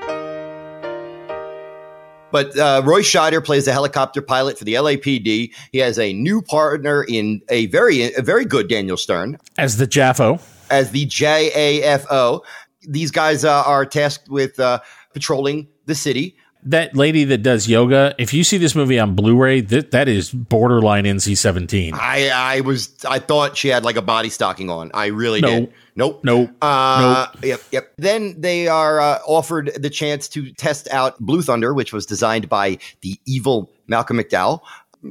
But 2.33 2.59
uh, 2.59 2.83
Roy 2.85 3.03
Scheider 3.03 3.43
plays 3.43 3.67
the 3.67 3.73
helicopter 3.73 4.21
pilot 4.21 4.59
for 4.59 4.65
the 4.65 4.75
LAPD. 4.75 5.55
He 5.71 5.79
has 5.79 5.97
a 5.97 6.13
new 6.13 6.43
partner 6.43 7.05
in 7.09 7.41
a 7.49 7.67
very, 7.67 8.13
a 8.15 8.21
very 8.21 8.45
good 8.45 8.69
Daniel 8.69 8.97
Stern 8.97 9.39
As 9.57 9.77
the 9.77 9.87
Jaffo. 9.87 10.43
As 10.71 10.91
the 10.91 11.07
JAFO. 11.07 12.43
These 12.89 13.11
guys 13.11 13.45
uh, 13.45 13.63
are 13.67 13.85
tasked 13.85 14.29
with 14.29 14.59
uh, 14.61 14.81
patrolling 15.13 15.69
the 15.87 15.95
city. 15.95 16.37
that 16.65 16.97
lady 16.97 17.25
that 17.25 17.39
does 17.39 17.69
yoga, 17.69 18.15
if 18.19 18.35
you 18.35 18.43
see 18.45 18.59
this 18.59 18.75
movie 18.75 18.99
on 18.99 19.15
Blu-ray, 19.15 19.61
that 19.63 19.91
that 19.93 20.09
is 20.09 20.31
borderline 20.31 21.05
NC-17. 21.05 21.93
I 21.95 22.29
I 22.31 22.61
was 22.63 22.95
I 23.09 23.19
thought 23.21 23.57
she 23.57 23.69
had 23.69 23.85
like 23.85 23.97
a 23.97 24.03
body 24.03 24.29
stocking 24.31 24.69
on. 24.71 24.91
I 24.95 25.07
really 25.07 25.41
No. 25.41 25.49
did. 25.61 25.73
Nope. 25.99 26.21
Nope. 26.25 26.51
Uh, 26.61 27.29
Yep. 27.43 27.61
Yep. 27.73 27.93
Then 27.99 28.41
they 28.41 28.69
are 28.69 29.01
uh, 29.01 29.19
offered 29.27 29.73
the 29.77 29.89
chance 29.91 30.29
to 30.31 30.53
test 30.53 30.89
out 30.93 31.19
Blue 31.21 31.41
Thunder, 31.41 31.73
which 31.73 31.93
was 31.93 32.05
designed 32.05 32.49
by 32.49 32.79
the 33.01 33.19
evil 33.27 33.73
Malcolm 33.87 34.19
McDowell. 34.19 34.61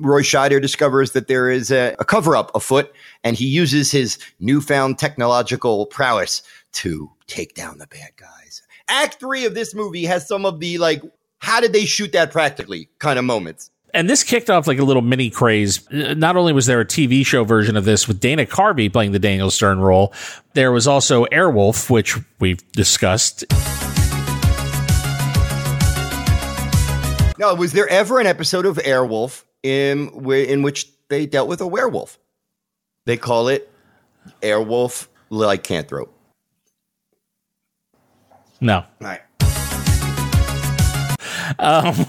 Roy 0.01 0.21
Scheider 0.21 0.61
discovers 0.61 1.11
that 1.11 1.27
there 1.27 1.49
is 1.49 1.71
a, 1.71 1.95
a 1.99 2.05
cover 2.05 2.35
up 2.35 2.51
afoot, 2.55 2.93
and 3.23 3.35
he 3.35 3.45
uses 3.45 3.91
his 3.91 4.17
newfound 4.39 4.99
technological 4.99 5.85
prowess 5.85 6.41
to 6.73 7.11
take 7.27 7.55
down 7.55 7.77
the 7.77 7.87
bad 7.87 8.11
guys. 8.17 8.61
Act 8.87 9.19
three 9.19 9.45
of 9.45 9.55
this 9.55 9.73
movie 9.73 10.05
has 10.05 10.27
some 10.27 10.45
of 10.45 10.59
the 10.59 10.77
like, 10.77 11.01
how 11.39 11.59
did 11.59 11.73
they 11.73 11.85
shoot 11.85 12.11
that 12.13 12.31
practically 12.31 12.89
kind 12.99 13.19
of 13.19 13.25
moments. 13.25 13.71
And 13.93 14.09
this 14.09 14.23
kicked 14.23 14.49
off 14.49 14.67
like 14.67 14.77
a 14.77 14.83
little 14.83 15.01
mini 15.01 15.29
craze. 15.29 15.87
Uh, 15.89 16.13
Not 16.15 16.35
only 16.35 16.51
was 16.51 16.65
there 16.65 16.81
a 16.81 16.85
TV 16.85 17.25
show 17.25 17.45
version 17.45 17.77
of 17.77 17.85
this 17.85 18.09
with 18.09 18.19
Dana 18.19 18.45
Carvey 18.45 18.91
playing 18.91 19.13
the 19.13 19.19
Daniel 19.19 19.49
Stern 19.49 19.79
role, 19.79 20.13
there 20.53 20.71
was 20.71 20.85
also 20.85 21.25
Airwolf, 21.27 21.89
which 21.89 22.17
we've 22.39 22.59
discussed. 22.73 23.45
Now, 27.37 27.53
was 27.55 27.73
there 27.73 27.87
ever 27.87 28.19
an 28.19 28.27
episode 28.27 28.65
of 28.65 28.77
Airwolf 28.77 29.43
in 29.65 30.09
in 30.29 30.61
which 30.61 30.87
they 31.09 31.25
dealt 31.25 31.49
with 31.49 31.59
a 31.61 31.67
werewolf? 31.67 32.19
They 33.05 33.17
call 33.17 33.47
it 33.47 33.71
Airwolf 34.41 35.07
lycanthrope. 35.31 36.09
No. 38.61 38.77
All 38.77 38.85
right. 39.01 39.21
Um, 41.59 42.05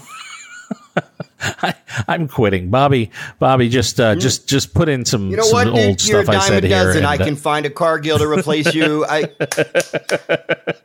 I, 1.41 1.75
I'm 2.07 2.27
quitting, 2.27 2.69
Bobby. 2.69 3.11
Bobby, 3.37 3.69
just 3.69 3.99
uh, 3.99 4.15
just 4.15 4.47
just 4.47 4.73
put 4.73 4.89
in 4.89 5.05
some, 5.05 5.29
You 5.29 5.37
know 5.37 5.43
some 5.43 5.53
what? 5.53 5.67
old 5.67 5.75
Nick? 5.75 6.07
You're 6.07 6.21
a 6.21 6.23
stuff 6.23 6.35
I 6.35 6.47
said 6.47 6.63
here. 6.63 6.83
dozen. 6.83 7.05
I 7.05 7.13
and, 7.13 7.21
uh, 7.21 7.25
can 7.25 7.35
find 7.35 7.65
a 7.65 7.69
Cargill 7.69 8.17
to 8.17 8.27
replace 8.27 8.73
you. 8.73 9.05
I 9.09 9.29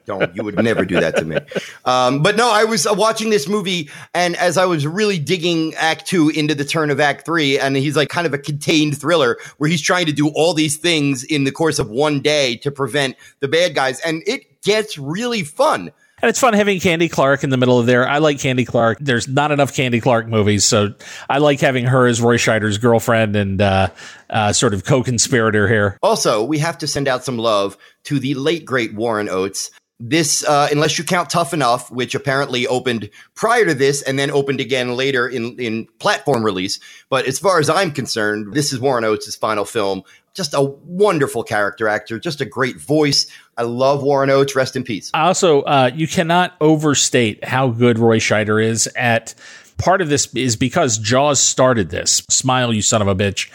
don't. 0.04 0.34
You 0.36 0.44
would 0.44 0.62
never 0.62 0.84
do 0.84 1.00
that 1.00 1.16
to 1.16 1.24
me. 1.24 1.38
Um, 1.84 2.22
but 2.22 2.36
no, 2.36 2.50
I 2.50 2.64
was 2.64 2.86
uh, 2.86 2.94
watching 2.94 3.30
this 3.30 3.48
movie, 3.48 3.88
and 4.14 4.36
as 4.36 4.58
I 4.58 4.66
was 4.66 4.86
really 4.86 5.18
digging 5.18 5.74
Act 5.74 6.06
Two 6.06 6.28
into 6.28 6.54
the 6.54 6.64
turn 6.64 6.90
of 6.90 7.00
Act 7.00 7.24
Three, 7.24 7.58
and 7.58 7.74
he's 7.76 7.96
like 7.96 8.10
kind 8.10 8.26
of 8.26 8.34
a 8.34 8.38
contained 8.38 8.98
thriller 9.00 9.38
where 9.56 9.70
he's 9.70 9.82
trying 9.82 10.06
to 10.06 10.12
do 10.12 10.28
all 10.34 10.52
these 10.52 10.76
things 10.76 11.24
in 11.24 11.44
the 11.44 11.52
course 11.52 11.78
of 11.78 11.88
one 11.88 12.20
day 12.20 12.56
to 12.56 12.70
prevent 12.70 13.16
the 13.40 13.48
bad 13.48 13.74
guys, 13.74 14.00
and 14.00 14.22
it 14.26 14.60
gets 14.62 14.98
really 14.98 15.42
fun. 15.44 15.92
And 16.22 16.28
it's 16.28 16.38
fun 16.38 16.54
having 16.54 16.78
Candy 16.78 17.08
Clark 17.08 17.42
in 17.42 17.50
the 17.50 17.56
middle 17.56 17.80
of 17.80 17.86
there. 17.86 18.08
I 18.08 18.18
like 18.18 18.38
Candy 18.38 18.64
Clark. 18.64 18.98
There's 19.00 19.26
not 19.26 19.50
enough 19.50 19.74
Candy 19.74 20.00
Clark 20.00 20.28
movies, 20.28 20.64
so 20.64 20.94
I 21.28 21.38
like 21.38 21.58
having 21.58 21.84
her 21.84 22.06
as 22.06 22.22
Roy 22.22 22.36
Scheider's 22.36 22.78
girlfriend 22.78 23.34
and 23.34 23.60
uh, 23.60 23.88
uh, 24.30 24.52
sort 24.52 24.72
of 24.72 24.84
co-conspirator 24.84 25.66
here. 25.66 25.98
Also, 26.00 26.44
we 26.44 26.58
have 26.58 26.78
to 26.78 26.86
send 26.86 27.08
out 27.08 27.24
some 27.24 27.38
love 27.38 27.76
to 28.04 28.20
the 28.20 28.34
late 28.34 28.64
great 28.64 28.94
Warren 28.94 29.28
Oates. 29.28 29.72
This, 30.04 30.44
uh, 30.44 30.66
unless 30.72 30.98
you 30.98 31.04
count 31.04 31.30
Tough 31.30 31.54
Enough, 31.54 31.88
which 31.92 32.16
apparently 32.16 32.66
opened 32.66 33.08
prior 33.36 33.64
to 33.64 33.72
this 33.72 34.02
and 34.02 34.18
then 34.18 34.32
opened 34.32 34.60
again 34.60 34.96
later 34.96 35.28
in, 35.28 35.56
in 35.60 35.86
platform 36.00 36.42
release. 36.44 36.80
But 37.08 37.26
as 37.26 37.38
far 37.38 37.60
as 37.60 37.70
I'm 37.70 37.92
concerned, 37.92 38.52
this 38.52 38.72
is 38.72 38.80
Warren 38.80 39.04
Oates' 39.04 39.36
final 39.36 39.64
film. 39.64 40.02
Just 40.34 40.54
a 40.54 40.60
wonderful 40.60 41.44
character 41.44 41.86
actor, 41.86 42.18
just 42.18 42.40
a 42.40 42.44
great 42.44 42.80
voice. 42.80 43.28
I 43.56 43.62
love 43.62 44.02
Warren 44.02 44.28
Oates. 44.28 44.56
Rest 44.56 44.74
in 44.74 44.82
peace. 44.82 45.12
Also, 45.14 45.62
uh, 45.62 45.92
you 45.94 46.08
cannot 46.08 46.56
overstate 46.60 47.44
how 47.44 47.68
good 47.68 48.00
Roy 48.00 48.18
Scheider 48.18 48.60
is 48.60 48.88
at. 48.96 49.36
Part 49.78 50.00
of 50.00 50.08
this 50.08 50.32
is 50.34 50.56
because 50.56 50.98
Jaws 50.98 51.40
started 51.40 51.90
this. 51.90 52.22
Smile, 52.28 52.72
you 52.72 52.82
son 52.82 53.02
of 53.02 53.08
a 53.08 53.14
bitch. 53.14 53.50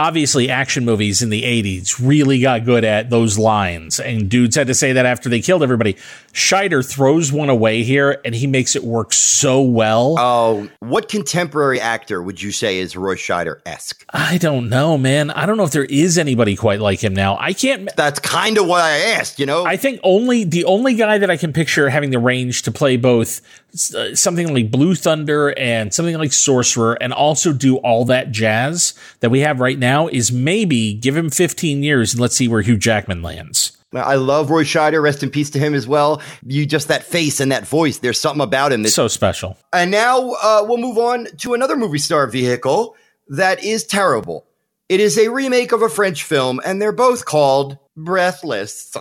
Obviously, 0.00 0.48
action 0.48 0.86
movies 0.86 1.20
in 1.20 1.28
the 1.28 1.42
80s 1.42 2.00
really 2.00 2.40
got 2.40 2.64
good 2.64 2.84
at 2.84 3.10
those 3.10 3.36
lines, 3.36 4.00
and 4.00 4.30
dudes 4.30 4.56
had 4.56 4.68
to 4.68 4.74
say 4.74 4.94
that 4.94 5.04
after 5.04 5.28
they 5.28 5.40
killed 5.40 5.62
everybody. 5.62 5.94
Scheider 6.32 6.82
throws 6.88 7.30
one 7.30 7.50
away 7.50 7.82
here, 7.82 8.18
and 8.24 8.34
he 8.34 8.46
makes 8.46 8.74
it 8.74 8.82
work 8.82 9.12
so 9.12 9.60
well. 9.60 10.14
Oh, 10.18 10.70
what 10.78 11.10
contemporary 11.10 11.82
actor 11.82 12.22
would 12.22 12.40
you 12.40 12.50
say 12.50 12.78
is 12.78 12.96
Roy 12.96 13.16
Scheider 13.16 13.60
esque? 13.66 14.02
I 14.08 14.38
don't 14.38 14.70
know, 14.70 14.96
man. 14.96 15.30
I 15.30 15.44
don't 15.44 15.58
know 15.58 15.64
if 15.64 15.72
there 15.72 15.84
is 15.84 16.16
anybody 16.16 16.56
quite 16.56 16.80
like 16.80 17.04
him 17.04 17.12
now. 17.12 17.36
I 17.38 17.52
can't. 17.52 17.90
That's 17.94 18.20
kind 18.20 18.56
of 18.56 18.66
why 18.66 18.80
I 18.80 18.96
asked, 19.18 19.38
you 19.38 19.44
know? 19.44 19.66
I 19.66 19.76
think 19.76 20.00
only 20.02 20.44
the 20.44 20.64
only 20.64 20.94
guy 20.94 21.18
that 21.18 21.30
I 21.30 21.36
can 21.36 21.52
picture 21.52 21.90
having 21.90 22.08
the 22.08 22.18
range 22.18 22.62
to 22.62 22.72
play 22.72 22.96
both 22.96 23.42
something 23.72 24.52
like 24.52 24.70
Blue 24.70 24.94
Thunder 24.94 25.56
and 25.58 25.92
something 25.92 26.16
like 26.16 26.32
Sorcerer 26.32 26.94
and 27.00 27.12
also 27.12 27.52
do 27.52 27.76
all 27.78 28.04
that 28.06 28.30
jazz 28.32 28.94
that 29.20 29.30
we 29.30 29.40
have 29.40 29.60
right 29.60 29.78
now 29.78 30.08
is 30.08 30.32
maybe 30.32 30.94
give 30.94 31.16
him 31.16 31.30
15 31.30 31.82
years 31.82 32.12
and 32.12 32.20
let's 32.20 32.36
see 32.36 32.48
where 32.48 32.62
Hugh 32.62 32.76
Jackman 32.78 33.22
lands. 33.22 33.76
I 33.92 34.14
love 34.14 34.50
Roy 34.50 34.62
Scheider. 34.62 35.02
Rest 35.02 35.22
in 35.22 35.30
peace 35.30 35.50
to 35.50 35.58
him 35.58 35.74
as 35.74 35.86
well. 35.86 36.22
You 36.46 36.64
just 36.64 36.88
that 36.88 37.02
face 37.02 37.40
and 37.40 37.50
that 37.50 37.66
voice. 37.66 37.98
There's 37.98 38.20
something 38.20 38.40
about 38.40 38.72
him 38.72 38.82
that's 38.82 38.94
So 38.94 39.08
special. 39.08 39.56
And 39.72 39.90
now 39.90 40.30
uh, 40.42 40.64
we'll 40.66 40.78
move 40.78 40.98
on 40.98 41.26
to 41.38 41.54
another 41.54 41.76
movie 41.76 41.98
star 41.98 42.26
vehicle 42.28 42.94
that 43.28 43.64
is 43.64 43.84
terrible. 43.84 44.46
It 44.88 45.00
is 45.00 45.18
a 45.18 45.28
remake 45.28 45.72
of 45.72 45.82
a 45.82 45.88
French 45.88 46.24
film, 46.24 46.60
and 46.64 46.82
they're 46.82 46.90
both 46.90 47.24
called 47.24 47.78
Breathless. 47.96 48.92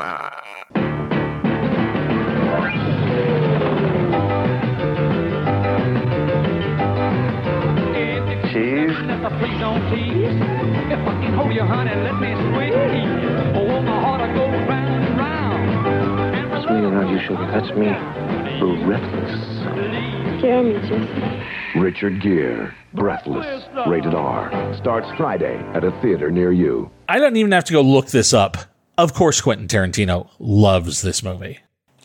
Honey, 11.69 11.95
let 11.95 12.19
me 12.19 12.33
squeeze. 12.33 13.55
Oh, 13.55 13.81
my 13.81 13.99
heart, 14.01 14.21
I 14.21 14.33
go 14.33 14.45
round 14.67 15.05
and 15.05 15.17
round. 15.17 16.51
That's 16.51 16.69
me, 16.69 16.81
not 16.81 17.09
you, 17.09 17.19
sugar. 17.27 17.45
That's 17.51 17.71
me. 17.77 17.89
Breathless. 18.85 20.39
Scare 20.39 20.63
me, 20.63 20.73
Jesse. 20.87 21.79
Richard 21.79 22.21
Gere, 22.21 22.73
Breathless, 22.93 23.63
rated 23.87 24.15
R. 24.15 24.75
Starts 24.77 25.07
Friday 25.17 25.57
at 25.73 25.83
a 25.83 25.91
theater 26.01 26.31
near 26.31 26.51
you. 26.51 26.89
I 27.07 27.19
don't 27.19 27.35
even 27.35 27.51
have 27.51 27.65
to 27.65 27.73
go 27.73 27.81
look 27.81 28.07
this 28.07 28.33
up. 28.33 28.57
Of 28.97 29.13
course, 29.13 29.39
Quentin 29.39 29.67
Tarantino 29.67 30.29
loves 30.39 31.01
this 31.03 31.21
movie. 31.23 31.59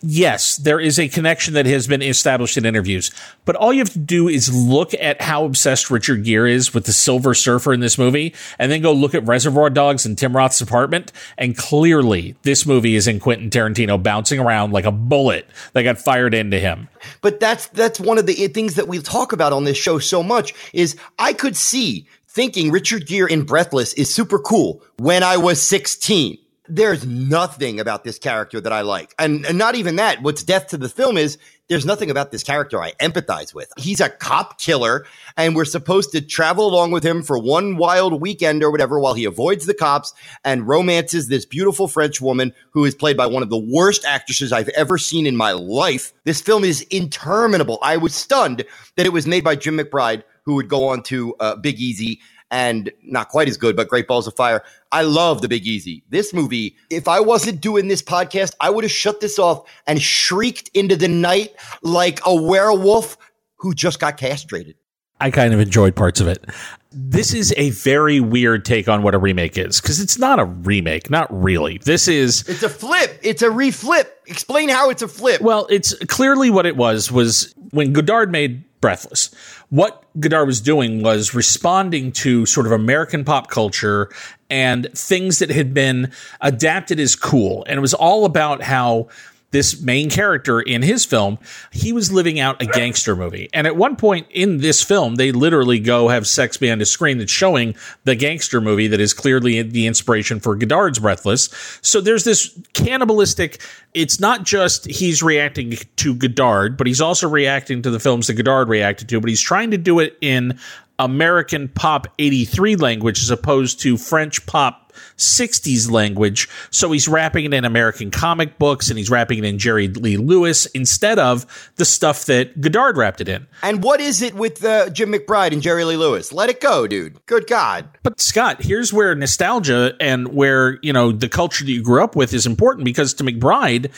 Yes, 0.06 0.56
there 0.56 0.78
is 0.78 0.98
a 0.98 1.08
connection 1.08 1.54
that 1.54 1.64
has 1.64 1.86
been 1.86 2.02
established 2.02 2.58
in 2.58 2.66
interviews, 2.66 3.10
but 3.46 3.56
all 3.56 3.72
you 3.72 3.78
have 3.78 3.92
to 3.94 3.98
do 3.98 4.28
is 4.28 4.54
look 4.54 4.92
at 4.92 5.22
how 5.22 5.46
obsessed 5.46 5.90
Richard 5.90 6.24
Gere 6.24 6.52
is 6.52 6.74
with 6.74 6.84
the 6.84 6.92
Silver 6.92 7.32
Surfer 7.32 7.72
in 7.72 7.80
this 7.80 7.96
movie, 7.96 8.34
and 8.58 8.70
then 8.70 8.82
go 8.82 8.92
look 8.92 9.14
at 9.14 9.26
Reservoir 9.26 9.70
Dogs 9.70 10.04
and 10.04 10.18
Tim 10.18 10.36
Roth's 10.36 10.60
apartment, 10.60 11.10
and 11.38 11.56
clearly 11.56 12.36
this 12.42 12.66
movie 12.66 12.96
is 12.96 13.08
in 13.08 13.18
Quentin 13.18 13.48
Tarantino 13.48 14.00
bouncing 14.02 14.38
around 14.38 14.72
like 14.72 14.84
a 14.84 14.92
bullet 14.92 15.48
that 15.72 15.84
got 15.84 15.98
fired 15.98 16.34
into 16.34 16.58
him. 16.58 16.88
But 17.22 17.40
that's 17.40 17.68
that's 17.68 17.98
one 17.98 18.18
of 18.18 18.26
the 18.26 18.34
things 18.48 18.74
that 18.74 18.88
we 18.88 18.98
talk 18.98 19.32
about 19.32 19.54
on 19.54 19.64
this 19.64 19.78
show 19.78 19.98
so 19.98 20.22
much 20.22 20.52
is 20.74 20.96
I 21.18 21.32
could 21.32 21.56
see 21.56 22.06
thinking 22.28 22.70
Richard 22.70 23.06
Gere 23.06 23.32
in 23.32 23.44
Breathless 23.44 23.94
is 23.94 24.12
super 24.12 24.38
cool 24.38 24.82
when 24.98 25.22
I 25.22 25.38
was 25.38 25.62
16. 25.62 26.36
There's 26.66 27.04
nothing 27.04 27.78
about 27.78 28.04
this 28.04 28.18
character 28.18 28.58
that 28.58 28.72
I 28.72 28.80
like. 28.80 29.14
And, 29.18 29.44
and 29.44 29.58
not 29.58 29.74
even 29.74 29.96
that. 29.96 30.22
What's 30.22 30.42
death 30.42 30.68
to 30.68 30.78
the 30.78 30.88
film 30.88 31.18
is 31.18 31.36
there's 31.68 31.84
nothing 31.84 32.10
about 32.10 32.30
this 32.30 32.42
character 32.42 32.82
I 32.82 32.92
empathize 32.92 33.54
with. 33.54 33.70
He's 33.76 34.00
a 34.00 34.08
cop 34.08 34.58
killer, 34.58 35.04
and 35.36 35.54
we're 35.54 35.66
supposed 35.66 36.12
to 36.12 36.22
travel 36.22 36.66
along 36.66 36.92
with 36.92 37.04
him 37.04 37.22
for 37.22 37.38
one 37.38 37.76
wild 37.76 38.18
weekend 38.18 38.62
or 38.62 38.70
whatever 38.70 38.98
while 38.98 39.12
he 39.12 39.26
avoids 39.26 39.66
the 39.66 39.74
cops 39.74 40.14
and 40.42 40.66
romances 40.66 41.28
this 41.28 41.44
beautiful 41.44 41.86
French 41.86 42.22
woman 42.22 42.54
who 42.70 42.86
is 42.86 42.94
played 42.94 43.16
by 43.16 43.26
one 43.26 43.42
of 43.42 43.50
the 43.50 43.58
worst 43.58 44.06
actresses 44.06 44.50
I've 44.50 44.70
ever 44.70 44.96
seen 44.96 45.26
in 45.26 45.36
my 45.36 45.52
life. 45.52 46.14
This 46.24 46.40
film 46.40 46.64
is 46.64 46.80
interminable. 46.90 47.78
I 47.82 47.98
was 47.98 48.14
stunned 48.14 48.64
that 48.96 49.04
it 49.04 49.12
was 49.12 49.26
made 49.26 49.44
by 49.44 49.56
Jim 49.56 49.76
McBride, 49.76 50.22
who 50.44 50.54
would 50.54 50.68
go 50.68 50.88
on 50.88 51.02
to 51.04 51.34
uh, 51.40 51.56
Big 51.56 51.78
Easy 51.78 52.20
and 52.54 52.92
not 53.02 53.30
quite 53.30 53.48
as 53.48 53.56
good, 53.56 53.74
but 53.74 53.88
Great 53.88 54.06
Balls 54.06 54.28
of 54.28 54.36
Fire. 54.36 54.62
I 54.92 55.02
love 55.02 55.42
the 55.42 55.48
Big 55.48 55.66
Easy. 55.66 56.04
This 56.10 56.32
movie, 56.32 56.76
if 56.88 57.08
I 57.08 57.18
wasn't 57.18 57.60
doing 57.60 57.88
this 57.88 58.00
podcast, 58.00 58.54
I 58.60 58.70
would 58.70 58.84
have 58.84 58.92
shut 58.92 59.20
this 59.20 59.40
off 59.40 59.68
and 59.88 60.00
shrieked 60.00 60.70
into 60.72 60.94
the 60.94 61.08
night 61.08 61.52
like 61.82 62.20
a 62.24 62.32
werewolf 62.32 63.18
who 63.56 63.74
just 63.74 63.98
got 63.98 64.18
castrated. 64.18 64.76
I 65.20 65.32
kind 65.32 65.52
of 65.52 65.58
enjoyed 65.58 65.96
parts 65.96 66.20
of 66.20 66.28
it. 66.28 66.44
This 66.92 67.34
is 67.34 67.52
a 67.56 67.70
very 67.70 68.20
weird 68.20 68.64
take 68.64 68.88
on 68.88 69.02
what 69.02 69.16
a 69.16 69.18
remake 69.18 69.58
is 69.58 69.80
because 69.80 70.00
it's 70.00 70.16
not 70.16 70.38
a 70.38 70.44
remake, 70.44 71.10
not 71.10 71.26
really. 71.30 71.78
This 71.78 72.06
is 72.06 72.48
It's 72.48 72.62
a 72.62 72.68
flip. 72.68 73.18
It's 73.22 73.42
a 73.42 73.48
reflip. 73.48 74.06
Explain 74.26 74.68
how 74.68 74.90
it's 74.90 75.02
a 75.02 75.08
flip. 75.08 75.40
Well, 75.40 75.66
it's 75.70 75.92
clearly 76.06 76.50
what 76.50 76.66
it 76.66 76.76
was 76.76 77.10
was 77.10 77.52
when 77.70 77.92
Godard 77.92 78.30
made 78.30 78.62
Breathless. 78.84 79.34
What 79.74 80.04
Godard 80.20 80.46
was 80.46 80.60
doing 80.60 81.02
was 81.02 81.34
responding 81.34 82.12
to 82.12 82.46
sort 82.46 82.66
of 82.66 82.70
American 82.70 83.24
pop 83.24 83.50
culture 83.50 84.08
and 84.48 84.86
things 84.94 85.40
that 85.40 85.50
had 85.50 85.74
been 85.74 86.12
adapted 86.40 87.00
as 87.00 87.16
cool. 87.16 87.64
And 87.68 87.76
it 87.76 87.80
was 87.80 87.92
all 87.92 88.24
about 88.24 88.62
how 88.62 89.08
this 89.54 89.80
main 89.80 90.10
character 90.10 90.60
in 90.60 90.82
his 90.82 91.04
film, 91.04 91.38
he 91.70 91.92
was 91.92 92.12
living 92.12 92.40
out 92.40 92.60
a 92.60 92.66
gangster 92.66 93.14
movie. 93.14 93.48
And 93.54 93.68
at 93.68 93.76
one 93.76 93.94
point 93.94 94.26
in 94.30 94.58
this 94.58 94.82
film, 94.82 95.14
they 95.14 95.30
literally 95.30 95.78
go 95.78 96.08
have 96.08 96.26
sex 96.26 96.56
behind 96.56 96.82
a 96.82 96.86
screen 96.86 97.18
that's 97.18 97.30
showing 97.30 97.76
the 98.02 98.16
gangster 98.16 98.60
movie 98.60 98.88
that 98.88 99.00
is 99.00 99.14
clearly 99.14 99.62
the 99.62 99.86
inspiration 99.86 100.40
for 100.40 100.56
Godard's 100.56 100.98
Breathless. 100.98 101.50
So 101.82 102.00
there's 102.00 102.24
this 102.24 102.58
cannibalistic, 102.72 103.60
it's 103.94 104.18
not 104.18 104.42
just 104.42 104.86
he's 104.86 105.22
reacting 105.22 105.74
to 105.96 106.14
Godard, 106.16 106.76
but 106.76 106.88
he's 106.88 107.00
also 107.00 107.28
reacting 107.28 107.80
to 107.82 107.90
the 107.90 108.00
films 108.00 108.26
that 108.26 108.34
Godard 108.34 108.68
reacted 108.68 109.08
to, 109.10 109.20
but 109.20 109.30
he's 109.30 109.40
trying 109.40 109.70
to 109.70 109.78
do 109.78 110.00
it 110.00 110.18
in 110.20 110.58
American 110.98 111.68
pop 111.68 112.06
83 112.18 112.76
language 112.76 113.20
as 113.22 113.30
opposed 113.30 113.80
to 113.80 113.96
French 113.96 114.44
pop 114.46 114.84
60s 115.16 115.90
language. 115.90 116.48
So 116.70 116.92
he's 116.92 117.08
wrapping 117.08 117.44
it 117.44 117.54
in 117.54 117.64
American 117.64 118.10
comic 118.10 118.58
books 118.58 118.90
and 118.90 118.98
he's 118.98 119.10
wrapping 119.10 119.38
it 119.38 119.44
in 119.44 119.58
Jerry 119.58 119.88
Lee 119.88 120.16
Lewis 120.16 120.66
instead 120.66 121.18
of 121.18 121.72
the 121.76 121.84
stuff 121.84 122.26
that 122.26 122.60
Godard 122.60 122.96
wrapped 122.96 123.20
it 123.20 123.28
in. 123.28 123.46
And 123.62 123.82
what 123.82 124.00
is 124.00 124.22
it 124.22 124.34
with 124.34 124.64
uh, 124.64 124.90
Jim 124.90 125.12
McBride 125.12 125.52
and 125.52 125.62
Jerry 125.62 125.84
Lee 125.84 125.96
Lewis? 125.96 126.32
Let 126.32 126.48
it 126.48 126.60
go, 126.60 126.86
dude. 126.86 127.24
Good 127.26 127.46
God. 127.46 127.88
But 128.02 128.20
Scott, 128.20 128.62
here's 128.62 128.92
where 128.92 129.14
nostalgia 129.14 129.94
and 130.00 130.28
where, 130.28 130.78
you 130.82 130.92
know, 130.92 131.12
the 131.12 131.28
culture 131.28 131.64
that 131.64 131.70
you 131.70 131.82
grew 131.82 132.02
up 132.02 132.16
with 132.16 132.32
is 132.32 132.46
important 132.46 132.84
because 132.84 133.14
to 133.14 133.24
McBride, 133.24 133.90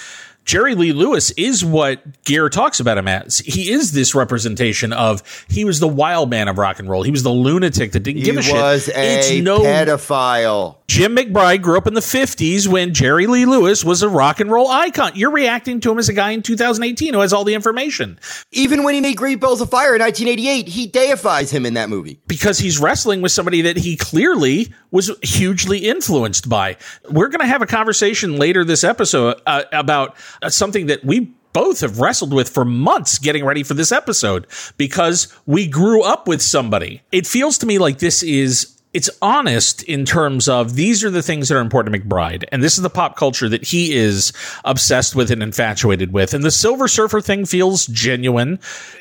Jerry 0.47 0.77
Lee 0.77 0.93
Lewis 0.93 1.33
is 1.33 1.65
what 1.65 2.23
Gere 2.25 2.49
talks 2.49 2.79
about 2.79 2.97
him 2.97 3.09
as. 3.09 3.39
He 3.39 3.73
is 3.73 3.91
this 3.93 4.15
representation 4.15 4.93
of 4.93 5.45
he 5.49 5.65
was 5.65 5.81
the 5.81 5.89
wild 5.89 6.31
man 6.31 6.47
of 6.47 6.57
rock 6.57 6.79
and 6.79 6.89
roll. 6.89 7.03
He 7.03 7.11
was 7.11 7.25
the 7.25 7.31
lunatic 7.31 7.93
that 7.93 8.01
didn't 8.01 8.19
He 8.19 8.25
give 8.25 8.37
a 8.37 8.43
shit. 8.43 8.55
He 8.55 8.61
was 8.63 8.89
a 8.89 9.19
it's 9.19 9.45
no 9.45 9.59
pedophile. 9.61 10.76
Jim 10.89 11.17
McBride 11.17 11.63
grew 11.63 11.77
up 11.77 11.87
in 11.89 11.95
the 11.95 12.01
50s 12.01 12.69
when 12.69 12.95
Jerry 12.95 13.27
Lee 13.27 13.45
Lewis 13.45 13.85
was 13.85 14.03
a 14.03 14.09
rock 14.09 14.39
and 14.39 14.51
roll 14.51 14.69
icon. 14.69 15.13
You're 15.15 15.33
reacting 15.33 15.81
to 15.81 15.91
him 15.91 15.99
as 15.99 16.09
a 16.09 16.13
guy 16.13 16.31
in 16.31 16.43
2018 16.43 17.13
who 17.13 17.21
has 17.21 17.33
all 17.33 17.43
the 17.45 17.55
information. 17.55 18.21
Even 18.53 18.85
when 18.85 18.95
he 18.95 19.01
made 19.01 19.17
Great 19.17 19.41
Balls 19.41 19.61
of 19.61 19.69
Fire 19.69 19.97
in 19.97 20.01
1988, 20.01 20.69
he 20.69 20.87
deifies 20.87 21.51
him 21.51 21.67
in 21.67 21.75
that 21.75 21.89
movie. 21.89 22.21
because 22.29 22.59
he's 22.59 22.79
wrestling 22.79 23.21
with 23.21 23.33
somebody 23.33 23.63
that 23.63 23.77
he 23.77 23.97
clearly 23.97 24.73
was 24.93 25.11
hugely 25.23 25.79
influenced 25.79 26.49
by. 26.49 26.77
We're 27.11 27.29
going 27.29 27.41
to 27.41 27.47
have 27.47 27.63
a 27.63 27.67
conversation 27.67 28.37
later 28.37 28.65
this 28.65 28.85
episode 28.85 29.41
uh, 29.47 29.65
about 29.73 30.17
uh, 30.41 30.51
something 30.51 30.87
that 30.87 31.05
we 31.05 31.33
both 31.53 31.81
have 31.81 31.99
wrestled 32.01 32.33
with 32.33 32.49
for 32.49 32.65
months 32.65 33.19
getting 33.19 33.45
ready 33.45 33.63
for 33.63 33.75
this 33.75 33.91
episode 33.91 34.47
because 34.77 35.33
we 35.47 35.67
grew 35.67 36.03
up 36.03 36.29
with 36.29 36.43
somebody. 36.43 37.03
It 37.11 37.27
feels 37.27 37.59
to 37.59 37.67
me 37.67 37.79
like 37.79 37.99
this 37.99 38.23
is 38.23 38.76
it's 38.97 39.11
honest 39.21 39.83
in 39.83 40.07
terms 40.07 40.49
of 40.49 40.75
these 40.75 41.05
are 41.05 41.11
the 41.11 41.23
things 41.23 41.51
that 41.51 41.57
are 41.57 41.61
important 41.61 41.95
to 41.95 42.01
McBride, 42.01 42.45
and 42.51 42.63
this 42.63 42.79
is 42.79 42.83
the 42.83 42.89
pop 42.89 43.15
culture 43.15 43.47
that 43.47 43.63
he 43.63 43.95
is 43.95 44.33
obsessed 44.65 45.15
with 45.15 45.31
and 45.31 45.43
infatuated 45.43 46.15
with. 46.15 46.33
And 46.33 46.43
the 46.43 46.51
Silver 46.51 46.89
Surfer 46.89 47.21
thing 47.21 47.45
feels 47.45 47.87
genuine. 47.89 48.59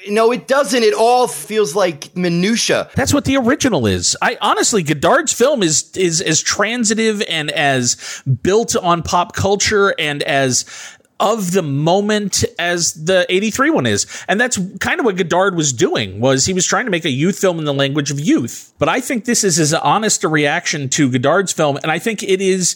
No, 0.10 0.34
it 0.34 0.50
doesn't. 0.50 0.84
It 0.84 0.94
all 0.94 1.30
feels 1.30 1.76
like 1.76 2.14
minutia. 2.14 2.90
That's 2.96 3.14
what 3.14 3.24
the 3.24 3.38
original 3.38 3.88
is. 3.88 4.18
I 4.22 4.38
honestly, 4.42 4.84
Godard's 4.84 5.32
film 5.32 5.64
is 5.64 5.90
is 5.96 6.20
as 6.20 6.42
transitive 6.42 7.24
and 7.30 7.50
as 7.52 8.22
built 8.44 8.76
on 8.76 9.02
pop 9.02 9.34
culture 9.34 9.96
and 9.98 10.22
as 10.24 10.66
of 11.20 11.52
the 11.52 11.62
moment 11.62 12.44
as 12.60 12.94
the 12.94 13.26
83 13.30 13.70
one 13.70 13.86
is. 13.86 14.06
And 14.28 14.40
that's 14.40 14.60
kind 14.80 15.00
of 15.00 15.06
what 15.06 15.16
Godard 15.16 15.56
was 15.56 15.72
doing 15.72 16.20
was 16.20 16.46
he 16.46 16.54
was 16.54 16.66
trying 16.66 16.86
to 16.86 16.92
make 16.92 17.06
a 17.06 17.10
youth 17.10 17.40
film 17.40 17.58
in 17.60 17.66
the 17.66 17.74
language 17.74 18.12
of 18.12 18.20
youth. 18.20 18.74
But 18.78 18.90
I 18.90 19.00
think 19.00 19.26
this 19.26 19.44
is 19.44 19.60
as 19.60 19.74
honest 19.74 20.24
a 20.24 20.28
reaction 20.28 20.90
to 20.90 21.10
Godard's 21.10 21.54
film 21.54 21.78
and 21.78 21.92
I 21.92 22.00
think 22.00 22.22
it 22.24 22.42
is 22.42 22.76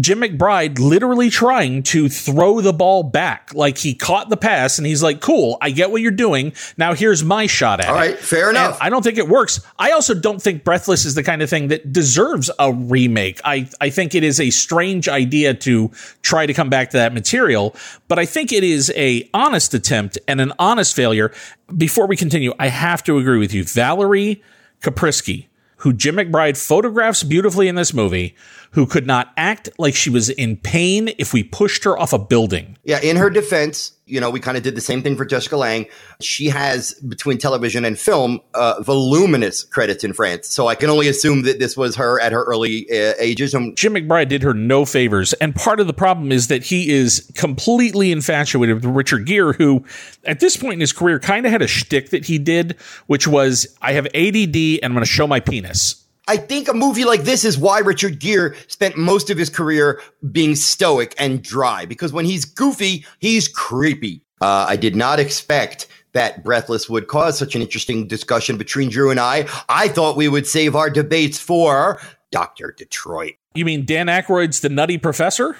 Jim 0.00 0.20
McBride 0.20 0.78
literally 0.78 1.30
trying 1.30 1.82
to 1.84 2.08
throw 2.08 2.60
the 2.60 2.72
ball 2.72 3.02
back. 3.02 3.52
Like 3.54 3.78
he 3.78 3.94
caught 3.94 4.28
the 4.28 4.36
pass 4.36 4.78
and 4.78 4.86
he's 4.86 5.02
like, 5.02 5.20
cool, 5.20 5.58
I 5.60 5.70
get 5.70 5.90
what 5.90 6.02
you're 6.02 6.10
doing. 6.10 6.52
Now 6.76 6.94
here's 6.94 7.24
my 7.24 7.46
shot 7.46 7.80
at 7.80 7.88
All 7.88 7.94
it. 7.94 7.98
right, 7.98 8.18
fair 8.18 8.48
And 8.48 8.56
enough. 8.56 8.78
I 8.80 8.90
don't 8.90 9.02
think 9.02 9.18
it 9.18 9.28
works. 9.28 9.60
I 9.78 9.92
also 9.92 10.14
don't 10.14 10.40
think 10.40 10.64
Breathless 10.64 11.04
is 11.04 11.14
the 11.14 11.22
kind 11.22 11.42
of 11.42 11.50
thing 11.50 11.68
that 11.68 11.92
deserves 11.92 12.50
a 12.58 12.72
remake. 12.72 13.40
I, 13.44 13.68
I 13.80 13.90
think 13.90 14.14
it 14.14 14.22
is 14.24 14.38
a 14.40 14.50
strange 14.50 15.08
idea 15.08 15.54
to 15.54 15.90
try 16.22 16.46
to 16.46 16.54
come 16.54 16.70
back 16.70 16.90
to 16.90 16.96
that 16.98 17.12
material, 17.12 17.74
but 18.08 18.18
I 18.18 18.26
think 18.26 18.52
it 18.52 18.64
is 18.64 18.92
a 18.94 19.28
honest 19.34 19.74
attempt 19.74 20.18
and 20.28 20.40
an 20.40 20.52
honest 20.58 20.94
failure. 20.94 21.32
Before 21.76 22.06
we 22.06 22.16
continue, 22.16 22.52
I 22.58 22.68
have 22.68 23.02
to 23.04 23.18
agree 23.18 23.38
with 23.38 23.52
you. 23.54 23.64
Valerie 23.64 24.42
Kaprisky, 24.82 25.46
who 25.82 25.92
Jim 25.92 26.14
McBride 26.14 26.56
photographs 26.56 27.24
beautifully 27.24 27.66
in 27.66 27.74
this 27.74 27.92
movie, 27.92 28.36
who 28.70 28.86
could 28.86 29.04
not 29.04 29.32
act 29.36 29.68
like 29.78 29.96
she 29.96 30.10
was 30.10 30.30
in 30.30 30.56
pain 30.56 31.10
if 31.18 31.32
we 31.32 31.42
pushed 31.42 31.82
her 31.82 31.98
off 31.98 32.12
a 32.12 32.18
building. 32.20 32.78
Yeah, 32.84 33.00
in 33.00 33.16
her 33.16 33.28
defense, 33.28 33.92
you 34.12 34.20
know, 34.20 34.28
we 34.28 34.40
kind 34.40 34.58
of 34.58 34.62
did 34.62 34.74
the 34.74 34.82
same 34.82 35.02
thing 35.02 35.16
for 35.16 35.24
Jessica 35.24 35.56
Lange. 35.56 35.86
She 36.20 36.50
has, 36.50 36.92
between 36.94 37.38
television 37.38 37.86
and 37.86 37.98
film, 37.98 38.40
uh, 38.52 38.82
voluminous 38.82 39.64
credits 39.64 40.04
in 40.04 40.12
France. 40.12 40.48
So 40.48 40.68
I 40.68 40.74
can 40.74 40.90
only 40.90 41.08
assume 41.08 41.42
that 41.42 41.58
this 41.58 41.78
was 41.78 41.96
her 41.96 42.20
at 42.20 42.30
her 42.30 42.44
early 42.44 42.86
uh, 42.90 43.14
ages. 43.18 43.54
And 43.54 43.74
Jim 43.74 43.94
McBride 43.94 44.28
did 44.28 44.42
her 44.42 44.52
no 44.52 44.84
favors. 44.84 45.32
And 45.34 45.56
part 45.56 45.80
of 45.80 45.86
the 45.86 45.94
problem 45.94 46.30
is 46.30 46.48
that 46.48 46.62
he 46.62 46.90
is 46.90 47.32
completely 47.34 48.12
infatuated 48.12 48.76
with 48.76 48.84
Richard 48.84 49.24
Gere, 49.24 49.54
who 49.54 49.82
at 50.24 50.40
this 50.40 50.58
point 50.58 50.74
in 50.74 50.80
his 50.80 50.92
career 50.92 51.18
kind 51.18 51.46
of 51.46 51.52
had 51.52 51.62
a 51.62 51.66
shtick 51.66 52.10
that 52.10 52.26
he 52.26 52.36
did, 52.38 52.76
which 53.06 53.26
was 53.26 53.66
I 53.80 53.92
have 53.92 54.04
ADD 54.08 54.56
and 54.56 54.84
I'm 54.84 54.92
going 54.92 55.04
to 55.04 55.06
show 55.06 55.26
my 55.26 55.40
penis. 55.40 56.01
I 56.28 56.36
think 56.36 56.68
a 56.68 56.74
movie 56.74 57.04
like 57.04 57.24
this 57.24 57.44
is 57.44 57.58
why 57.58 57.80
Richard 57.80 58.20
Gere 58.20 58.54
spent 58.68 58.96
most 58.96 59.28
of 59.28 59.36
his 59.36 59.50
career 59.50 60.00
being 60.30 60.54
stoic 60.54 61.14
and 61.18 61.42
dry, 61.42 61.84
because 61.84 62.12
when 62.12 62.24
he's 62.24 62.44
goofy, 62.44 63.04
he's 63.18 63.48
creepy. 63.48 64.22
Uh, 64.40 64.66
I 64.68 64.76
did 64.76 64.94
not 64.94 65.18
expect 65.18 65.88
that 66.12 66.44
Breathless 66.44 66.88
would 66.88 67.08
cause 67.08 67.38
such 67.38 67.54
an 67.54 67.62
interesting 67.62 68.06
discussion 68.06 68.56
between 68.56 68.88
Drew 68.88 69.10
and 69.10 69.18
I. 69.18 69.46
I 69.68 69.88
thought 69.88 70.16
we 70.16 70.28
would 70.28 70.46
save 70.46 70.76
our 70.76 70.90
debates 70.90 71.38
for 71.38 72.00
Dr. 72.30 72.72
Detroit. 72.76 73.34
You 73.54 73.64
mean 73.64 73.84
Dan 73.84 74.06
Aykroyd's 74.06 74.60
The 74.60 74.68
Nutty 74.68 74.98
Professor? 74.98 75.56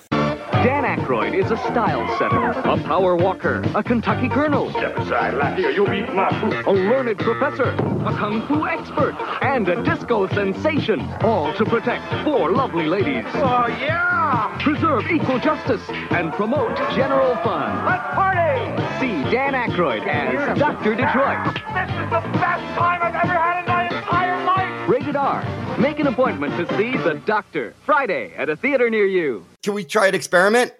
Dan 1.02 1.08
Aykroyd 1.08 1.34
is 1.44 1.50
a 1.50 1.56
style 1.56 2.06
setter, 2.18 2.50
a 2.68 2.76
power 2.84 3.16
walker, 3.16 3.62
a 3.74 3.82
Kentucky 3.82 4.28
colonel. 4.28 4.70
Step 4.70 4.96
aside, 4.98 5.34
Lafayette, 5.34 5.74
you'll 5.74 5.92
eat 5.92 6.12
my 6.14 6.28
food. 6.40 6.64
A 6.66 6.70
learned 6.70 7.18
professor, 7.18 7.70
a 7.70 8.14
kung 8.16 8.46
fu 8.46 8.66
expert, 8.66 9.14
and 9.42 9.68
a 9.68 9.82
disco 9.82 10.28
sensation. 10.28 11.00
All 11.22 11.52
to 11.54 11.64
protect 11.64 12.04
four 12.24 12.52
lovely 12.52 12.86
ladies. 12.86 13.24
Oh, 13.34 13.66
yeah! 13.66 14.56
Preserve 14.62 15.10
equal 15.10 15.38
justice 15.40 15.82
and 16.10 16.32
promote 16.34 16.76
general 16.94 17.34
fun. 17.36 17.84
Let's 17.84 18.14
party! 18.14 19.00
See 19.00 19.30
Dan 19.30 19.54
Aykroyd 19.54 20.06
as 20.06 20.58
Dr. 20.58 20.94
Detroit. 20.94 21.44
This 21.74 21.90
is 21.90 22.10
the 22.10 22.22
best 22.38 22.78
time 22.78 23.02
I've 23.02 23.14
ever 23.14 23.34
had 23.34 23.60
in 23.60 23.66
my 23.66 23.84
entire 23.84 24.44
life! 24.44 24.88
Rated 24.88 25.16
R. 25.16 25.42
Make 25.78 25.98
an 25.98 26.06
appointment 26.06 26.56
to 26.58 26.76
see 26.76 26.96
The 26.96 27.14
Doctor 27.26 27.74
Friday 27.84 28.34
at 28.36 28.48
a 28.48 28.56
theater 28.56 28.88
near 28.90 29.06
you. 29.06 29.44
Can 29.62 29.74
we 29.74 29.84
try 29.84 30.06
an 30.06 30.14
experiment? 30.14 30.72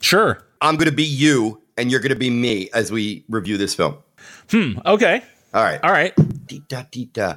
Sure. 0.00 0.42
I'm 0.60 0.76
going 0.76 0.88
to 0.88 0.94
be 0.94 1.04
you, 1.04 1.62
and 1.76 1.90
you're 1.90 2.00
going 2.00 2.10
to 2.10 2.16
be 2.16 2.30
me 2.30 2.68
as 2.74 2.90
we 2.90 3.24
review 3.28 3.56
this 3.56 3.74
film. 3.74 3.96
Hmm. 4.50 4.78
Okay. 4.84 5.22
All 5.54 5.62
right. 5.62 5.80
All 5.82 5.92
right. 5.92 6.12
Dee-da, 6.46 6.84
dee-da. 6.90 7.36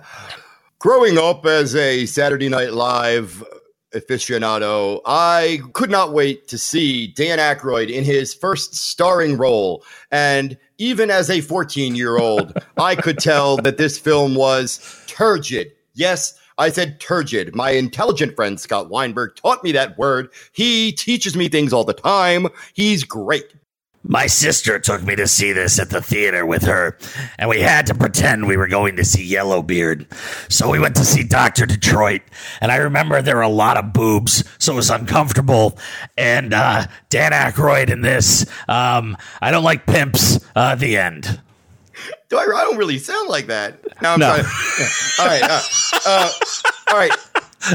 Growing 0.79 1.17
up 1.17 1.45
as 1.45 1.75
a 1.75 2.05
Saturday 2.05 2.49
Night 2.49 2.73
Live 2.73 3.43
aficionado, 3.93 5.01
I 5.05 5.61
could 5.73 5.89
not 5.89 6.13
wait 6.13 6.47
to 6.49 6.57
see 6.57 7.07
Dan 7.07 7.39
Aykroyd 7.39 7.89
in 7.89 8.03
his 8.03 8.33
first 8.33 8.75
starring 8.75 9.37
role. 9.37 9.83
And 10.11 10.57
even 10.77 11.09
as 11.09 11.29
a 11.29 11.41
14 11.41 11.95
year 11.95 12.17
old, 12.17 12.57
I 12.77 12.95
could 12.95 13.19
tell 13.19 13.57
that 13.57 13.77
this 13.77 13.97
film 13.97 14.35
was 14.35 14.79
turgid. 15.07 15.71
Yes, 15.93 16.37
I 16.57 16.69
said 16.69 16.99
turgid. 16.99 17.55
My 17.55 17.71
intelligent 17.71 18.35
friend 18.35 18.59
Scott 18.59 18.89
Weinberg 18.89 19.35
taught 19.35 19.63
me 19.63 19.71
that 19.73 19.97
word. 19.97 20.29
He 20.51 20.91
teaches 20.91 21.35
me 21.35 21.49
things 21.49 21.73
all 21.73 21.83
the 21.83 21.93
time. 21.93 22.47
He's 22.73 23.03
great. 23.03 23.53
My 24.05 24.27
sister 24.27 24.79
took 24.79 25.01
me 25.01 25.15
to 25.15 25.27
see 25.27 25.53
this 25.53 25.79
at 25.79 25.89
the 25.89 26.01
theater 26.01 26.45
with 26.45 26.63
her, 26.63 26.97
and 27.39 27.49
we 27.49 27.61
had 27.61 27.87
to 27.87 27.95
pretend 27.95 28.47
we 28.47 28.57
were 28.57 28.67
going 28.67 28.97
to 28.97 29.05
see 29.05 29.23
Yellowbeard. 29.23 30.05
So 30.49 30.69
we 30.69 30.77
went 30.77 30.97
to 30.97 31.05
see 31.05 31.23
Dr. 31.23 31.65
Detroit, 31.65 32.21
and 32.59 32.69
I 32.69 32.77
remember 32.77 33.21
there 33.21 33.37
were 33.37 33.43
a 33.43 33.47
lot 33.47 33.77
of 33.77 33.93
boobs, 33.93 34.43
so 34.59 34.73
it 34.73 34.75
was 34.75 34.89
uncomfortable. 34.89 35.77
And 36.17 36.53
uh, 36.53 36.87
Dan 37.09 37.31
Aykroyd 37.31 37.89
in 37.89 38.01
this, 38.01 38.45
um, 38.67 39.15
I 39.41 39.51
don't 39.51 39.63
like 39.63 39.85
pimps, 39.85 40.45
uh, 40.53 40.75
the 40.75 40.97
end. 40.97 41.39
Do 42.29 42.37
I, 42.37 42.43
I 42.43 42.63
don't 42.63 42.77
really 42.77 42.97
sound 42.99 43.29
like 43.29 43.47
that. 43.47 43.79
Now 44.01 44.13
I'm 44.13 44.19
No. 44.19 44.33
trying. 44.35 44.45
all 45.19 45.25
right. 45.25 45.43
Uh, 45.43 45.61
uh, 46.05 46.31
all 46.91 46.97
right. 46.97 47.11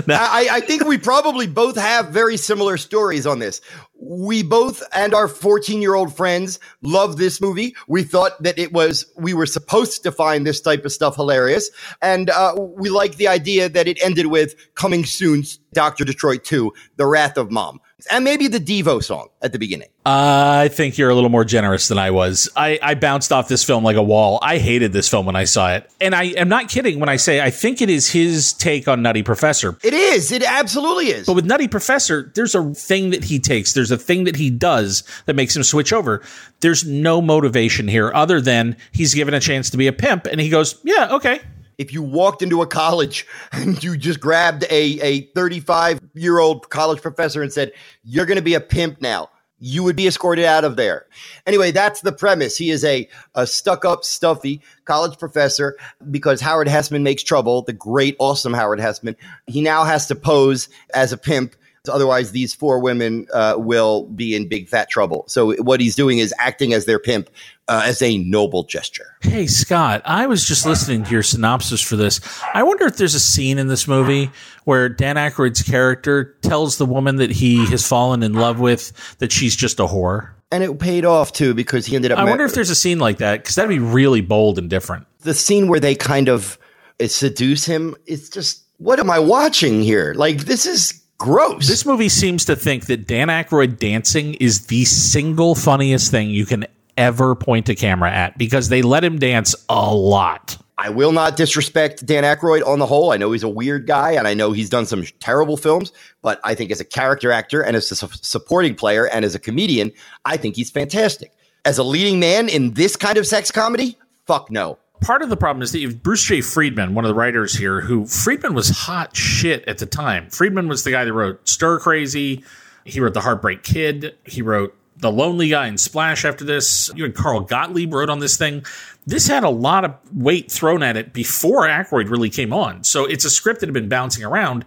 I, 0.06 0.48
I 0.52 0.60
think 0.60 0.84
we 0.84 0.98
probably 0.98 1.46
both 1.46 1.76
have 1.76 2.08
very 2.10 2.36
similar 2.36 2.76
stories 2.76 3.26
on 3.26 3.38
this. 3.38 3.62
We 4.00 4.42
both 4.42 4.82
and 4.92 5.14
our 5.14 5.28
14 5.28 5.80
year 5.80 5.94
old 5.94 6.14
friends 6.14 6.60
love 6.82 7.16
this 7.16 7.40
movie. 7.40 7.74
We 7.88 8.02
thought 8.02 8.42
that 8.42 8.58
it 8.58 8.72
was, 8.72 9.06
we 9.16 9.32
were 9.32 9.46
supposed 9.46 10.02
to 10.02 10.12
find 10.12 10.46
this 10.46 10.60
type 10.60 10.84
of 10.84 10.92
stuff 10.92 11.16
hilarious. 11.16 11.70
And 12.02 12.28
uh, 12.28 12.54
we 12.58 12.90
like 12.90 13.16
the 13.16 13.28
idea 13.28 13.68
that 13.70 13.88
it 13.88 13.98
ended 14.04 14.26
with 14.26 14.54
coming 14.74 15.06
soon, 15.06 15.44
Dr. 15.72 16.04
Detroit 16.04 16.44
2, 16.44 16.70
The 16.96 17.06
Wrath 17.06 17.38
of 17.38 17.50
Mom. 17.50 17.80
And 18.10 18.24
maybe 18.24 18.46
the 18.46 18.60
Devo 18.60 19.02
song 19.02 19.28
at 19.42 19.52
the 19.52 19.58
beginning. 19.58 19.88
Uh, 20.06 20.62
I 20.64 20.68
think 20.68 20.96
you're 20.96 21.10
a 21.10 21.14
little 21.14 21.30
more 21.30 21.44
generous 21.44 21.88
than 21.88 21.98
I 21.98 22.12
was. 22.12 22.48
I, 22.54 22.78
I 22.80 22.94
bounced 22.94 23.32
off 23.32 23.48
this 23.48 23.64
film 23.64 23.82
like 23.82 23.96
a 23.96 24.02
wall. 24.02 24.38
I 24.40 24.58
hated 24.58 24.92
this 24.92 25.08
film 25.08 25.26
when 25.26 25.34
I 25.34 25.44
saw 25.44 25.74
it. 25.74 25.90
And 26.00 26.14
I 26.14 26.26
am 26.26 26.48
not 26.48 26.68
kidding 26.68 27.00
when 27.00 27.08
I 27.08 27.16
say 27.16 27.40
I 27.40 27.50
think 27.50 27.82
it 27.82 27.90
is 27.90 28.08
his 28.10 28.52
take 28.52 28.86
on 28.86 29.02
Nutty 29.02 29.24
Professor. 29.24 29.76
It 29.82 29.94
is. 29.94 30.30
It 30.30 30.44
absolutely 30.44 31.08
is. 31.08 31.26
But 31.26 31.34
with 31.34 31.44
Nutty 31.44 31.66
Professor, 31.66 32.30
there's 32.34 32.54
a 32.54 32.72
thing 32.72 33.10
that 33.10 33.24
he 33.24 33.40
takes, 33.40 33.72
there's 33.72 33.90
a 33.90 33.98
thing 33.98 34.24
that 34.24 34.36
he 34.36 34.48
does 34.48 35.02
that 35.26 35.34
makes 35.34 35.56
him 35.56 35.64
switch 35.64 35.92
over. 35.92 36.22
There's 36.60 36.86
no 36.86 37.20
motivation 37.20 37.88
here 37.88 38.12
other 38.14 38.40
than 38.40 38.76
he's 38.92 39.12
given 39.12 39.34
a 39.34 39.40
chance 39.40 39.70
to 39.70 39.76
be 39.76 39.88
a 39.88 39.92
pimp 39.92 40.26
and 40.26 40.40
he 40.40 40.48
goes, 40.50 40.80
Yeah, 40.84 41.08
okay. 41.16 41.40
if 41.78 41.92
you 41.92 42.02
walked 42.02 42.42
into 42.42 42.62
a 42.62 42.66
college 42.66 43.26
and 43.52 43.82
you 43.82 43.96
just 43.96 44.20
grabbed 44.20 44.64
a, 44.70 45.00
a 45.00 45.20
35 45.34 45.97
year 46.14 46.38
old 46.38 46.70
college 46.70 47.02
professor 47.02 47.42
and 47.42 47.52
said, 47.52 47.72
You're 48.04 48.26
going 48.26 48.36
to 48.36 48.42
be 48.42 48.54
a 48.54 48.60
pimp 48.60 49.00
now, 49.00 49.30
you 49.60 49.82
would 49.82 49.96
be 49.96 50.06
escorted 50.06 50.44
out 50.44 50.64
of 50.64 50.76
there. 50.76 51.06
Anyway, 51.46 51.70
that's 51.70 52.00
the 52.00 52.12
premise. 52.12 52.56
He 52.56 52.70
is 52.70 52.84
a, 52.84 53.08
a 53.34 53.46
stuck 53.46 53.84
up, 53.84 54.04
stuffy 54.04 54.62
college 54.84 55.18
professor 55.18 55.76
because 56.10 56.40
Howard 56.40 56.68
Hesseman 56.68 57.02
makes 57.02 57.22
trouble, 57.22 57.62
the 57.62 57.72
great, 57.72 58.16
awesome 58.18 58.54
Howard 58.54 58.78
Hesseman. 58.78 59.16
He 59.46 59.60
now 59.60 59.84
has 59.84 60.06
to 60.06 60.14
pose 60.14 60.68
as 60.94 61.12
a 61.12 61.16
pimp. 61.18 61.56
Otherwise, 61.88 62.32
these 62.32 62.54
four 62.54 62.78
women 62.78 63.26
uh, 63.32 63.54
will 63.56 64.04
be 64.06 64.34
in 64.34 64.48
big 64.48 64.68
fat 64.68 64.90
trouble. 64.90 65.24
So, 65.28 65.54
what 65.62 65.80
he's 65.80 65.94
doing 65.96 66.18
is 66.18 66.34
acting 66.38 66.72
as 66.72 66.84
their 66.84 66.98
pimp 66.98 67.30
uh, 67.68 67.82
as 67.84 68.00
a 68.02 68.18
noble 68.18 68.64
gesture. 68.64 69.06
Hey, 69.20 69.46
Scott, 69.46 70.02
I 70.04 70.26
was 70.26 70.46
just 70.46 70.64
listening 70.64 71.04
to 71.04 71.10
your 71.10 71.22
synopsis 71.22 71.80
for 71.82 71.96
this. 71.96 72.20
I 72.54 72.62
wonder 72.62 72.86
if 72.86 72.96
there's 72.96 73.14
a 73.14 73.20
scene 73.20 73.58
in 73.58 73.68
this 73.68 73.86
movie 73.86 74.30
where 74.64 74.88
Dan 74.88 75.16
Aykroyd's 75.16 75.62
character 75.62 76.36
tells 76.42 76.78
the 76.78 76.86
woman 76.86 77.16
that 77.16 77.30
he 77.30 77.66
has 77.66 77.86
fallen 77.86 78.22
in 78.22 78.32
love 78.32 78.58
with 78.58 78.92
that 79.18 79.32
she's 79.32 79.54
just 79.54 79.80
a 79.80 79.86
whore. 79.86 80.30
And 80.50 80.64
it 80.64 80.78
paid 80.78 81.04
off 81.04 81.32
too 81.32 81.52
because 81.52 81.84
he 81.84 81.94
ended 81.94 82.10
up. 82.10 82.18
I 82.18 82.24
ma- 82.24 82.30
wonder 82.30 82.44
if 82.46 82.54
there's 82.54 82.70
a 82.70 82.74
scene 82.74 82.98
like 82.98 83.18
that 83.18 83.42
because 83.42 83.54
that'd 83.56 83.68
be 83.68 83.78
really 83.78 84.22
bold 84.22 84.58
and 84.58 84.70
different. 84.70 85.06
the 85.22 85.34
scene 85.34 85.68
where 85.68 85.80
they 85.80 85.94
kind 85.94 86.28
of 86.28 86.58
uh, 87.02 87.06
seduce 87.06 87.66
him. 87.66 87.94
It's 88.06 88.30
just, 88.30 88.62
what 88.78 88.98
am 88.98 89.10
I 89.10 89.18
watching 89.18 89.82
here? 89.82 90.14
Like, 90.16 90.38
this 90.46 90.64
is 90.64 91.02
gross. 91.18 91.68
This 91.68 91.84
movie 91.84 92.08
seems 92.08 92.44
to 92.46 92.56
think 92.56 92.86
that 92.86 93.06
Dan 93.06 93.28
Aykroyd 93.28 93.78
dancing 93.78 94.34
is 94.34 94.66
the 94.66 94.84
single 94.84 95.54
funniest 95.54 96.10
thing 96.10 96.30
you 96.30 96.46
can 96.46 96.66
ever 96.96 97.34
point 97.34 97.68
a 97.68 97.74
camera 97.74 98.10
at 98.10 98.38
because 98.38 98.68
they 98.68 98.82
let 98.82 99.04
him 99.04 99.18
dance 99.18 99.54
a 99.68 99.94
lot. 99.94 100.56
I 100.80 100.90
will 100.90 101.10
not 101.10 101.36
disrespect 101.36 102.06
Dan 102.06 102.22
Aykroyd 102.22 102.64
on 102.64 102.78
the 102.78 102.86
whole. 102.86 103.10
I 103.10 103.16
know 103.16 103.32
he's 103.32 103.42
a 103.42 103.48
weird 103.48 103.88
guy 103.88 104.12
and 104.12 104.28
I 104.28 104.34
know 104.34 104.52
he's 104.52 104.70
done 104.70 104.86
some 104.86 105.02
terrible 105.18 105.56
films, 105.56 105.92
but 106.22 106.40
I 106.44 106.54
think 106.54 106.70
as 106.70 106.80
a 106.80 106.84
character 106.84 107.32
actor 107.32 107.62
and 107.62 107.76
as 107.76 107.90
a 107.90 107.96
su- 107.96 108.08
supporting 108.22 108.76
player 108.76 109.08
and 109.08 109.24
as 109.24 109.34
a 109.34 109.40
comedian, 109.40 109.90
I 110.24 110.36
think 110.36 110.54
he's 110.54 110.70
fantastic. 110.70 111.32
As 111.64 111.78
a 111.78 111.82
leading 111.82 112.20
man 112.20 112.48
in 112.48 112.74
this 112.74 112.94
kind 112.94 113.18
of 113.18 113.26
sex 113.26 113.50
comedy, 113.50 113.98
fuck 114.26 114.52
no. 114.52 114.78
Part 115.00 115.22
of 115.22 115.28
the 115.28 115.36
problem 115.36 115.62
is 115.62 115.72
that 115.72 116.02
Bruce 116.02 116.24
J. 116.24 116.40
Friedman, 116.40 116.94
one 116.94 117.04
of 117.04 117.08
the 117.08 117.14
writers 117.14 117.54
here, 117.54 117.80
who 117.80 118.06
Friedman 118.06 118.54
was 118.54 118.68
hot 118.68 119.16
shit 119.16 119.66
at 119.68 119.78
the 119.78 119.86
time. 119.86 120.28
Friedman 120.30 120.68
was 120.68 120.82
the 120.84 120.90
guy 120.90 121.04
that 121.04 121.12
wrote 121.12 121.48
Stir 121.48 121.78
Crazy. 121.78 122.44
He 122.84 123.00
wrote 123.00 123.14
The 123.14 123.20
Heartbreak 123.20 123.62
Kid. 123.62 124.16
He 124.24 124.42
wrote 124.42 124.76
The 124.96 125.12
Lonely 125.12 125.50
Guy 125.50 125.66
and 125.68 125.78
Splash 125.78 126.24
after 126.24 126.44
this. 126.44 126.90
You 126.96 127.04
and 127.04 127.14
Carl 127.14 127.40
Gottlieb 127.40 127.92
wrote 127.92 128.10
on 128.10 128.18
this 128.18 128.36
thing. 128.36 128.64
This 129.06 129.28
had 129.28 129.44
a 129.44 129.50
lot 129.50 129.84
of 129.84 129.94
weight 130.12 130.50
thrown 130.50 130.82
at 130.82 130.96
it 130.96 131.12
before 131.12 131.66
Aykroyd 131.66 132.10
really 132.10 132.30
came 132.30 132.52
on. 132.52 132.82
So 132.82 133.04
it's 133.04 133.24
a 133.24 133.30
script 133.30 133.60
that 133.60 133.66
had 133.66 133.74
been 133.74 133.88
bouncing 133.88 134.24
around. 134.24 134.64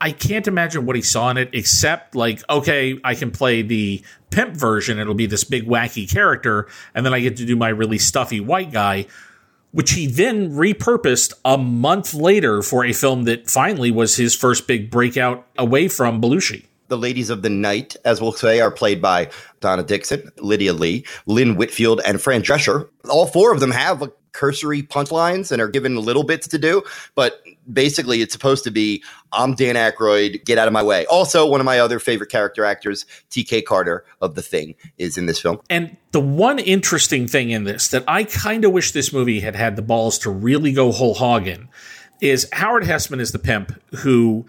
I 0.00 0.12
can't 0.12 0.46
imagine 0.46 0.86
what 0.86 0.96
he 0.96 1.02
saw 1.02 1.30
in 1.30 1.38
it 1.38 1.50
except 1.52 2.14
like, 2.14 2.42
okay, 2.48 2.98
I 3.02 3.14
can 3.14 3.30
play 3.30 3.62
the 3.62 4.02
pimp 4.30 4.56
version. 4.56 4.98
It'll 4.98 5.14
be 5.14 5.26
this 5.26 5.44
big 5.44 5.66
wacky 5.66 6.10
character. 6.10 6.68
And 6.94 7.06
then 7.06 7.14
I 7.14 7.20
get 7.20 7.36
to 7.38 7.46
do 7.46 7.56
my 7.56 7.68
really 7.68 7.98
stuffy 7.98 8.40
white 8.40 8.72
guy 8.72 9.06
which 9.72 9.92
he 9.92 10.06
then 10.06 10.50
repurposed 10.50 11.32
a 11.44 11.58
month 11.58 12.14
later 12.14 12.62
for 12.62 12.84
a 12.84 12.92
film 12.92 13.24
that 13.24 13.50
finally 13.50 13.90
was 13.90 14.16
his 14.16 14.34
first 14.34 14.66
big 14.66 14.90
breakout 14.90 15.46
away 15.56 15.88
from 15.88 16.20
Belushi. 16.20 16.64
The 16.88 16.96
ladies 16.96 17.28
of 17.28 17.42
the 17.42 17.50
night, 17.50 17.96
as 18.04 18.20
we'll 18.20 18.32
say, 18.32 18.60
are 18.60 18.70
played 18.70 19.02
by 19.02 19.30
Donna 19.60 19.82
Dixon, 19.82 20.30
Lydia 20.38 20.72
Lei, 20.72 21.04
Lynn 21.26 21.56
Whitfield, 21.56 22.00
and 22.06 22.20
Fran 22.20 22.42
Drescher. 22.42 22.88
All 23.10 23.26
four 23.26 23.52
of 23.52 23.60
them 23.60 23.72
have 23.72 24.10
cursory 24.32 24.82
punchlines 24.82 25.52
and 25.52 25.60
are 25.60 25.68
given 25.68 25.96
little 25.96 26.22
bits 26.22 26.48
to 26.48 26.58
do, 26.58 26.82
but 27.14 27.42
basically 27.72 28.22
it's 28.22 28.32
supposed 28.32 28.64
to 28.64 28.70
be 28.70 29.02
I'm 29.32 29.54
Dan 29.54 29.74
Aykroyd, 29.74 30.44
get 30.44 30.58
out 30.58 30.66
of 30.66 30.72
my 30.72 30.82
way. 30.82 31.06
Also, 31.06 31.46
one 31.46 31.60
of 31.60 31.66
my 31.66 31.78
other 31.78 31.98
favorite 31.98 32.30
character 32.30 32.64
actors, 32.64 33.04
TK 33.30 33.64
Carter 33.64 34.04
of 34.20 34.34
The 34.34 34.42
Thing, 34.42 34.74
is 34.96 35.18
in 35.18 35.26
this 35.26 35.40
film. 35.40 35.60
And 35.68 35.96
the 36.12 36.20
one 36.20 36.58
interesting 36.58 37.26
thing 37.26 37.50
in 37.50 37.64
this 37.64 37.88
that 37.88 38.04
I 38.08 38.24
kind 38.24 38.64
of 38.64 38.72
wish 38.72 38.92
this 38.92 39.12
movie 39.12 39.40
had 39.40 39.56
had 39.56 39.76
the 39.76 39.82
balls 39.82 40.18
to 40.20 40.30
really 40.30 40.72
go 40.72 40.92
whole 40.92 41.14
hog 41.14 41.46
in 41.46 41.68
is 42.20 42.48
Howard 42.52 42.84
Hesseman 42.84 43.20
is 43.20 43.32
the 43.32 43.38
pimp 43.38 43.80
who 43.96 44.46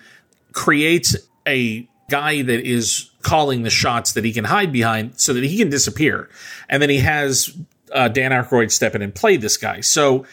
creates 0.54 1.16
a 1.48 1.88
guy 2.10 2.42
that 2.42 2.62
is 2.68 3.12
calling 3.22 3.64
the 3.64 3.70
shots 3.70 4.14
that 4.14 4.26
he 4.26 4.34
can 4.34 4.46
hide 4.46 4.72
behind 4.72 5.20
so 5.20 5.34
that 5.34 5.44
he 5.44 5.58
can 5.58 5.70
disappear. 5.70 6.30
And 6.68 6.82
then 6.82 6.90
he 6.90 7.00
has 7.00 7.56
uh, 7.94 8.08
Dan 8.08 8.32
Aykroyd 8.32 8.72
step 8.72 8.96
in 8.96 9.02
and 9.02 9.14
play 9.14 9.38
this 9.38 9.58
guy. 9.58 9.82
So 9.82 10.26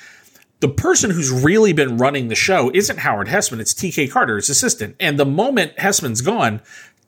the 0.61 0.69
person 0.69 1.11
who's 1.11 1.31
really 1.31 1.73
been 1.73 1.99
running 1.99 2.29
the 2.29 2.35
show 2.35 2.71
isn't 2.73 3.01
Howard 3.01 3.29
Hesseman, 3.29 3.61
it's 3.61 3.75
TK 3.75 4.11
Carter, 4.11 4.37
his 4.37 4.49
assistant. 4.49 4.97
And 4.99 5.19
the 5.19 5.27
moment 5.27 5.77
Hesseman's 5.77 6.23
gone, 6.23 6.63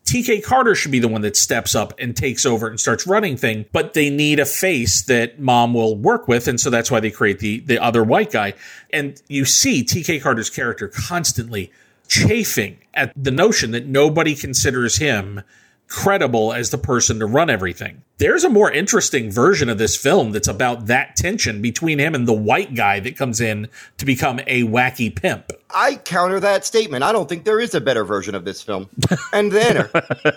TK 0.05 0.43
Carter 0.43 0.75
should 0.75 0.91
be 0.91 0.99
the 0.99 1.09
one 1.09 1.21
that 1.21 1.37
steps 1.37 1.75
up 1.75 1.93
and 1.99 2.17
takes 2.17 2.47
over 2.47 2.67
and 2.67 2.81
starts 2.81 3.07
running 3.07 3.37
thing, 3.37 3.67
but 3.73 3.93
they 3.93 4.09
need 4.09 4.41
a 4.41 4.47
face 4.47 5.03
that 5.03 5.39
mom 5.39 5.75
will 5.75 5.97
work 5.97 6.27
with, 6.29 6.49
and 6.49 6.59
so 6.59 6.71
that's 6.71 6.91
why 6.91 6.99
they 6.99 7.11
create 7.11 7.41
the 7.41 7.61
the 7.61 7.79
other 7.79 8.03
white 8.03 8.33
guy. 8.33 8.55
And 8.91 9.21
you 9.29 9.45
see 9.45 9.85
TK 9.85 10.23
Carter's 10.23 10.49
character 10.49 10.89
constantly 10.89 11.71
chafing 12.09 12.79
at 12.95 13.13
the 13.15 13.31
notion 13.31 13.71
that 13.73 13.87
nobody 13.87 14.35
considers 14.35 14.97
him 14.97 15.43
credible 15.89 16.53
as 16.53 16.70
the 16.70 16.78
person 16.78 17.18
to 17.18 17.26
run 17.26 17.51
everything. 17.51 18.03
There's 18.18 18.45
a 18.45 18.51
more 18.51 18.70
interesting 18.70 19.30
version 19.30 19.68
of 19.68 19.78
this 19.78 19.97
film 19.97 20.32
that's 20.32 20.49
about 20.49 20.86
that 20.86 21.16
tension 21.16 21.62
between 21.62 21.99
him 21.99 22.14
and 22.14 22.28
the 22.28 22.32
white 22.32 22.74
guy 22.74 23.01
that 23.01 23.16
comes 23.16 23.41
in 23.41 23.68
to 23.97 24.05
become 24.05 24.41
a 24.47 24.64
wacky 24.64 25.14
pimp. 25.14 25.53
I 25.70 25.97
counter 25.97 26.41
that 26.41 26.64
statement. 26.64 27.05
I 27.05 27.12
don't 27.12 27.28
think 27.28 27.45
there 27.45 27.61
is 27.61 27.74
a 27.74 27.80
better 27.80 28.05
version 28.05 28.34
of 28.34 28.45
this 28.45 28.62
film. 28.62 28.89
And 29.32 29.53
then 29.53 29.89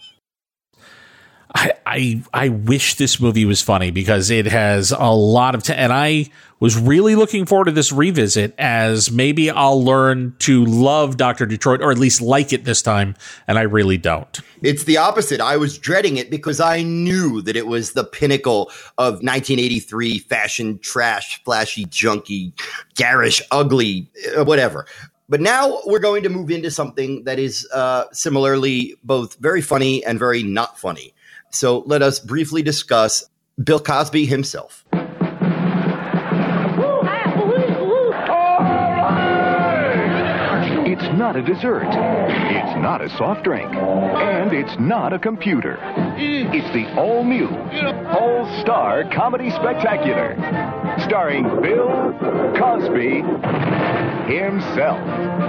I, 1.54 1.72
I 1.84 2.22
I 2.32 2.48
wish 2.48 2.94
this 2.94 3.20
movie 3.20 3.44
was 3.44 3.60
funny 3.60 3.90
because 3.90 4.30
it 4.30 4.46
has 4.46 4.92
a 4.92 5.10
lot 5.10 5.54
of 5.54 5.62
t- 5.62 5.74
and 5.74 5.92
I 5.92 6.26
was 6.60 6.78
really 6.78 7.16
looking 7.16 7.46
forward 7.46 7.64
to 7.64 7.72
this 7.72 7.90
revisit 7.90 8.54
as 8.58 9.10
maybe 9.10 9.50
I'll 9.50 9.82
learn 9.82 10.36
to 10.40 10.64
love 10.64 11.16
Doctor 11.16 11.46
Detroit 11.46 11.80
or 11.80 11.90
at 11.90 11.98
least 11.98 12.20
like 12.20 12.52
it 12.52 12.64
this 12.64 12.82
time 12.82 13.16
and 13.48 13.58
I 13.58 13.62
really 13.62 13.96
don't. 13.98 14.40
It's 14.62 14.84
the 14.84 14.98
opposite. 14.98 15.40
I 15.40 15.56
was 15.56 15.78
dreading 15.78 16.18
it 16.18 16.30
because 16.30 16.60
I 16.60 16.82
knew 16.82 17.42
that 17.42 17.56
it 17.56 17.66
was 17.66 17.92
the 17.92 18.04
pinnacle 18.04 18.70
of 18.98 19.14
1983 19.14 20.18
fashion 20.20 20.78
trash, 20.78 21.42
flashy, 21.44 21.86
junky, 21.86 22.52
garish, 22.94 23.42
ugly, 23.50 24.10
uh, 24.38 24.44
whatever. 24.44 24.86
But 25.28 25.40
now 25.40 25.78
we're 25.86 26.00
going 26.00 26.24
to 26.24 26.28
move 26.28 26.50
into 26.50 26.70
something 26.70 27.24
that 27.24 27.38
is 27.38 27.66
uh, 27.72 28.04
similarly 28.12 28.96
both 29.02 29.36
very 29.36 29.62
funny 29.62 30.04
and 30.04 30.18
very 30.18 30.42
not 30.42 30.78
funny. 30.78 31.14
So 31.50 31.80
let 31.86 32.02
us 32.02 32.20
briefly 32.20 32.62
discuss 32.62 33.24
Bill 33.62 33.80
Cosby 33.80 34.26
himself. 34.26 34.84
It's 40.92 41.18
not 41.18 41.36
a 41.36 41.42
dessert. 41.42 41.86
It's 41.86 42.76
not 42.80 43.00
a 43.02 43.08
soft 43.10 43.44
drink. 43.44 43.70
And 43.72 44.52
it's 44.52 44.78
not 44.78 45.12
a 45.12 45.18
computer. 45.18 45.78
It's 46.16 46.72
the 46.72 46.92
all 46.98 47.24
new, 47.24 47.48
all 48.08 48.60
star 48.60 49.04
comedy 49.12 49.50
spectacular. 49.50 50.34
Starring 51.04 51.44
Bill 51.62 52.12
Cosby 52.56 53.22
himself. 54.32 54.98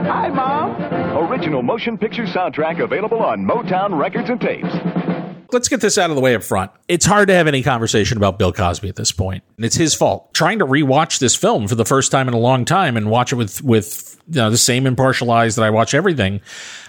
Hi, 0.08 0.30
Mom. 0.30 0.82
Original 1.30 1.62
motion 1.62 1.97
picture 1.97 2.26
soundtrack 2.26 2.82
available 2.84 3.20
on 3.20 3.45
Motown 3.45 3.97
Records 3.97 4.30
and 4.30 4.39
Tapes. 4.41 5.20
Let's 5.52 5.68
get 5.68 5.82
this 5.82 5.97
out 5.97 6.10
of 6.10 6.16
the 6.16 6.22
way 6.22 6.36
up 6.36 6.43
front. 6.43 6.72
It's 6.88 7.06
hard 7.06 7.28
to 7.28 7.34
have 7.34 7.47
any 7.47 7.62
conversation 7.62 8.18
about 8.18 8.39
Bill 8.39 8.54
Cosby 8.54 8.88
at 8.88 8.95
this 8.95 9.12
point. 9.12 9.43
And 9.58 9.66
it's 9.66 9.76
his 9.76 9.93
fault. 9.93 10.34
Trying 10.34 10.60
to 10.60 10.66
rewatch 10.66 11.20
this 11.20 11.36
film 11.36 11.68
for 11.68 11.76
the 11.76 11.86
first 11.86 12.12
time 12.12 12.28
in 12.28 12.34
a 12.34 12.39
long 12.39 12.64
time 12.66 12.95
and 12.95 13.10
watch 13.10 13.34
it 13.34 13.36
with 13.36 13.62
with 13.64 14.22
you 14.28 14.36
know, 14.36 14.49
the 14.49 14.58
same 14.58 14.88
impartial 14.88 15.32
eyes 15.32 15.56
that 15.56 15.64
I 15.64 15.70
watch 15.70 15.93
everything 15.93 16.41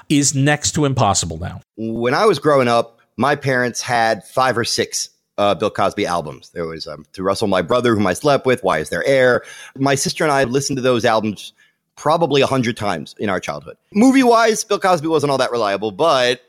is 0.09 0.35
next 0.35 0.73
to 0.73 0.85
impossible 0.85 1.39
now. 1.39 1.61
When 1.77 2.15
I 2.15 2.27
was 2.27 2.39
growing 2.39 2.69
up, 2.69 3.01
my 3.17 3.35
parents 3.35 3.81
had 3.81 4.25
five 4.25 4.57
or 4.57 4.65
six 4.65 5.11
uh, 5.39 5.55
Bill 5.55 5.71
Cosby 5.71 6.07
albums. 6.07 6.51
There 6.51 6.67
was 6.67 6.87
um, 6.87 7.05
To 7.15 7.23
Russell, 7.23 7.49
My 7.49 7.63
Brother, 7.63 7.95
Whom 7.95 8.07
I 8.07 8.13
Slept 8.13 8.47
With, 8.47 8.63
Why 8.63 8.79
Is 8.79 8.91
There 8.91 9.05
Air? 9.05 9.43
My 9.77 9.95
sister 9.95 10.25
and 10.25 10.33
I 10.33 10.45
listened 10.45 10.77
to 10.77 10.83
those 10.83 11.05
albums 11.05 11.53
probably 11.97 12.43
a 12.43 12.47
hundred 12.47 12.77
times 12.77 13.15
in 13.19 13.29
our 13.29 13.41
childhood. 13.41 13.77
Movie 13.93 14.23
wise, 14.23 14.65
Bill 14.65 14.79
Cosby 14.79 15.09
wasn't 15.09 15.31
all 15.31 15.39
that 15.39 15.53
reliable, 15.53 15.91
but 15.91 16.43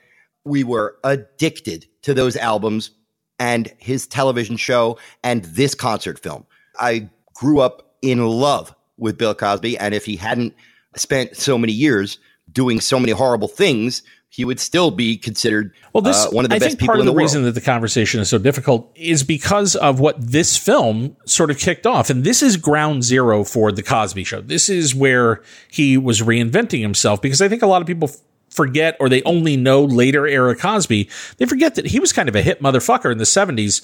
we 0.46 0.64
were 0.64 0.98
addicted 1.04 1.86
to 2.04 2.14
those 2.14 2.38
albums 2.38 2.92
and 3.40 3.74
his 3.78 4.08
television 4.08 4.58
show 4.58 4.98
and 5.24 5.44
this 5.46 5.76
concert 5.76 6.20
film. 6.20 6.46
I 6.80 7.10
grew 7.34 7.60
up 7.60 7.96
in 8.02 8.26
love 8.26 8.74
with 8.98 9.18
Bill 9.18 9.34
Cosby, 9.34 9.78
and 9.78 9.94
if 9.94 10.06
he 10.06 10.16
hadn't 10.16 10.54
spent 10.96 11.36
so 11.36 11.58
many 11.58 11.74
years 11.74 12.20
doing 12.52 12.80
so 12.80 13.00
many 13.00 13.12
horrible 13.12 13.48
things, 13.48 14.04
he 14.30 14.46
would 14.46 14.60
still 14.60 14.92
be 14.92 15.16
considered 15.18 15.74
Well, 15.94 16.02
this 16.02 16.26
uh, 16.26 16.30
one 16.32 16.46
of 16.46 16.50
the 16.50 16.56
I 16.56 16.60
best 16.60 16.70
think 16.72 16.80
people 16.80 16.88
part 16.88 17.00
of 17.00 17.02
in 17.02 17.06
the, 17.06 17.12
the, 17.12 17.16
world. 17.16 17.24
reason 17.24 17.44
that 17.44 17.52
the 17.52 17.62
conversation 17.62 18.20
is 18.20 18.30
so 18.30 18.38
difficult 18.38 18.92
is 18.96 19.24
because 19.24 19.76
of 19.76 20.00
what 20.00 20.16
this 20.20 20.58
film 20.58 21.16
sort 21.26 21.52
of 21.52 21.58
kicked 21.58 21.86
off, 21.86 22.10
and 22.10 22.24
this 22.24 22.42
is 22.42 22.58
ground 22.58 23.04
zero 23.04 23.44
for 23.44 23.72
the 23.72 23.84
Cosby 23.84 24.24
Show. 24.24 24.42
This 24.42 24.70
is 24.70 24.96
where 24.96 25.42
he 25.70 25.98
was 25.98 26.22
reinventing 26.22 26.82
himself 26.82 27.22
because 27.22 27.42
I 27.42 27.48
think 27.48 27.62
a 27.62 27.68
lot 27.68 27.82
of 27.82 27.88
people 27.88 28.10
forget 28.54 28.96
or 29.00 29.10
they 29.10 29.24
only 29.24 29.58
know 29.58 29.84
later 29.84 30.28
era 30.28 30.56
Cosby. 30.56 31.10
They 31.38 31.46
forget 31.46 31.76
that 31.76 31.88
he 31.88 32.00
was 32.00 32.14
kind 32.14 32.30
of 32.30 32.36
a 32.36 32.42
hit 32.42 32.62
motherfucker 32.62 33.12
in 33.12 33.18
the 33.18 33.26
seventies. 33.26 33.82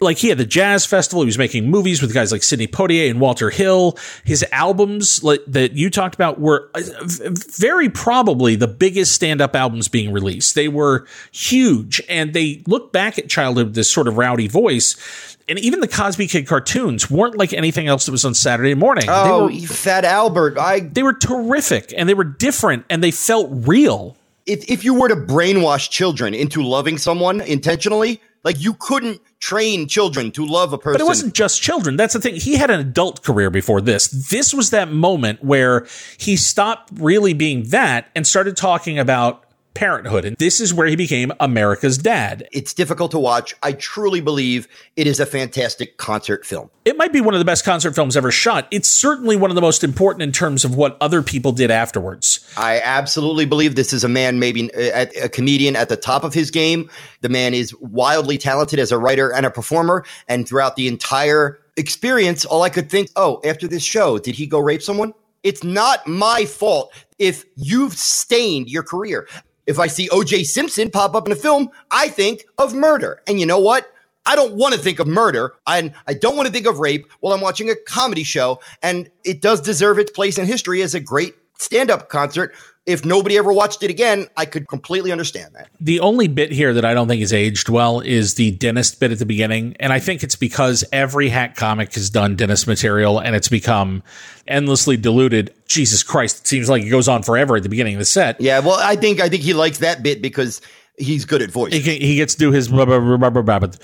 Like 0.00 0.18
he 0.18 0.28
had 0.28 0.38
the 0.38 0.46
jazz 0.46 0.86
festival. 0.86 1.22
He 1.22 1.26
was 1.26 1.38
making 1.38 1.68
movies 1.68 2.00
with 2.00 2.14
guys 2.14 2.30
like 2.30 2.44
Sidney 2.44 2.68
Poitier 2.68 3.10
and 3.10 3.20
Walter 3.20 3.50
Hill. 3.50 3.98
His 4.24 4.44
albums 4.52 5.24
like, 5.24 5.40
that 5.48 5.72
you 5.72 5.90
talked 5.90 6.14
about 6.14 6.38
were 6.38 6.70
uh, 6.74 6.82
very 7.58 7.88
probably 7.88 8.54
the 8.54 8.68
biggest 8.68 9.12
stand-up 9.12 9.56
albums 9.56 9.88
being 9.88 10.12
released. 10.12 10.54
They 10.54 10.68
were 10.68 11.06
huge, 11.32 12.00
and 12.08 12.32
they 12.32 12.62
look 12.66 12.92
back 12.92 13.18
at 13.18 13.28
childhood 13.28 13.66
with 13.66 13.74
this 13.74 13.90
sort 13.90 14.06
of 14.06 14.16
rowdy 14.16 14.46
voice. 14.46 14.96
And 15.48 15.58
even 15.58 15.80
the 15.80 15.88
Cosby 15.88 16.28
Kid 16.28 16.46
cartoons 16.46 17.10
weren't 17.10 17.36
like 17.36 17.52
anything 17.52 17.88
else 17.88 18.06
that 18.06 18.12
was 18.12 18.24
on 18.24 18.34
Saturday 18.34 18.74
morning. 18.74 19.06
Oh, 19.08 19.48
they 19.48 19.60
were, 19.60 19.66
Fat 19.66 20.04
Albert! 20.04 20.58
I 20.58 20.80
they 20.80 21.02
were 21.02 21.14
terrific, 21.14 21.92
and 21.96 22.08
they 22.08 22.14
were 22.14 22.22
different, 22.22 22.84
and 22.88 23.02
they 23.02 23.10
felt 23.10 23.48
real. 23.50 24.14
if 24.48 24.68
if 24.68 24.84
you 24.84 24.94
were 24.94 25.08
to 25.08 25.16
brainwash 25.16 25.90
children 25.90 26.34
into 26.34 26.62
loving 26.62 26.98
someone 26.98 27.40
intentionally, 27.40 28.20
like 28.44 28.60
you 28.60 28.74
couldn't 28.74 29.20
train 29.40 29.88
children 29.88 30.30
to 30.32 30.44
love 30.44 30.72
a 30.72 30.78
person. 30.78 30.94
But 30.94 31.00
it 31.00 31.06
wasn't 31.06 31.34
just 31.34 31.62
children. 31.62 31.96
That's 31.96 32.14
the 32.14 32.20
thing. 32.20 32.34
He 32.34 32.56
had 32.56 32.70
an 32.70 32.80
adult 32.80 33.22
career 33.22 33.50
before 33.50 33.80
this. 33.80 34.08
This 34.08 34.52
was 34.52 34.70
that 34.70 34.90
moment 34.90 35.42
where 35.42 35.86
he 36.18 36.36
stopped 36.36 36.90
really 36.94 37.34
being 37.34 37.64
that 37.64 38.10
and 38.14 38.26
started 38.26 38.56
talking 38.56 38.98
about 38.98 39.44
parenthood. 39.78 40.24
And 40.24 40.36
this 40.38 40.60
is 40.60 40.74
where 40.74 40.88
he 40.88 40.96
became 40.96 41.32
America's 41.38 41.96
dad. 41.96 42.48
It's 42.50 42.74
difficult 42.74 43.12
to 43.12 43.18
watch. 43.18 43.54
I 43.62 43.72
truly 43.72 44.20
believe 44.20 44.66
it 44.96 45.06
is 45.06 45.20
a 45.20 45.26
fantastic 45.26 45.98
concert 45.98 46.44
film. 46.44 46.68
It 46.84 46.96
might 46.96 47.12
be 47.12 47.20
one 47.20 47.32
of 47.32 47.38
the 47.38 47.44
best 47.44 47.64
concert 47.64 47.94
films 47.94 48.16
ever 48.16 48.32
shot. 48.32 48.66
It's 48.72 48.90
certainly 48.90 49.36
one 49.36 49.52
of 49.52 49.54
the 49.54 49.60
most 49.60 49.84
important 49.84 50.22
in 50.22 50.32
terms 50.32 50.64
of 50.64 50.74
what 50.74 50.96
other 51.00 51.22
people 51.22 51.52
did 51.52 51.70
afterwards. 51.70 52.44
I 52.56 52.80
absolutely 52.82 53.44
believe 53.44 53.76
this 53.76 53.92
is 53.92 54.02
a 54.02 54.08
man, 54.08 54.40
maybe 54.40 54.72
uh, 54.74 55.06
a, 55.06 55.24
a 55.24 55.28
comedian 55.28 55.76
at 55.76 55.88
the 55.88 55.96
top 55.96 56.24
of 56.24 56.34
his 56.34 56.50
game. 56.50 56.90
The 57.20 57.28
man 57.28 57.54
is 57.54 57.72
wildly 57.76 58.36
talented 58.36 58.80
as 58.80 58.90
a 58.90 58.98
writer 58.98 59.32
and 59.32 59.46
a 59.46 59.50
performer. 59.50 60.04
And 60.26 60.48
throughout 60.48 60.74
the 60.74 60.88
entire 60.88 61.60
experience, 61.76 62.44
all 62.44 62.62
I 62.62 62.68
could 62.68 62.90
think, 62.90 63.10
oh, 63.14 63.40
after 63.44 63.68
this 63.68 63.84
show, 63.84 64.18
did 64.18 64.34
he 64.34 64.46
go 64.46 64.58
rape 64.58 64.82
someone? 64.82 65.14
It's 65.44 65.62
not 65.62 66.06
my 66.06 66.44
fault 66.44 66.92
if 67.18 67.44
you've 67.56 67.94
stained 67.94 68.68
your 68.68 68.82
career. 68.82 69.28
If 69.68 69.78
I 69.78 69.86
see 69.86 70.08
OJ 70.08 70.46
Simpson 70.46 70.90
pop 70.90 71.14
up 71.14 71.26
in 71.26 71.32
a 71.32 71.36
film, 71.36 71.68
I 71.90 72.08
think 72.08 72.46
of 72.56 72.74
murder. 72.74 73.22
And 73.28 73.38
you 73.38 73.44
know 73.44 73.60
what? 73.60 73.92
I 74.24 74.34
don't 74.34 74.54
want 74.54 74.74
to 74.74 74.80
think 74.80 74.98
of 74.98 75.06
murder 75.06 75.54
and 75.66 75.92
I 76.06 76.14
don't 76.14 76.36
want 76.36 76.46
to 76.46 76.52
think 76.52 76.66
of 76.66 76.78
rape 76.78 77.06
while 77.20 77.34
I'm 77.34 77.42
watching 77.42 77.68
a 77.68 77.76
comedy 77.76 78.24
show. 78.24 78.60
And 78.82 79.10
it 79.24 79.42
does 79.42 79.60
deserve 79.60 79.98
its 79.98 80.10
place 80.10 80.38
in 80.38 80.46
history 80.46 80.80
as 80.80 80.94
a 80.94 81.00
great 81.00 81.34
stand 81.58 81.90
up 81.90 82.08
concert. 82.08 82.54
If 82.88 83.04
nobody 83.04 83.36
ever 83.36 83.52
watched 83.52 83.82
it 83.82 83.90
again, 83.90 84.28
I 84.34 84.46
could 84.46 84.66
completely 84.66 85.12
understand 85.12 85.54
that. 85.54 85.68
The 85.78 86.00
only 86.00 86.26
bit 86.26 86.50
here 86.50 86.72
that 86.72 86.86
I 86.86 86.94
don't 86.94 87.06
think 87.06 87.20
is 87.20 87.34
aged 87.34 87.68
well 87.68 88.00
is 88.00 88.34
the 88.34 88.52
dentist 88.52 88.98
bit 88.98 89.12
at 89.12 89.18
the 89.18 89.26
beginning. 89.26 89.76
And 89.78 89.92
I 89.92 89.98
think 89.98 90.22
it's 90.22 90.36
because 90.36 90.84
every 90.90 91.28
hack 91.28 91.54
comic 91.54 91.92
has 91.94 92.08
done 92.08 92.34
dentist 92.34 92.66
material 92.66 93.18
and 93.18 93.36
it's 93.36 93.48
become 93.48 94.02
endlessly 94.46 94.96
diluted. 94.96 95.52
Jesus 95.66 96.02
Christ, 96.02 96.40
it 96.40 96.46
seems 96.46 96.70
like 96.70 96.82
it 96.82 96.88
goes 96.88 97.08
on 97.08 97.22
forever 97.22 97.56
at 97.56 97.62
the 97.62 97.68
beginning 97.68 97.96
of 97.96 97.98
the 97.98 98.06
set. 98.06 98.40
Yeah, 98.40 98.60
well, 98.60 98.78
I 98.80 98.96
think 98.96 99.20
I 99.20 99.28
think 99.28 99.42
he 99.42 99.52
likes 99.52 99.78
that 99.78 100.02
bit 100.02 100.22
because 100.22 100.62
he's 100.96 101.26
good 101.26 101.42
at 101.42 101.50
voice. 101.50 101.74
He, 101.74 101.80
he 101.80 102.16
gets 102.16 102.34
to 102.34 102.38
do 102.38 102.52
his. 102.52 102.70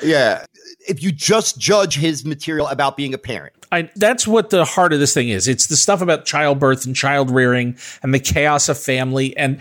Yeah. 0.03 0.47
If 0.87 1.03
you 1.03 1.12
just 1.12 1.59
judge 1.59 1.97
his 1.97 2.25
material 2.25 2.66
about 2.66 2.97
being 2.97 3.14
a 3.14 3.18
parent, 3.18 3.55
I, 3.72 3.91
that's 3.97 4.27
what 4.27 4.51
the 4.51 4.64
heart 4.64 4.93
of 4.93 5.01
this 5.01 5.14
thing 5.14 5.29
is. 5.29 5.49
It's 5.49 5.66
the 5.66 5.77
stuff 5.77 6.01
about 6.01 6.25
childbirth 6.25 6.87
and 6.87 6.95
child 6.95 7.31
rearing 7.31 7.77
and 8.03 8.14
the 8.14 8.20
chaos 8.20 8.68
of 8.68 8.79
family. 8.79 9.37
And 9.37 9.61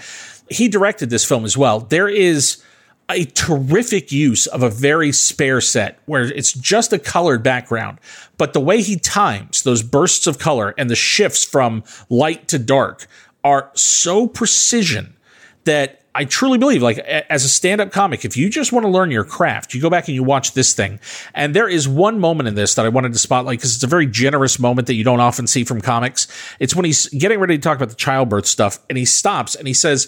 he 0.49 0.67
directed 0.67 1.09
this 1.09 1.25
film 1.25 1.45
as 1.45 1.57
well. 1.57 1.79
There 1.79 2.09
is 2.09 2.61
a 3.09 3.25
terrific 3.25 4.11
use 4.11 4.47
of 4.47 4.63
a 4.63 4.69
very 4.69 5.11
spare 5.11 5.61
set 5.61 5.99
where 6.05 6.23
it's 6.23 6.53
just 6.53 6.93
a 6.93 6.99
colored 6.99 7.43
background. 7.43 7.99
But 8.37 8.53
the 8.53 8.61
way 8.61 8.81
he 8.81 8.97
times 8.97 9.63
those 9.63 9.83
bursts 9.83 10.27
of 10.27 10.39
color 10.39 10.73
and 10.77 10.89
the 10.89 10.95
shifts 10.95 11.43
from 11.43 11.83
light 12.09 12.47
to 12.49 12.59
dark 12.59 13.07
are 13.43 13.71
so 13.73 14.27
precision 14.27 15.15
that 15.65 16.02
I 16.15 16.25
truly 16.25 16.59
believe, 16.59 16.83
like 16.83 16.99
as 16.99 17.43
a 17.43 17.49
stand-up 17.49 17.91
comic, 17.91 18.23
if 18.23 18.37
you 18.37 18.49
just 18.49 18.71
want 18.71 18.83
to 18.85 18.89
learn 18.89 19.09
your 19.09 19.23
craft, 19.23 19.73
you 19.73 19.81
go 19.81 19.89
back 19.89 20.07
and 20.07 20.13
you 20.13 20.23
watch 20.23 20.53
this 20.53 20.73
thing. 20.73 20.99
And 21.33 21.55
there 21.55 21.67
is 21.67 21.87
one 21.87 22.19
moment 22.19 22.47
in 22.47 22.55
this 22.55 22.75
that 22.75 22.85
I 22.85 22.89
wanted 22.89 23.13
to 23.13 23.19
spotlight 23.19 23.57
because 23.57 23.73
it's 23.73 23.83
a 23.83 23.87
very 23.87 24.05
generous 24.05 24.59
moment 24.59 24.87
that 24.87 24.93
you 24.93 25.03
don't 25.03 25.19
often 25.19 25.47
see 25.47 25.63
from 25.63 25.81
comics. 25.81 26.27
It's 26.59 26.75
when 26.75 26.85
he's 26.85 27.07
getting 27.07 27.39
ready 27.39 27.57
to 27.57 27.61
talk 27.61 27.77
about 27.77 27.89
the 27.89 27.95
childbirth 27.95 28.45
stuff, 28.45 28.79
and 28.89 28.97
he 28.97 29.05
stops 29.05 29.55
and 29.55 29.67
he 29.67 29.73
says, 29.73 30.07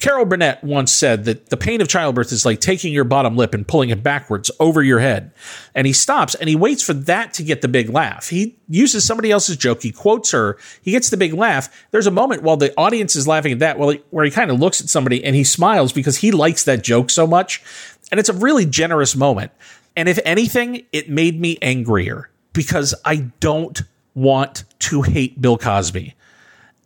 Carol 0.00 0.24
Burnett 0.24 0.64
once 0.64 0.90
said 0.92 1.26
that 1.26 1.50
the 1.50 1.58
pain 1.58 1.82
of 1.82 1.88
childbirth 1.88 2.32
is 2.32 2.46
like 2.46 2.60
taking 2.60 2.92
your 2.92 3.04
bottom 3.04 3.36
lip 3.36 3.52
and 3.52 3.68
pulling 3.68 3.90
it 3.90 4.02
backwards 4.02 4.50
over 4.58 4.82
your 4.82 4.98
head. 4.98 5.30
And 5.74 5.86
he 5.86 5.92
stops 5.92 6.34
and 6.34 6.48
he 6.48 6.56
waits 6.56 6.82
for 6.82 6.94
that 6.94 7.34
to 7.34 7.42
get 7.42 7.60
the 7.60 7.68
big 7.68 7.90
laugh. 7.90 8.30
He 8.30 8.56
uses 8.66 9.04
somebody 9.04 9.30
else's 9.30 9.58
joke. 9.58 9.82
He 9.82 9.92
quotes 9.92 10.30
her. 10.30 10.56
He 10.80 10.90
gets 10.90 11.10
the 11.10 11.18
big 11.18 11.34
laugh. 11.34 11.86
There's 11.90 12.06
a 12.06 12.10
moment 12.10 12.42
while 12.42 12.56
the 12.56 12.74
audience 12.78 13.14
is 13.14 13.28
laughing 13.28 13.52
at 13.52 13.58
that, 13.58 13.78
well, 13.78 13.94
where 14.08 14.24
he 14.24 14.30
kind 14.30 14.50
of 14.50 14.58
looks 14.58 14.80
at 14.80 14.88
somebody 14.88 15.22
and 15.22 15.36
he 15.36 15.44
smiles 15.44 15.92
because 15.92 16.16
he 16.16 16.30
likes 16.30 16.64
that 16.64 16.82
joke 16.82 17.10
so 17.10 17.26
much. 17.26 17.62
And 18.10 18.18
it's 18.18 18.30
a 18.30 18.34
really 18.34 18.64
generous 18.64 19.14
moment. 19.14 19.52
And 19.96 20.08
if 20.08 20.18
anything, 20.24 20.86
it 20.92 21.10
made 21.10 21.38
me 21.38 21.58
angrier 21.60 22.30
because 22.54 22.94
I 23.04 23.16
don't 23.40 23.82
want 24.14 24.64
to 24.78 25.02
hate 25.02 25.40
Bill 25.42 25.58
Cosby. 25.58 26.14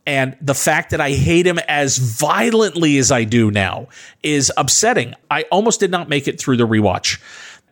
And 0.05 0.37
the 0.39 0.53
fact 0.53 0.91
that 0.91 1.01
I 1.01 1.11
hate 1.11 1.47
him 1.47 1.57
as 1.67 1.97
violently 1.97 2.97
as 2.97 3.11
I 3.11 3.23
do 3.23 3.49
now 3.49 3.87
is 4.21 4.51
upsetting. 4.55 5.15
I 5.31 5.43
almost 5.51 5.79
did 5.79 5.91
not 5.91 6.09
make 6.09 6.27
it 6.27 6.39
through 6.39 6.57
the 6.57 6.67
rewatch. 6.67 7.19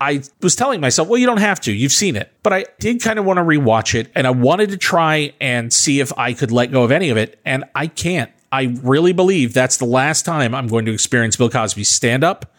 I 0.01 0.23
was 0.41 0.55
telling 0.55 0.81
myself, 0.81 1.07
well, 1.07 1.19
you 1.19 1.27
don't 1.27 1.37
have 1.37 1.61
to. 1.61 1.71
You've 1.71 1.91
seen 1.91 2.15
it. 2.15 2.33
But 2.41 2.53
I 2.53 2.65
did 2.79 3.01
kind 3.01 3.19
of 3.19 3.25
want 3.25 3.37
to 3.37 3.43
rewatch 3.43 3.93
it 3.93 4.11
and 4.15 4.25
I 4.25 4.31
wanted 4.31 4.71
to 4.71 4.77
try 4.77 5.33
and 5.39 5.71
see 5.71 5.99
if 5.99 6.11
I 6.17 6.33
could 6.33 6.51
let 6.51 6.71
go 6.71 6.83
of 6.83 6.91
any 6.91 7.09
of 7.09 7.17
it. 7.17 7.39
And 7.45 7.65
I 7.75 7.87
can't. 7.87 8.31
I 8.51 8.75
really 8.81 9.13
believe 9.13 9.53
that's 9.53 9.77
the 9.77 9.85
last 9.85 10.25
time 10.25 10.53
I'm 10.53 10.67
going 10.67 10.85
to 10.85 10.93
experience 10.93 11.35
Bill 11.35 11.49
Cosby's 11.49 11.89
stand 11.89 12.23
up. 12.23 12.53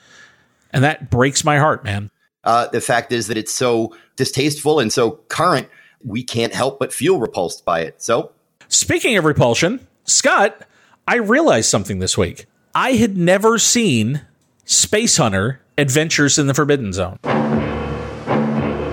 And 0.72 0.82
that 0.84 1.10
breaks 1.10 1.44
my 1.44 1.58
heart, 1.58 1.84
man. 1.84 2.10
uh, 2.44 2.68
the 2.68 2.80
fact 2.80 3.12
is 3.12 3.26
that 3.26 3.36
it's 3.36 3.52
so 3.52 3.94
distasteful 4.16 4.80
and 4.80 4.92
so 4.92 5.12
current, 5.28 5.68
we 6.04 6.22
can't 6.22 6.54
help 6.54 6.78
but 6.78 6.92
feel 6.92 7.18
repulsed 7.18 7.64
by 7.64 7.80
it. 7.80 8.02
So 8.02 8.32
Speaking 8.74 9.16
of 9.16 9.24
repulsion, 9.24 9.86
Scott, 10.02 10.66
I 11.06 11.18
realized 11.18 11.70
something 11.70 12.00
this 12.00 12.18
week. 12.18 12.46
I 12.74 12.94
had 12.94 13.16
never 13.16 13.56
seen 13.56 14.22
Space 14.64 15.16
Hunter 15.16 15.60
Adventures 15.78 16.40
in 16.40 16.48
the 16.48 16.54
Forbidden 16.54 16.92
Zone. 16.92 17.20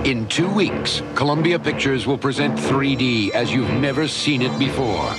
In 0.04 0.28
two 0.28 0.48
weeks, 0.48 1.02
Columbia 1.16 1.58
Pictures 1.58 2.06
will 2.06 2.16
present 2.16 2.56
3D 2.56 3.30
as 3.30 3.52
you've 3.52 3.72
never 3.72 4.06
seen 4.06 4.40
it 4.42 4.56
before. 4.56 5.10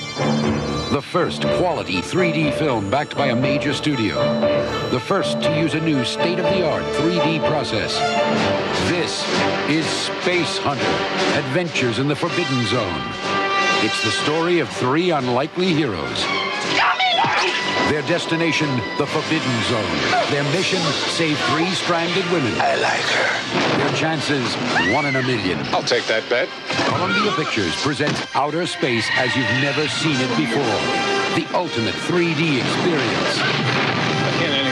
The 0.93 1.01
first 1.01 1.41
quality 1.41 1.97
3D 1.97 2.53
film 2.53 2.89
backed 2.89 3.17
by 3.17 3.27
a 3.27 3.35
major 3.35 3.73
studio. 3.73 4.15
The 4.91 4.99
first 5.01 5.41
to 5.41 5.59
use 5.59 5.73
a 5.73 5.81
new 5.81 6.05
state 6.05 6.39
of 6.39 6.45
the 6.45 6.65
art 6.65 6.83
3D 6.95 7.45
process. 7.49 7.99
This 8.89 9.27
is 9.69 9.85
Space 9.85 10.57
Hunter 10.59 11.37
Adventures 11.37 11.99
in 11.99 12.07
the 12.07 12.15
Forbidden 12.15 12.65
Zone. 12.67 13.32
It's 13.85 14.01
the 14.01 14.11
story 14.11 14.59
of 14.59 14.69
three 14.69 15.09
unlikely 15.09 15.73
heroes. 15.73 16.23
Their 17.89 18.01
destination, 18.03 18.69
the 18.97 19.05
Forbidden 19.05 19.63
Zone. 19.63 20.31
Their 20.31 20.45
mission, 20.55 20.79
save 21.11 21.37
three 21.49 21.69
stranded 21.71 22.23
women. 22.31 22.53
I 22.61 22.75
like 22.77 23.01
her. 23.01 23.77
Their 23.79 23.93
chances, 23.93 24.55
one 24.93 25.05
in 25.05 25.17
a 25.17 25.21
million. 25.23 25.59
I'll 25.75 25.83
take 25.83 26.05
that 26.05 26.23
bet. 26.29 26.47
Columbia 26.87 27.33
Pictures 27.33 27.75
presents 27.83 28.25
Outer 28.35 28.65
Space 28.67 29.05
as 29.17 29.35
you've 29.35 29.51
never 29.61 29.85
seen 29.89 30.15
it 30.15 30.31
before. 30.37 30.63
The 31.35 31.45
ultimate 31.53 31.95
3D 32.07 32.63
experience. 32.63 33.92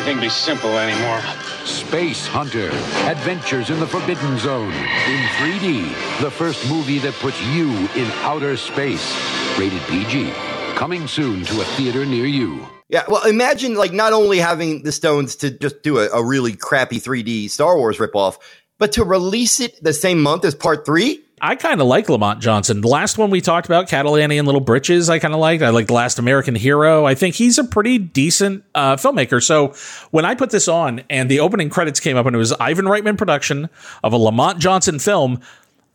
Can't 0.02 0.18
anything 0.18 0.30
be 0.30 0.34
simple 0.34 0.80
anymore? 0.80 1.22
Space 1.64 2.26
Hunter 2.26 2.70
Adventures 3.08 3.70
in 3.70 3.80
the 3.80 3.86
Forbidden 3.86 4.40
Zone. 4.40 4.74
In 4.74 5.20
3D, 5.38 6.22
the 6.22 6.32
first 6.32 6.68
movie 6.68 6.98
that 6.98 7.14
puts 7.14 7.40
you 7.50 7.70
in 7.96 8.10
outer 8.24 8.58
space. 8.58 9.16
Rated 9.60 9.80
PG. 9.84 10.32
Coming 10.74 11.08
soon 11.08 11.46
to 11.46 11.62
a 11.62 11.64
theater 11.64 12.04
near 12.04 12.26
you. 12.26 12.68
Yeah, 12.90 13.04
well, 13.08 13.28
imagine 13.28 13.76
like 13.76 13.94
not 13.94 14.12
only 14.12 14.40
having 14.40 14.82
the 14.82 14.92
Stones 14.92 15.36
to 15.36 15.52
just 15.52 15.84
do 15.84 16.00
a, 16.00 16.10
a 16.10 16.24
really 16.24 16.56
crappy 16.56 17.00
3D 17.00 17.52
Star 17.52 17.78
Wars 17.78 18.00
ripoff, 18.00 18.40
but 18.80 18.94
to 18.94 19.04
release 19.04 19.60
it 19.60 19.84
the 19.84 19.94
same 19.94 20.20
month 20.20 20.46
as 20.46 20.56
part 20.56 20.84
three. 20.84 21.24
I 21.44 21.56
kind 21.56 21.82
of 21.82 21.88
like 21.88 22.08
Lamont 22.08 22.40
Johnson. 22.40 22.82
The 22.82 22.88
last 22.88 23.18
one 23.18 23.32
we 23.32 23.42
talked 23.42 23.66
about, 23.66 23.88
Cattle 23.88 24.16
Annie 24.16 24.38
and 24.38 24.46
Little 24.46 24.62
Britches, 24.62 25.10
I 25.10 25.18
kind 25.18 25.34
of 25.34 25.40
liked. 25.40 25.64
I 25.64 25.70
like 25.70 25.88
The 25.88 25.94
Last 25.94 26.20
American 26.20 26.54
Hero. 26.54 27.04
I 27.06 27.16
think 27.16 27.34
he's 27.34 27.58
a 27.58 27.64
pretty 27.64 27.98
decent 27.98 28.64
uh, 28.76 28.96
filmmaker. 28.96 29.44
So 29.44 29.74
when 30.12 30.24
I 30.24 30.36
put 30.36 30.52
this 30.52 30.68
on 30.68 31.02
and 31.10 31.32
the 31.32 31.40
opening 31.40 31.72
credits 31.72 32.00
came 32.00 32.16
up 32.16 32.28
and 32.28 32.36
it 32.36 32.40
was 32.40 32.54
Ivan 32.54 32.86
Reitman 32.86 33.18
production 33.18 33.70
of 34.04 34.14
a 34.14 34.18
Lamont 34.18 34.60
Johnson 34.60 35.00
film, 35.00 35.42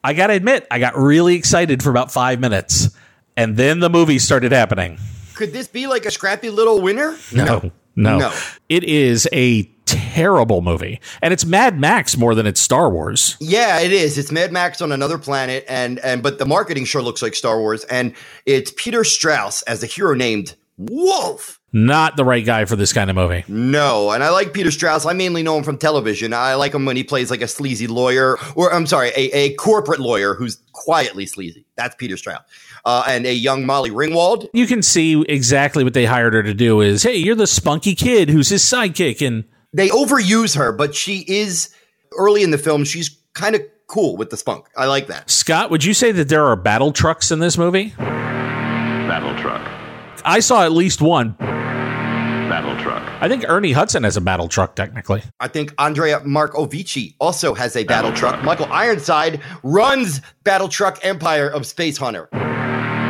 I 0.02 0.14
got 0.14 0.26
to 0.26 0.32
admit, 0.32 0.66
I 0.68 0.80
got 0.80 0.96
really 0.96 1.36
excited 1.36 1.80
for 1.80 1.90
about 1.90 2.10
five 2.10 2.40
minutes. 2.40 2.90
And 3.36 3.56
then 3.56 3.78
the 3.78 3.88
movie 3.88 4.18
started 4.18 4.50
happening. 4.50 4.98
Could 5.36 5.52
this 5.52 5.68
be 5.68 5.86
like 5.86 6.06
a 6.06 6.10
scrappy 6.10 6.50
little 6.50 6.80
winner? 6.80 7.16
No, 7.32 7.70
no. 7.94 8.18
No. 8.18 8.32
It 8.68 8.82
is 8.82 9.28
a 9.32 9.70
terrible 10.16 10.62
movie. 10.62 10.98
And 11.20 11.32
it's 11.34 11.44
Mad 11.44 11.78
Max 11.78 12.16
more 12.16 12.34
than 12.34 12.46
it's 12.46 12.60
Star 12.60 12.90
Wars. 12.90 13.36
Yeah, 13.38 13.80
it 13.80 13.92
is. 13.92 14.16
It's 14.16 14.32
Mad 14.32 14.50
Max 14.50 14.80
on 14.80 14.90
another 14.90 15.18
planet, 15.18 15.64
and 15.68 15.98
and 15.98 16.22
but 16.22 16.38
the 16.38 16.46
marketing 16.46 16.86
sure 16.86 17.02
looks 17.02 17.20
like 17.20 17.34
Star 17.34 17.60
Wars, 17.60 17.84
and 17.84 18.14
it's 18.46 18.72
Peter 18.76 19.04
Strauss 19.04 19.60
as 19.62 19.80
the 19.80 19.86
hero 19.86 20.14
named 20.14 20.54
Wolf. 20.78 21.60
Not 21.72 22.16
the 22.16 22.24
right 22.24 22.44
guy 22.44 22.64
for 22.64 22.76
this 22.76 22.94
kind 22.94 23.10
of 23.10 23.16
movie. 23.16 23.44
No, 23.48 24.10
and 24.10 24.24
I 24.24 24.30
like 24.30 24.54
Peter 24.54 24.70
Strauss. 24.70 25.04
I 25.04 25.12
mainly 25.12 25.42
know 25.42 25.58
him 25.58 25.64
from 25.64 25.76
television. 25.76 26.32
I 26.32 26.54
like 26.54 26.72
him 26.72 26.86
when 26.86 26.96
he 26.96 27.04
plays 27.04 27.30
like 27.30 27.42
a 27.42 27.48
sleazy 27.48 27.86
lawyer, 27.86 28.38
or 28.54 28.72
I'm 28.72 28.86
sorry, 28.86 29.08
a, 29.08 29.30
a 29.36 29.54
corporate 29.56 30.00
lawyer 30.00 30.32
who's 30.32 30.56
quietly 30.72 31.26
sleazy. 31.26 31.66
That's 31.76 31.94
Peter 31.94 32.16
Strauss. 32.16 32.40
Uh, 32.86 33.04
and 33.06 33.26
a 33.26 33.34
young 33.34 33.66
Molly 33.66 33.90
Ringwald. 33.90 34.48
You 34.54 34.66
can 34.66 34.80
see 34.80 35.22
exactly 35.28 35.84
what 35.84 35.92
they 35.92 36.06
hired 36.06 36.32
her 36.32 36.42
to 36.42 36.54
do 36.54 36.80
is, 36.80 37.02
hey, 37.02 37.16
you're 37.16 37.34
the 37.34 37.46
spunky 37.46 37.94
kid 37.94 38.30
who's 38.30 38.48
his 38.48 38.62
sidekick 38.62 39.26
and 39.26 39.44
They 39.72 39.88
overuse 39.88 40.56
her, 40.56 40.72
but 40.72 40.94
she 40.94 41.24
is 41.28 41.70
early 42.16 42.42
in 42.42 42.50
the 42.50 42.58
film. 42.58 42.84
She's 42.84 43.16
kind 43.34 43.54
of 43.54 43.62
cool 43.86 44.16
with 44.16 44.30
the 44.30 44.36
spunk. 44.36 44.66
I 44.76 44.86
like 44.86 45.06
that. 45.08 45.30
Scott, 45.30 45.70
would 45.70 45.84
you 45.84 45.94
say 45.94 46.12
that 46.12 46.28
there 46.28 46.44
are 46.44 46.56
battle 46.56 46.92
trucks 46.92 47.30
in 47.30 47.38
this 47.38 47.56
movie? 47.58 47.94
Battle 47.98 49.36
truck. 49.40 49.62
I 50.24 50.40
saw 50.40 50.64
at 50.64 50.72
least 50.72 51.00
one. 51.00 51.36
Battle 51.38 52.76
truck. 52.82 53.02
I 53.20 53.28
think 53.28 53.44
Ernie 53.48 53.72
Hudson 53.72 54.04
has 54.04 54.16
a 54.16 54.20
battle 54.20 54.48
truck, 54.48 54.76
technically. 54.76 55.22
I 55.40 55.48
think 55.48 55.74
Andrea 55.78 56.20
Marcovicci 56.20 57.14
also 57.18 57.54
has 57.54 57.76
a 57.76 57.84
battle 57.84 58.12
truck. 58.12 58.42
Michael 58.44 58.66
Ironside 58.66 59.40
runs 59.62 60.20
Battle 60.44 60.68
Truck 60.68 61.04
Empire 61.04 61.48
of 61.48 61.66
Space 61.66 61.98
Hunter. 61.98 62.28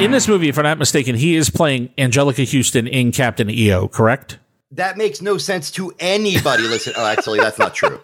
In 0.01 0.11
this 0.11 0.29
movie, 0.29 0.49
if 0.49 0.59
I'm 0.59 0.65
not 0.65 0.79
mistaken, 0.79 1.17
he 1.17 1.37
is 1.37 1.49
playing 1.49 1.89
Anjelica 1.97 2.51
Huston 2.51 2.87
in 2.87 3.13
Captain 3.13 3.49
EO, 3.49 3.89
correct? 3.89 4.39
That 4.73 4.97
makes 4.97 5.23
no 5.23 5.39
sense 5.39 5.71
to 5.73 5.95
anybody. 5.99 6.65
Listen, 6.65 6.95
oh, 6.97 7.07
actually, 7.07 7.39
that's 7.39 7.59
not 7.59 7.75
true. 7.75 8.01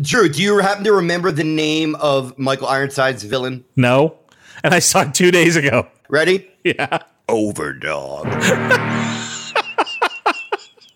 Drew, 0.00 0.28
do 0.28 0.42
you 0.42 0.58
happen 0.58 0.84
to 0.84 0.92
remember 0.92 1.30
the 1.30 1.44
name 1.44 1.94
of 1.96 2.36
Michael 2.38 2.66
Ironside's 2.66 3.22
villain? 3.22 3.64
No. 3.76 4.18
And 4.62 4.74
I 4.74 4.78
saw 4.78 5.02
it 5.02 5.14
two 5.14 5.30
days 5.30 5.56
ago. 5.56 5.86
Ready? 6.08 6.50
Yeah. 6.64 7.00
Overdog. 7.28 8.24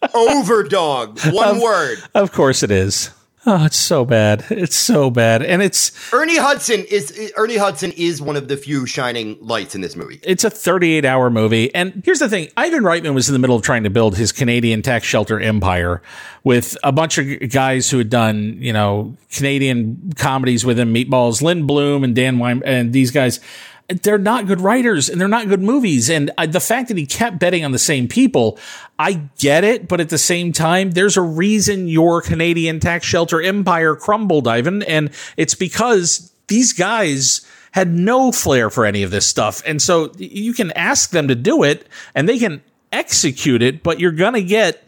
Overdog. 0.02 1.32
One 1.32 1.56
Of- 1.56 1.62
word. 1.62 1.98
Of 2.14 2.32
course 2.32 2.62
it 2.62 2.70
is. 2.70 3.10
Oh, 3.50 3.64
it's 3.64 3.78
so 3.78 4.04
bad. 4.04 4.44
It's 4.50 4.76
so 4.76 5.10
bad. 5.10 5.42
And 5.42 5.62
it's 5.62 5.90
Ernie 6.12 6.36
Hudson 6.36 6.84
is 6.84 7.32
Ernie 7.34 7.56
Hudson 7.56 7.92
is 7.92 8.20
one 8.20 8.36
of 8.36 8.46
the 8.46 8.58
few 8.58 8.84
shining 8.84 9.38
lights 9.40 9.74
in 9.74 9.80
this 9.80 9.96
movie. 9.96 10.20
it's 10.22 10.44
a 10.44 10.50
38 10.50 11.06
hour 11.06 11.30
movie. 11.30 11.74
And 11.74 12.02
here's 12.04 12.18
the 12.18 12.28
thing 12.28 12.50
Ivan 12.58 12.82
Reitman 12.82 13.14
was 13.14 13.26
in 13.26 13.32
the 13.32 13.38
middle 13.38 13.56
of 13.56 13.62
trying 13.62 13.84
to 13.84 13.90
build 13.90 14.18
his 14.18 14.32
Canadian 14.32 14.82
tax 14.82 15.06
shelter 15.06 15.40
empire 15.40 16.02
with 16.44 16.76
a 16.82 16.92
bunch 16.92 17.16
of 17.16 17.48
guys 17.50 17.90
who 17.90 17.96
had 17.96 18.10
done, 18.10 18.58
you 18.60 18.74
know, 18.74 19.16
Canadian 19.32 20.12
comedies 20.16 20.66
with 20.66 20.78
him, 20.78 20.92
Meatballs, 20.92 21.40
Len 21.40 21.66
Blum 21.66 22.04
and 22.04 22.14
Dan 22.14 22.36
Weim, 22.36 22.60
and 22.66 22.92
these 22.92 23.10
guys. 23.10 23.40
They're 23.88 24.18
not 24.18 24.46
good 24.46 24.60
writers 24.60 25.08
and 25.08 25.18
they're 25.20 25.28
not 25.28 25.48
good 25.48 25.62
movies. 25.62 26.10
And 26.10 26.30
uh, 26.36 26.46
the 26.46 26.60
fact 26.60 26.88
that 26.88 26.98
he 26.98 27.06
kept 27.06 27.38
betting 27.38 27.64
on 27.64 27.72
the 27.72 27.78
same 27.78 28.06
people, 28.06 28.58
I 28.98 29.28
get 29.38 29.64
it. 29.64 29.88
But 29.88 30.00
at 30.00 30.10
the 30.10 30.18
same 30.18 30.52
time, 30.52 30.90
there's 30.90 31.16
a 31.16 31.22
reason 31.22 31.88
your 31.88 32.20
Canadian 32.20 32.80
tax 32.80 33.06
shelter 33.06 33.40
empire 33.40 33.94
crumbled, 33.96 34.46
Ivan. 34.46 34.82
And 34.82 35.10
it's 35.38 35.54
because 35.54 36.30
these 36.48 36.74
guys 36.74 37.46
had 37.72 37.88
no 37.88 38.30
flair 38.32 38.70
for 38.70 38.84
any 38.84 39.02
of 39.02 39.10
this 39.10 39.26
stuff. 39.26 39.62
And 39.64 39.80
so 39.80 40.12
you 40.18 40.52
can 40.52 40.70
ask 40.72 41.10
them 41.10 41.28
to 41.28 41.34
do 41.34 41.62
it 41.62 41.86
and 42.14 42.28
they 42.28 42.38
can 42.38 42.62
execute 42.92 43.62
it, 43.62 43.82
but 43.82 44.00
you're 44.00 44.12
going 44.12 44.34
to 44.34 44.42
get 44.42 44.84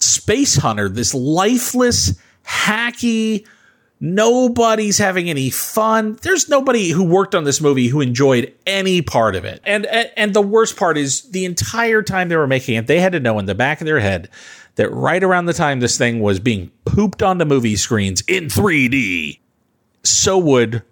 Space 0.00 0.56
Hunter, 0.56 0.88
this 0.88 1.14
lifeless, 1.14 2.18
hacky, 2.46 3.46
nobody's 4.00 4.98
having 4.98 5.30
any 5.30 5.50
fun. 5.50 6.18
There's 6.22 6.48
nobody 6.48 6.90
who 6.90 7.04
worked 7.04 7.34
on 7.34 7.44
this 7.44 7.60
movie 7.60 7.88
who 7.88 8.00
enjoyed 8.00 8.52
any 8.66 9.02
part 9.02 9.36
of 9.36 9.44
it. 9.44 9.60
And 9.64 9.86
and 9.86 10.34
the 10.34 10.42
worst 10.42 10.76
part 10.76 10.98
is 10.98 11.22
the 11.30 11.44
entire 11.44 12.02
time 12.02 12.28
they 12.28 12.36
were 12.36 12.46
making 12.46 12.76
it, 12.76 12.86
they 12.86 13.00
had 13.00 13.12
to 13.12 13.20
know 13.20 13.38
in 13.38 13.46
the 13.46 13.54
back 13.54 13.80
of 13.80 13.86
their 13.86 14.00
head 14.00 14.28
that 14.76 14.90
right 14.90 15.22
around 15.22 15.46
the 15.46 15.52
time 15.52 15.80
this 15.80 15.96
thing 15.96 16.20
was 16.20 16.40
being 16.40 16.70
pooped 16.84 17.22
onto 17.22 17.44
movie 17.44 17.76
screens 17.76 18.22
in 18.26 18.46
3D, 18.46 19.38
so 20.02 20.38
would 20.38 20.82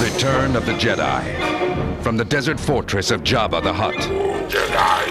Return 0.00 0.56
of 0.56 0.64
the 0.64 0.72
Jedi. 0.72 2.02
From 2.02 2.16
the 2.16 2.24
desert 2.24 2.58
fortress 2.58 3.10
of 3.10 3.22
Jabba 3.22 3.62
the 3.62 3.72
Hutt. 3.72 3.94
Jedi. 4.48 5.04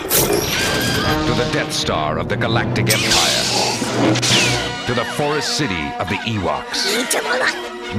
To 1.27 1.33
the 1.33 1.51
Death 1.51 1.71
Star 1.71 2.17
of 2.17 2.27
the 2.27 2.35
Galactic 2.35 2.87
Empire. 2.91 4.48
To 4.89 4.95
the 4.95 5.05
forest 5.05 5.55
city 5.55 5.83
of 5.99 6.09
the 6.09 6.15
Ewoks. 6.25 6.83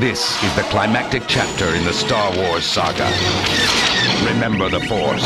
This 0.01 0.43
is 0.43 0.57
the 0.57 0.63
climactic 0.71 1.23
chapter 1.29 1.73
in 1.77 1.85
the 1.85 1.93
Star 1.93 2.37
Wars 2.37 2.65
saga. 2.65 3.09
Remember 4.27 4.69
the 4.69 4.81
Force. 4.81 5.23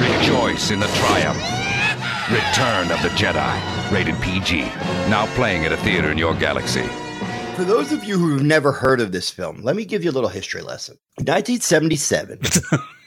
Rejoice 0.00 0.72
in 0.72 0.80
the 0.80 0.88
triumph. 0.88 1.38
Return 2.32 2.90
of 2.90 3.00
the 3.00 3.10
Jedi. 3.10 3.92
Rated 3.92 4.20
PG. 4.22 4.62
Now 5.08 5.32
playing 5.36 5.64
at 5.66 5.72
a 5.72 5.76
theater 5.76 6.10
in 6.10 6.18
your 6.18 6.34
galaxy. 6.34 6.88
For 7.54 7.62
those 7.62 7.92
of 7.92 8.02
you 8.02 8.18
who've 8.18 8.42
never 8.42 8.72
heard 8.72 9.00
of 9.00 9.12
this 9.12 9.30
film, 9.30 9.62
let 9.62 9.76
me 9.76 9.84
give 9.84 10.02
you 10.02 10.10
a 10.10 10.16
little 10.16 10.30
history 10.30 10.62
lesson. 10.62 10.98
1977. 11.18 12.40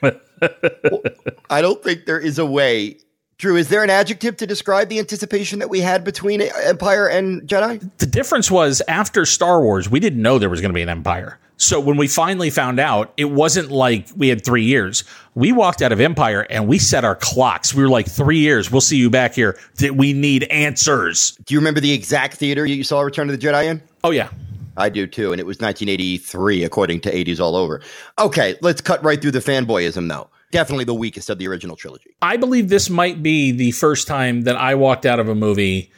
I 1.49 1.61
don't 1.61 1.83
think 1.83 2.05
there 2.05 2.21
is 2.21 2.39
a 2.39 2.45
way. 2.45 2.99
Drew, 3.37 3.57
is 3.57 3.67
there 3.67 3.83
an 3.83 3.89
adjective 3.89 4.37
to 4.37 4.47
describe 4.47 4.87
the 4.87 4.99
anticipation 4.99 5.59
that 5.59 5.69
we 5.69 5.81
had 5.81 6.03
between 6.03 6.41
Empire 6.41 7.07
and 7.07 7.41
Jedi? 7.41 7.89
the 7.97 8.05
difference 8.05 8.49
was 8.49 8.81
after 8.87 9.25
Star 9.25 9.61
Wars, 9.61 9.89
we 9.89 9.99
didn't 9.99 10.21
know 10.21 10.39
there 10.39 10.49
was 10.49 10.61
going 10.61 10.69
to 10.69 10.75
be 10.75 10.81
an 10.81 10.89
empire. 10.89 11.37
So 11.57 11.79
when 11.79 11.95
we 11.97 12.07
finally 12.07 12.49
found 12.49 12.79
out, 12.79 13.13
it 13.17 13.25
wasn't 13.25 13.71
like 13.71 14.07
we 14.15 14.27
had 14.27 14.43
three 14.43 14.63
years. 14.63 15.05
We 15.35 15.51
walked 15.51 15.81
out 15.81 15.91
of 15.91 16.01
Empire 16.01 16.45
and 16.49 16.67
we 16.67 16.79
set 16.79 17.05
our 17.05 17.15
clocks. 17.15 17.73
We 17.73 17.81
were 17.83 17.89
like, 17.89 18.07
three 18.09 18.39
years. 18.39 18.71
We'll 18.71 18.81
see 18.81 18.97
you 18.97 19.09
back 19.09 19.35
here. 19.35 19.57
That 19.75 19.95
we 19.95 20.11
need 20.11 20.43
answers. 20.43 21.31
Do 21.45 21.53
you 21.53 21.59
remember 21.59 21.79
the 21.79 21.93
exact 21.93 22.35
theater 22.35 22.65
you 22.65 22.83
saw 22.83 23.01
Return 23.01 23.29
of 23.29 23.39
the 23.39 23.47
Jedi 23.47 23.65
in? 23.65 23.81
Oh 24.03 24.11
yeah. 24.11 24.29
I 24.77 24.89
do 24.89 25.07
too, 25.07 25.31
and 25.31 25.39
it 25.39 25.45
was 25.45 25.59
1983, 25.59 26.63
according 26.63 26.99
to 27.01 27.11
80s 27.11 27.39
all 27.39 27.55
over. 27.55 27.81
Okay, 28.19 28.55
let's 28.61 28.81
cut 28.81 29.01
right 29.03 29.21
through 29.21 29.31
the 29.31 29.39
fanboyism, 29.39 30.09
though. 30.09 30.29
Definitely 30.51 30.85
the 30.85 30.93
weakest 30.93 31.29
of 31.29 31.37
the 31.37 31.47
original 31.47 31.75
trilogy. 31.75 32.15
I 32.21 32.37
believe 32.37 32.69
this 32.69 32.89
might 32.89 33.21
be 33.21 33.51
the 33.51 33.71
first 33.71 34.07
time 34.07 34.43
that 34.43 34.55
I 34.55 34.75
walked 34.75 35.05
out 35.05 35.19
of 35.19 35.27
a 35.27 35.35
movie 35.35 35.91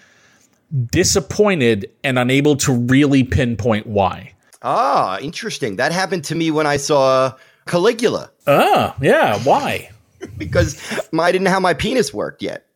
disappointed 0.91 1.91
and 2.03 2.19
unable 2.19 2.55
to 2.57 2.73
really 2.73 3.23
pinpoint 3.23 3.87
why. 3.87 4.33
Ah, 4.61 5.19
interesting. 5.19 5.77
That 5.77 5.91
happened 5.91 6.23
to 6.25 6.35
me 6.35 6.51
when 6.51 6.67
I 6.67 6.77
saw 6.77 7.33
Caligula. 7.67 8.31
Ah, 8.47 8.95
yeah. 9.01 9.39
Why? 9.43 9.91
because 10.37 10.81
I 11.17 11.31
didn't 11.31 11.45
know 11.45 11.51
how 11.51 11.59
my 11.59 11.73
penis 11.73 12.13
worked 12.13 12.41
yet. 12.41 12.66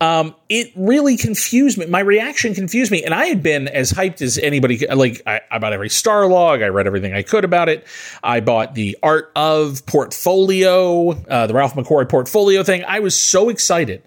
Um, 0.00 0.34
it 0.48 0.72
really 0.76 1.16
confused 1.16 1.78
me. 1.78 1.86
My 1.86 2.00
reaction 2.00 2.54
confused 2.54 2.90
me, 2.90 3.04
and 3.04 3.14
I 3.14 3.26
had 3.26 3.42
been 3.42 3.68
as 3.68 3.92
hyped 3.92 4.22
as 4.22 4.38
anybody. 4.38 4.86
Like 4.86 5.22
I, 5.26 5.40
I 5.50 5.58
bought 5.58 5.72
every 5.72 5.88
Starlog. 5.88 6.62
I 6.62 6.68
read 6.68 6.86
everything 6.86 7.14
I 7.14 7.22
could 7.22 7.44
about 7.44 7.68
it. 7.68 7.86
I 8.22 8.40
bought 8.40 8.74
the 8.74 8.96
Art 9.02 9.30
of 9.34 9.84
portfolio, 9.86 11.10
uh, 11.10 11.46
the 11.46 11.54
Ralph 11.54 11.74
McQuarrie 11.74 12.08
portfolio 12.08 12.62
thing. 12.62 12.84
I 12.86 13.00
was 13.00 13.18
so 13.18 13.48
excited. 13.48 14.02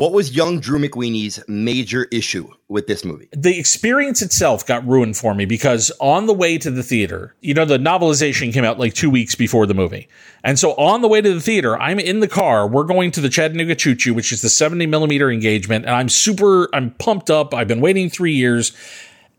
What 0.00 0.12
was 0.12 0.34
young 0.34 0.60
Drew 0.60 0.78
McWeeny's 0.78 1.46
major 1.46 2.04
issue 2.10 2.48
with 2.68 2.86
this 2.86 3.04
movie? 3.04 3.28
The 3.32 3.58
experience 3.58 4.22
itself 4.22 4.66
got 4.66 4.88
ruined 4.88 5.18
for 5.18 5.34
me 5.34 5.44
because 5.44 5.92
on 6.00 6.24
the 6.24 6.32
way 6.32 6.56
to 6.56 6.70
the 6.70 6.82
theater, 6.82 7.34
you 7.42 7.52
know, 7.52 7.66
the 7.66 7.76
novelization 7.76 8.50
came 8.50 8.64
out 8.64 8.78
like 8.78 8.94
two 8.94 9.10
weeks 9.10 9.34
before 9.34 9.66
the 9.66 9.74
movie. 9.74 10.08
And 10.42 10.58
so 10.58 10.72
on 10.76 11.02
the 11.02 11.08
way 11.08 11.20
to 11.20 11.34
the 11.34 11.40
theater, 11.42 11.78
I'm 11.78 12.00
in 12.00 12.20
the 12.20 12.28
car. 12.28 12.66
We're 12.66 12.84
going 12.84 13.10
to 13.10 13.20
the 13.20 13.28
Chattanooga 13.28 13.74
Choo 13.74 13.94
Choo, 13.94 14.14
which 14.14 14.32
is 14.32 14.40
the 14.40 14.48
70 14.48 14.86
millimeter 14.86 15.30
engagement. 15.30 15.84
And 15.84 15.94
I'm 15.94 16.08
super, 16.08 16.74
I'm 16.74 16.92
pumped 16.92 17.28
up. 17.28 17.52
I've 17.52 17.68
been 17.68 17.82
waiting 17.82 18.08
three 18.08 18.32
years. 18.32 18.72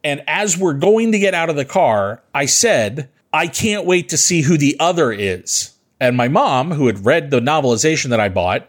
And 0.03 0.22
as 0.28 0.59
we're 0.59 0.76
going 0.76 1.12
to 1.12 1.18
get 1.18 1.34
out 1.34 1.49
of 1.49 1.55
the 1.55 1.66
car, 1.66 2.22
I 2.36 2.45
said, 2.45 3.09
I 3.34 3.47
can't 3.47 3.88
wait 3.88 4.09
to 4.09 4.18
see 4.18 4.43
who 4.43 4.59
the 4.59 4.76
other 4.80 5.12
is. 5.12 5.74
And 5.99 6.16
my 6.16 6.28
mom, 6.28 6.70
who 6.70 6.86
had 6.86 7.03
read 7.03 7.32
the 7.32 7.39
novelization 7.39 8.09
that 8.09 8.20
I 8.20 8.30
bought, 8.30 8.68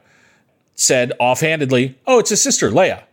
said 0.83 1.13
offhandedly, 1.19 1.99
Oh, 2.07 2.19
it's 2.19 2.31
his 2.31 2.43
sister, 2.43 2.71
Leia. 2.71 3.05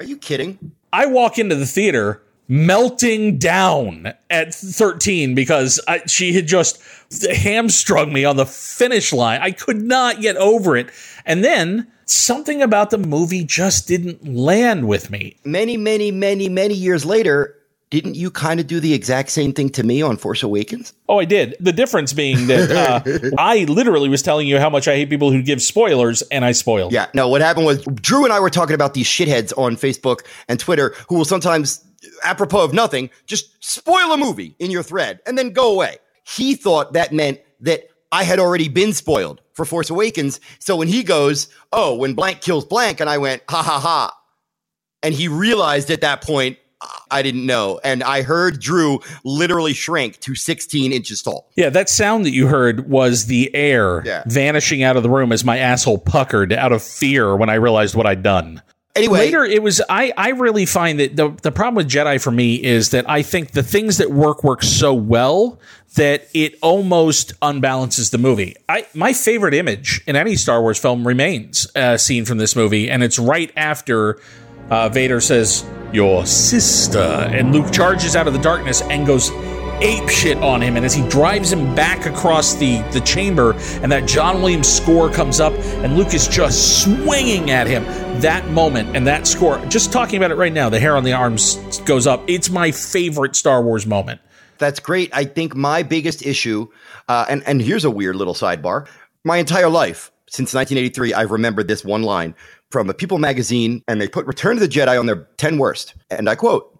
Are 0.00 0.06
you 0.06 0.16
kidding? 0.16 0.72
I 0.92 1.06
walk 1.06 1.38
into 1.38 1.54
the 1.54 1.66
theater 1.66 2.22
melting 2.46 3.38
down 3.38 4.14
at 4.30 4.54
13 4.54 5.34
because 5.34 5.80
I, 5.86 6.06
she 6.06 6.32
had 6.32 6.46
just 6.46 6.80
hamstrung 7.30 8.12
me 8.12 8.24
on 8.24 8.36
the 8.36 8.46
finish 8.46 9.12
line. 9.12 9.40
I 9.42 9.50
could 9.50 9.82
not 9.82 10.20
get 10.20 10.36
over 10.36 10.76
it. 10.76 10.90
And 11.26 11.44
then 11.44 11.88
something 12.06 12.62
about 12.62 12.90
the 12.90 12.98
movie 12.98 13.44
just 13.44 13.86
didn't 13.86 14.26
land 14.26 14.88
with 14.88 15.10
me. 15.10 15.36
Many, 15.44 15.76
many, 15.76 16.10
many, 16.10 16.48
many 16.48 16.74
years 16.74 17.04
later, 17.04 17.57
didn't 17.90 18.16
you 18.16 18.30
kind 18.30 18.60
of 18.60 18.66
do 18.66 18.80
the 18.80 18.92
exact 18.92 19.30
same 19.30 19.52
thing 19.52 19.70
to 19.70 19.82
me 19.82 20.02
on 20.02 20.16
Force 20.16 20.42
Awakens? 20.42 20.92
Oh, 21.08 21.18
I 21.18 21.24
did. 21.24 21.56
The 21.58 21.72
difference 21.72 22.12
being 22.12 22.46
that 22.48 22.70
uh, 23.34 23.36
I 23.38 23.64
literally 23.64 24.08
was 24.08 24.22
telling 24.22 24.46
you 24.46 24.58
how 24.58 24.68
much 24.68 24.86
I 24.86 24.96
hate 24.96 25.08
people 25.08 25.32
who 25.32 25.42
give 25.42 25.62
spoilers, 25.62 26.22
and 26.22 26.44
I 26.44 26.52
spoiled. 26.52 26.92
Yeah, 26.92 27.06
no, 27.14 27.28
what 27.28 27.40
happened 27.40 27.66
was 27.66 27.82
Drew 27.84 28.24
and 28.24 28.32
I 28.32 28.40
were 28.40 28.50
talking 28.50 28.74
about 28.74 28.94
these 28.94 29.06
shitheads 29.06 29.56
on 29.56 29.76
Facebook 29.76 30.20
and 30.48 30.60
Twitter 30.60 30.94
who 31.08 31.16
will 31.16 31.24
sometimes, 31.24 31.84
apropos 32.22 32.64
of 32.64 32.74
nothing, 32.74 33.10
just 33.26 33.52
spoil 33.64 34.12
a 34.12 34.18
movie 34.18 34.54
in 34.58 34.70
your 34.70 34.82
thread 34.82 35.20
and 35.26 35.38
then 35.38 35.50
go 35.50 35.72
away. 35.72 35.96
He 36.24 36.54
thought 36.54 36.92
that 36.92 37.12
meant 37.12 37.40
that 37.60 37.88
I 38.12 38.24
had 38.24 38.38
already 38.38 38.68
been 38.68 38.92
spoiled 38.92 39.40
for 39.52 39.64
Force 39.64 39.90
Awakens. 39.90 40.40
So 40.58 40.76
when 40.76 40.88
he 40.88 41.02
goes, 41.02 41.48
Oh, 41.72 41.96
when 41.96 42.14
blank 42.14 42.42
kills 42.42 42.64
blank, 42.64 43.00
and 43.00 43.08
I 43.08 43.18
went, 43.18 43.42
Ha 43.48 43.62
ha 43.62 43.80
ha. 43.80 44.14
And 45.02 45.14
he 45.14 45.28
realized 45.28 45.90
at 45.90 46.00
that 46.02 46.22
point, 46.22 46.58
I 47.10 47.22
didn't 47.22 47.46
know. 47.46 47.80
And 47.82 48.02
I 48.04 48.22
heard 48.22 48.60
Drew 48.60 49.00
literally 49.24 49.74
shrink 49.74 50.20
to 50.20 50.34
16 50.34 50.92
inches 50.92 51.22
tall. 51.22 51.48
Yeah, 51.56 51.70
that 51.70 51.88
sound 51.88 52.24
that 52.26 52.32
you 52.32 52.46
heard 52.46 52.88
was 52.88 53.26
the 53.26 53.52
air 53.54 54.02
Yeah. 54.04 54.22
vanishing 54.26 54.82
out 54.82 54.96
of 54.96 55.02
the 55.02 55.10
room 55.10 55.32
as 55.32 55.44
my 55.44 55.58
asshole 55.58 55.98
puckered 55.98 56.52
out 56.52 56.70
of 56.72 56.82
fear 56.82 57.34
when 57.36 57.48
I 57.48 57.54
realized 57.54 57.94
what 57.94 58.06
I'd 58.06 58.22
done. 58.22 58.62
Anyway, 58.96 59.18
later 59.20 59.44
it 59.44 59.62
was 59.62 59.80
I 59.88 60.12
I 60.16 60.30
really 60.30 60.66
find 60.66 60.98
that 60.98 61.14
the 61.14 61.32
the 61.42 61.52
problem 61.52 61.76
with 61.76 61.88
Jedi 61.88 62.20
for 62.20 62.32
me 62.32 62.56
is 62.56 62.90
that 62.90 63.08
I 63.08 63.22
think 63.22 63.52
the 63.52 63.62
things 63.62 63.98
that 63.98 64.10
work 64.10 64.42
work 64.42 64.62
so 64.64 64.92
well 64.92 65.60
that 65.94 66.26
it 66.34 66.56
almost 66.62 67.38
unbalances 67.40 68.10
the 68.10 68.18
movie. 68.18 68.56
I 68.68 68.86
my 68.94 69.12
favorite 69.12 69.54
image 69.54 70.00
in 70.08 70.16
any 70.16 70.34
Star 70.34 70.60
Wars 70.62 70.78
film 70.78 71.06
remains 71.06 71.68
a 71.76 71.96
scene 71.96 72.24
from 72.24 72.38
this 72.38 72.56
movie, 72.56 72.90
and 72.90 73.04
it's 73.04 73.20
right 73.20 73.52
after 73.56 74.18
uh, 74.70 74.88
Vader 74.88 75.20
says 75.20 75.64
"Your 75.92 76.26
sister," 76.26 76.98
and 76.98 77.52
Luke 77.52 77.72
charges 77.72 78.16
out 78.16 78.26
of 78.26 78.32
the 78.32 78.40
darkness 78.40 78.82
and 78.82 79.06
goes 79.06 79.30
ape 79.80 80.08
shit 80.08 80.36
on 80.38 80.60
him 80.60 80.76
and 80.76 80.84
as 80.84 80.92
he 80.92 81.08
drives 81.08 81.52
him 81.52 81.72
back 81.74 82.04
across 82.04 82.54
the 82.54 82.82
the 82.90 83.00
chamber 83.02 83.52
and 83.80 83.92
that 83.92 84.08
John 84.08 84.42
Williams 84.42 84.66
score 84.68 85.08
comes 85.08 85.38
up 85.38 85.52
and 85.52 85.96
Luke 85.96 86.14
is 86.14 86.26
just 86.26 86.82
swinging 86.82 87.52
at 87.52 87.68
him 87.68 87.84
that 88.20 88.44
moment 88.48 88.96
and 88.96 89.06
that 89.06 89.28
score 89.28 89.64
just 89.66 89.92
talking 89.92 90.16
about 90.16 90.32
it 90.32 90.34
right 90.34 90.52
now 90.52 90.68
the 90.68 90.80
hair 90.80 90.96
on 90.96 91.04
the 91.04 91.12
arms 91.12 91.78
goes 91.84 92.08
up 92.08 92.24
it's 92.26 92.50
my 92.50 92.72
favorite 92.72 93.36
Star 93.36 93.62
Wars 93.62 93.86
moment 93.86 94.20
That's 94.58 94.80
great. 94.80 95.10
I 95.14 95.24
think 95.24 95.54
my 95.54 95.82
biggest 95.84 96.26
issue, 96.26 96.66
uh, 97.08 97.26
and 97.28 97.42
and 97.46 97.62
here's 97.62 97.84
a 97.84 97.90
weird 97.90 98.16
little 98.16 98.34
sidebar. 98.34 98.88
My 99.24 99.38
entire 99.38 99.68
life 99.68 100.10
since 100.28 100.52
1983, 100.52 101.14
I've 101.14 101.30
remembered 101.30 101.68
this 101.68 101.84
one 101.84 102.02
line 102.02 102.34
from 102.70 102.90
a 102.90 102.94
People 102.94 103.18
magazine, 103.18 103.82
and 103.88 104.00
they 104.00 104.08
put 104.08 104.26
"Return 104.26 104.56
to 104.56 104.60
the 104.60 104.68
Jedi" 104.68 104.98
on 104.98 105.06
their 105.06 105.26
10 105.36 105.58
worst, 105.58 105.94
and 106.10 106.28
I 106.28 106.34
quote: 106.34 106.78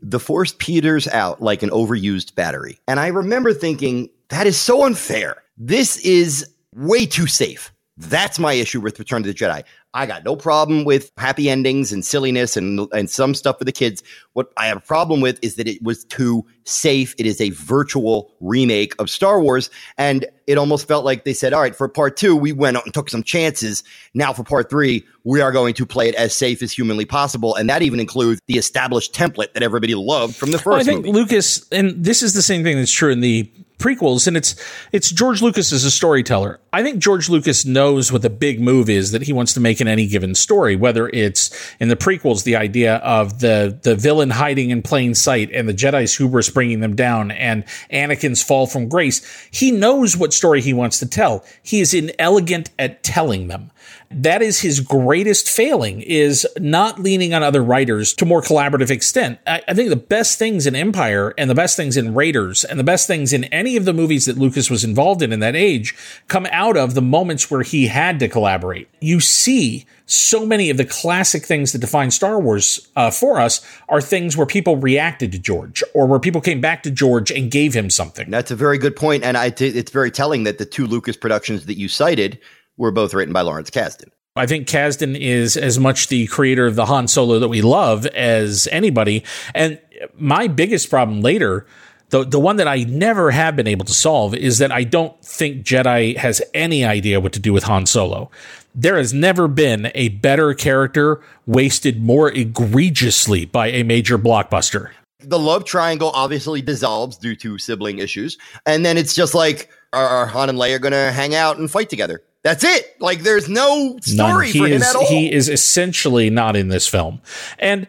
"The 0.00 0.20
Force 0.20 0.54
peters 0.58 1.08
out 1.08 1.42
like 1.42 1.62
an 1.62 1.70
overused 1.70 2.34
battery." 2.34 2.78
And 2.86 3.00
I 3.00 3.08
remember 3.08 3.52
thinking 3.52 4.10
that 4.28 4.46
is 4.46 4.58
so 4.58 4.84
unfair. 4.84 5.42
This 5.56 5.96
is 5.98 6.48
way 6.74 7.06
too 7.06 7.26
safe. 7.26 7.72
That's 7.96 8.38
my 8.38 8.54
issue 8.54 8.80
with 8.80 8.98
Return 8.98 9.22
to 9.22 9.28
the 9.28 9.34
Jedi. 9.34 9.62
I 9.92 10.06
got 10.06 10.24
no 10.24 10.36
problem 10.36 10.84
with 10.84 11.10
happy 11.16 11.50
endings 11.50 11.92
and 11.92 12.04
silliness 12.04 12.56
and 12.56 12.86
and 12.92 13.10
some 13.10 13.34
stuff 13.34 13.58
for 13.58 13.64
the 13.64 13.72
kids. 13.72 14.02
What 14.34 14.52
I 14.56 14.66
have 14.66 14.76
a 14.76 14.80
problem 14.80 15.20
with 15.20 15.38
is 15.42 15.56
that 15.56 15.66
it 15.66 15.82
was 15.82 16.04
too 16.04 16.46
safe. 16.64 17.14
It 17.18 17.26
is 17.26 17.40
a 17.40 17.50
virtual 17.50 18.32
remake 18.40 18.94
of 19.00 19.10
Star 19.10 19.40
Wars, 19.40 19.68
and 19.98 20.26
it 20.46 20.58
almost 20.58 20.86
felt 20.86 21.04
like 21.04 21.24
they 21.24 21.32
said, 21.32 21.52
"All 21.52 21.60
right, 21.60 21.74
for 21.74 21.88
part 21.88 22.16
two, 22.16 22.36
we 22.36 22.52
went 22.52 22.76
out 22.76 22.84
and 22.84 22.94
took 22.94 23.10
some 23.10 23.24
chances. 23.24 23.82
Now 24.14 24.32
for 24.32 24.44
part 24.44 24.70
three, 24.70 25.04
we 25.24 25.40
are 25.40 25.50
going 25.50 25.74
to 25.74 25.86
play 25.86 26.08
it 26.08 26.14
as 26.14 26.34
safe 26.34 26.62
as 26.62 26.70
humanly 26.72 27.04
possible, 27.04 27.56
and 27.56 27.68
that 27.68 27.82
even 27.82 27.98
includes 27.98 28.40
the 28.46 28.58
established 28.58 29.12
template 29.12 29.54
that 29.54 29.62
everybody 29.64 29.96
loved 29.96 30.36
from 30.36 30.52
the 30.52 30.58
first 30.58 30.66
Well, 30.66 30.80
I 30.80 30.84
think 30.84 31.04
movie." 31.04 31.18
Lucas, 31.18 31.66
and 31.72 32.04
this 32.04 32.22
is 32.22 32.34
the 32.34 32.42
same 32.42 32.62
thing 32.62 32.76
that's 32.76 32.92
true 32.92 33.10
in 33.10 33.20
the 33.20 33.50
prequels, 33.80 34.28
and 34.28 34.36
it's 34.36 34.54
it's 34.92 35.10
George 35.10 35.42
Lucas 35.42 35.72
as 35.72 35.84
a 35.84 35.90
storyteller. 35.90 36.60
I 36.72 36.82
think 36.84 36.98
George 36.98 37.28
Lucas 37.28 37.64
knows 37.64 38.12
what 38.12 38.22
the 38.22 38.30
big 38.30 38.60
move 38.60 38.88
is 38.88 39.10
that 39.10 39.22
he 39.22 39.32
wants 39.32 39.52
to 39.54 39.60
make 39.60 39.80
in 39.80 39.88
any 39.88 40.06
given 40.06 40.34
story. 40.34 40.76
Whether 40.76 41.08
it's 41.08 41.50
in 41.80 41.88
the 41.88 41.96
prequels, 41.96 42.44
the 42.44 42.56
idea 42.56 42.96
of 42.96 43.40
the 43.40 43.78
the 43.82 43.96
villain 43.96 44.30
hiding 44.30 44.70
in 44.70 44.82
plain 44.82 45.14
sight 45.14 45.50
and 45.52 45.68
the 45.68 45.74
Jedi's 45.74 46.14
hubris 46.16 46.50
bringing 46.50 46.80
them 46.80 46.94
down, 46.94 47.32
and 47.32 47.64
Anakin's 47.92 48.42
fall 48.42 48.66
from 48.66 48.88
grace. 48.88 49.48
He 49.50 49.72
knows 49.72 50.16
what 50.16 50.32
story 50.32 50.60
he 50.60 50.72
wants 50.72 50.98
to 51.00 51.08
tell. 51.08 51.44
He 51.62 51.80
is 51.80 51.94
inelegant 51.94 52.70
at 52.78 53.02
telling 53.02 53.48
them 53.48 53.70
that 54.12 54.42
is 54.42 54.60
his 54.60 54.80
greatest 54.80 55.48
failing 55.48 56.00
is 56.00 56.46
not 56.58 56.98
leaning 56.98 57.32
on 57.32 57.44
other 57.44 57.62
writers 57.62 58.12
to 58.14 58.26
more 58.26 58.42
collaborative 58.42 58.90
extent. 58.90 59.38
I, 59.46 59.62
I 59.68 59.74
think 59.74 59.88
the 59.88 59.96
best 59.96 60.36
things 60.36 60.66
in 60.66 60.74
Empire 60.74 61.32
and 61.38 61.48
the 61.48 61.54
best 61.54 61.76
things 61.76 61.96
in 61.96 62.14
Raiders 62.14 62.64
and 62.64 62.78
the 62.78 62.84
best 62.84 63.06
things 63.06 63.32
in 63.32 63.44
any 63.44 63.76
of 63.76 63.84
the 63.84 63.92
movies 63.92 64.24
that 64.26 64.36
Lucas 64.36 64.68
was 64.68 64.82
involved 64.82 65.22
in 65.22 65.32
in 65.32 65.38
that 65.40 65.54
age 65.54 65.94
come 66.26 66.46
out 66.50 66.76
of 66.76 66.94
the 66.94 67.02
moments 67.02 67.50
where 67.50 67.62
he 67.62 67.86
had 67.86 68.18
to 68.18 68.28
collaborate. 68.28 68.88
You 69.00 69.20
see 69.20 69.86
so 70.06 70.44
many 70.44 70.70
of 70.70 70.76
the 70.76 70.84
classic 70.84 71.46
things 71.46 71.70
that 71.70 71.78
define 71.78 72.10
Star 72.10 72.40
Wars 72.40 72.88
uh, 72.96 73.12
for 73.12 73.38
us 73.38 73.64
are 73.88 74.00
things 74.00 74.36
where 74.36 74.46
people 74.46 74.76
reacted 74.76 75.30
to 75.30 75.38
George 75.38 75.84
or 75.94 76.06
where 76.06 76.18
people 76.18 76.40
came 76.40 76.60
back 76.60 76.82
to 76.82 76.90
George 76.90 77.30
and 77.30 77.48
gave 77.48 77.74
him 77.74 77.88
something. 77.88 78.28
That's 78.28 78.50
a 78.50 78.56
very 78.56 78.76
good 78.76 78.96
point, 78.96 79.22
and 79.22 79.36
I 79.36 79.50
t- 79.50 79.68
it's 79.68 79.92
very 79.92 80.10
telling 80.10 80.42
that 80.44 80.58
the 80.58 80.64
two 80.64 80.86
Lucas 80.86 81.16
productions 81.16 81.66
that 81.66 81.78
you 81.78 81.86
cited 81.86 82.40
were 82.80 82.90
both 82.90 83.14
written 83.14 83.32
by 83.32 83.42
Lawrence 83.42 83.70
Kasdan. 83.70 84.08
I 84.34 84.46
think 84.46 84.66
Kasdan 84.66 85.18
is 85.18 85.56
as 85.56 85.78
much 85.78 86.08
the 86.08 86.26
creator 86.28 86.66
of 86.66 86.74
the 86.74 86.86
Han 86.86 87.08
Solo 87.08 87.38
that 87.38 87.48
we 87.48 87.62
love 87.62 88.06
as 88.06 88.66
anybody. 88.72 89.22
And 89.54 89.78
my 90.16 90.48
biggest 90.48 90.88
problem 90.88 91.20
later, 91.20 91.66
the 92.08 92.24
the 92.24 92.40
one 92.40 92.56
that 92.56 92.66
I 92.66 92.84
never 92.84 93.32
have 93.32 93.54
been 93.54 93.66
able 93.66 93.84
to 93.84 93.92
solve, 93.92 94.34
is 94.34 94.58
that 94.58 94.72
I 94.72 94.84
don't 94.84 95.20
think 95.22 95.64
Jedi 95.64 96.16
has 96.16 96.40
any 96.54 96.84
idea 96.84 97.20
what 97.20 97.32
to 97.34 97.40
do 97.40 97.52
with 97.52 97.64
Han 97.64 97.86
Solo. 97.86 98.30
There 98.74 98.96
has 98.96 99.12
never 99.12 99.46
been 99.46 99.90
a 99.94 100.08
better 100.08 100.54
character 100.54 101.20
wasted 101.46 102.00
more 102.00 102.30
egregiously 102.30 103.44
by 103.44 103.66
a 103.68 103.82
major 103.82 104.16
blockbuster. 104.16 104.90
The 105.18 105.38
love 105.38 105.64
triangle 105.64 106.12
obviously 106.14 106.62
dissolves 106.62 107.18
due 107.18 107.36
to 107.36 107.58
sibling 107.58 107.98
issues, 107.98 108.38
and 108.64 108.86
then 108.86 108.96
it's 108.96 109.14
just 109.14 109.34
like 109.34 109.70
are, 109.92 110.06
are 110.06 110.26
Han 110.26 110.48
and 110.48 110.58
Leia 110.58 110.80
going 110.80 110.92
to 110.92 111.12
hang 111.12 111.34
out 111.34 111.58
and 111.58 111.70
fight 111.70 111.90
together? 111.90 112.22
That's 112.42 112.64
it. 112.64 112.96
Like 113.00 113.20
there's 113.20 113.48
no 113.48 113.98
story 114.00 114.52
for 114.52 114.66
him 114.66 114.74
is 114.74 114.88
at 114.88 114.96
all. 114.96 115.06
he 115.06 115.30
is 115.30 115.48
essentially 115.48 116.30
not 116.30 116.56
in 116.56 116.68
this 116.68 116.86
film. 116.86 117.20
And 117.58 117.86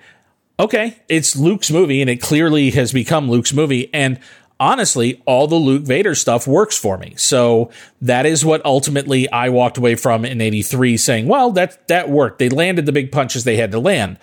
okay, 0.59 0.97
it's 1.07 1.35
Luke's 1.35 1.71
movie 1.71 2.01
and 2.01 2.09
it 2.09 2.21
clearly 2.21 2.71
has 2.71 2.91
become 2.91 3.29
Luke's 3.29 3.53
movie 3.53 3.93
and 3.93 4.19
honestly, 4.59 5.21
all 5.25 5.47
the 5.47 5.55
Luke 5.55 5.83
Vader 5.83 6.13
stuff 6.13 6.47
works 6.47 6.77
for 6.77 6.97
me. 6.97 7.15
So 7.17 7.71
that 8.01 8.25
is 8.25 8.45
what 8.45 8.63
ultimately 8.63 9.29
I 9.31 9.49
walked 9.49 9.77
away 9.77 9.95
from 9.95 10.23
in 10.23 10.39
83 10.39 10.97
saying, 10.97 11.27
well, 11.27 11.51
that 11.51 11.87
that 11.87 12.09
worked. 12.09 12.39
They 12.39 12.49
landed 12.49 12.85
the 12.85 12.91
big 12.91 13.11
punches 13.11 13.43
they 13.43 13.57
had 13.57 13.71
to 13.71 13.79
land 13.79 14.17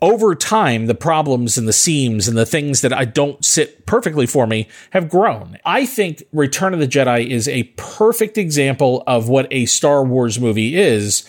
over 0.00 0.34
time, 0.34 0.86
the 0.86 0.94
problems 0.94 1.58
and 1.58 1.66
the 1.66 1.72
seams 1.72 2.28
and 2.28 2.36
the 2.36 2.46
things 2.46 2.82
that 2.82 2.92
I 2.92 3.04
don't 3.04 3.44
sit 3.44 3.84
perfectly 3.84 4.26
for 4.26 4.46
me 4.46 4.68
have 4.90 5.08
grown. 5.08 5.58
I 5.64 5.86
think 5.86 6.22
Return 6.32 6.72
of 6.72 6.80
the 6.80 6.86
Jedi 6.86 7.26
is 7.26 7.48
a 7.48 7.64
perfect 7.76 8.38
example 8.38 9.02
of 9.06 9.28
what 9.28 9.48
a 9.50 9.66
Star 9.66 10.04
Wars 10.04 10.38
movie 10.38 10.76
is 10.76 11.28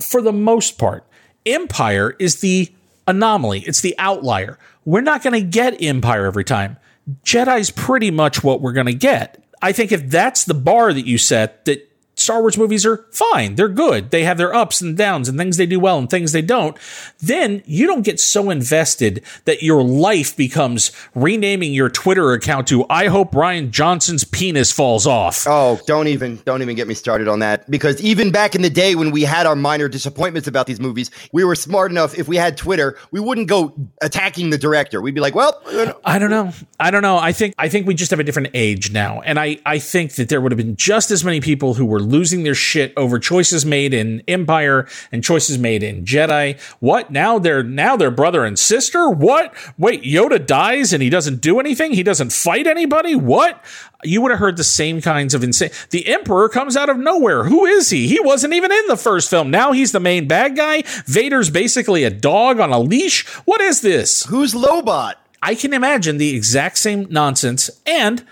for 0.00 0.20
the 0.20 0.32
most 0.32 0.78
part. 0.78 1.06
Empire 1.46 2.16
is 2.18 2.40
the 2.40 2.72
anomaly, 3.06 3.60
it's 3.60 3.80
the 3.80 3.94
outlier. 3.98 4.58
We're 4.84 5.00
not 5.00 5.22
going 5.22 5.40
to 5.40 5.46
get 5.46 5.80
Empire 5.80 6.26
every 6.26 6.44
time. 6.44 6.76
Jedi's 7.24 7.70
pretty 7.70 8.10
much 8.10 8.42
what 8.42 8.60
we're 8.60 8.72
going 8.72 8.86
to 8.86 8.94
get. 8.94 9.42
I 9.62 9.72
think 9.72 9.92
if 9.92 10.08
that's 10.10 10.44
the 10.44 10.54
bar 10.54 10.92
that 10.92 11.06
you 11.06 11.18
set, 11.18 11.64
that 11.64 11.87
Star 12.18 12.40
Wars 12.40 12.58
movies 12.58 12.84
are 12.84 13.06
fine. 13.10 13.54
They're 13.54 13.68
good. 13.68 14.10
They 14.10 14.24
have 14.24 14.38
their 14.38 14.54
ups 14.54 14.80
and 14.80 14.96
downs 14.96 15.28
and 15.28 15.38
things 15.38 15.56
they 15.56 15.66
do 15.66 15.80
well 15.80 15.98
and 15.98 16.08
things 16.08 16.32
they 16.32 16.42
don't. 16.42 16.76
Then 17.20 17.62
you 17.66 17.86
don't 17.86 18.02
get 18.02 18.20
so 18.20 18.50
invested 18.50 19.22
that 19.44 19.62
your 19.62 19.82
life 19.82 20.36
becomes 20.36 20.92
renaming 21.14 21.72
your 21.72 21.88
Twitter 21.88 22.32
account 22.32 22.66
to 22.68 22.84
I 22.90 23.06
hope 23.08 23.32
Rian 23.32 23.70
Johnson's 23.70 24.24
penis 24.24 24.72
falls 24.72 25.06
off. 25.06 25.46
Oh, 25.46 25.80
don't 25.86 26.08
even 26.08 26.36
don't 26.44 26.62
even 26.62 26.76
get 26.76 26.88
me 26.88 26.94
started 26.94 27.28
on 27.28 27.38
that 27.40 27.70
because 27.70 28.00
even 28.00 28.30
back 28.30 28.54
in 28.54 28.62
the 28.62 28.70
day 28.70 28.94
when 28.94 29.10
we 29.10 29.22
had 29.22 29.46
our 29.46 29.56
minor 29.56 29.88
disappointments 29.88 30.48
about 30.48 30.66
these 30.66 30.80
movies, 30.80 31.10
we 31.32 31.44
were 31.44 31.54
smart 31.54 31.90
enough 31.90 32.18
if 32.18 32.28
we 32.28 32.36
had 32.36 32.56
Twitter, 32.56 32.96
we 33.10 33.20
wouldn't 33.20 33.48
go 33.48 33.74
attacking 34.02 34.50
the 34.50 34.58
director. 34.58 35.00
We'd 35.00 35.14
be 35.14 35.20
like, 35.20 35.34
"Well, 35.34 35.60
I 36.04 36.18
don't 36.18 36.30
know. 36.30 36.52
I 36.80 36.90
don't 36.90 37.02
know. 37.02 37.18
I 37.18 37.32
think 37.32 37.54
I 37.58 37.68
think 37.68 37.86
we 37.86 37.94
just 37.94 38.10
have 38.10 38.20
a 38.20 38.24
different 38.24 38.50
age 38.54 38.92
now. 38.92 39.20
And 39.20 39.38
I, 39.38 39.58
I 39.64 39.78
think 39.78 40.14
that 40.14 40.28
there 40.28 40.40
would 40.40 40.52
have 40.52 40.56
been 40.56 40.76
just 40.76 41.10
as 41.10 41.24
many 41.24 41.40
people 41.40 41.74
who 41.74 41.86
were 41.86 42.00
losing 42.08 42.42
their 42.42 42.54
shit 42.54 42.92
over 42.96 43.18
choices 43.18 43.64
made 43.64 43.94
in 43.94 44.22
Empire 44.28 44.86
and 45.12 45.22
choices 45.22 45.58
made 45.58 45.82
in 45.82 46.04
Jedi. 46.04 46.60
What? 46.80 47.10
Now 47.10 47.38
they're 47.38 47.62
now 47.62 47.96
they're 47.96 48.10
brother 48.10 48.44
and 48.44 48.58
sister? 48.58 49.08
What? 49.08 49.54
Wait, 49.76 50.02
Yoda 50.02 50.44
dies 50.44 50.92
and 50.92 51.02
he 51.02 51.10
doesn't 51.10 51.40
do 51.40 51.60
anything? 51.60 51.92
He 51.92 52.02
doesn't 52.02 52.32
fight 52.32 52.66
anybody? 52.66 53.14
What? 53.14 53.64
You 54.04 54.22
would 54.22 54.30
have 54.30 54.40
heard 54.40 54.56
the 54.56 54.64
same 54.64 55.00
kinds 55.00 55.34
of 55.34 55.42
insane. 55.42 55.70
The 55.90 56.08
Emperor 56.08 56.48
comes 56.48 56.76
out 56.76 56.88
of 56.88 56.98
nowhere. 56.98 57.44
Who 57.44 57.66
is 57.66 57.90
he? 57.90 58.06
He 58.06 58.20
wasn't 58.20 58.54
even 58.54 58.70
in 58.70 58.86
the 58.86 58.96
first 58.96 59.28
film. 59.28 59.50
Now 59.50 59.72
he's 59.72 59.92
the 59.92 60.00
main 60.00 60.28
bad 60.28 60.56
guy. 60.56 60.82
Vader's 61.06 61.50
basically 61.50 62.04
a 62.04 62.10
dog 62.10 62.60
on 62.60 62.70
a 62.70 62.78
leash. 62.78 63.26
What 63.44 63.60
is 63.60 63.80
this? 63.80 64.24
Who's 64.26 64.54
Lobot? 64.54 65.14
I 65.42 65.54
can 65.54 65.72
imagine 65.72 66.18
the 66.18 66.34
exact 66.34 66.78
same 66.78 67.06
nonsense 67.10 67.70
and 67.86 68.24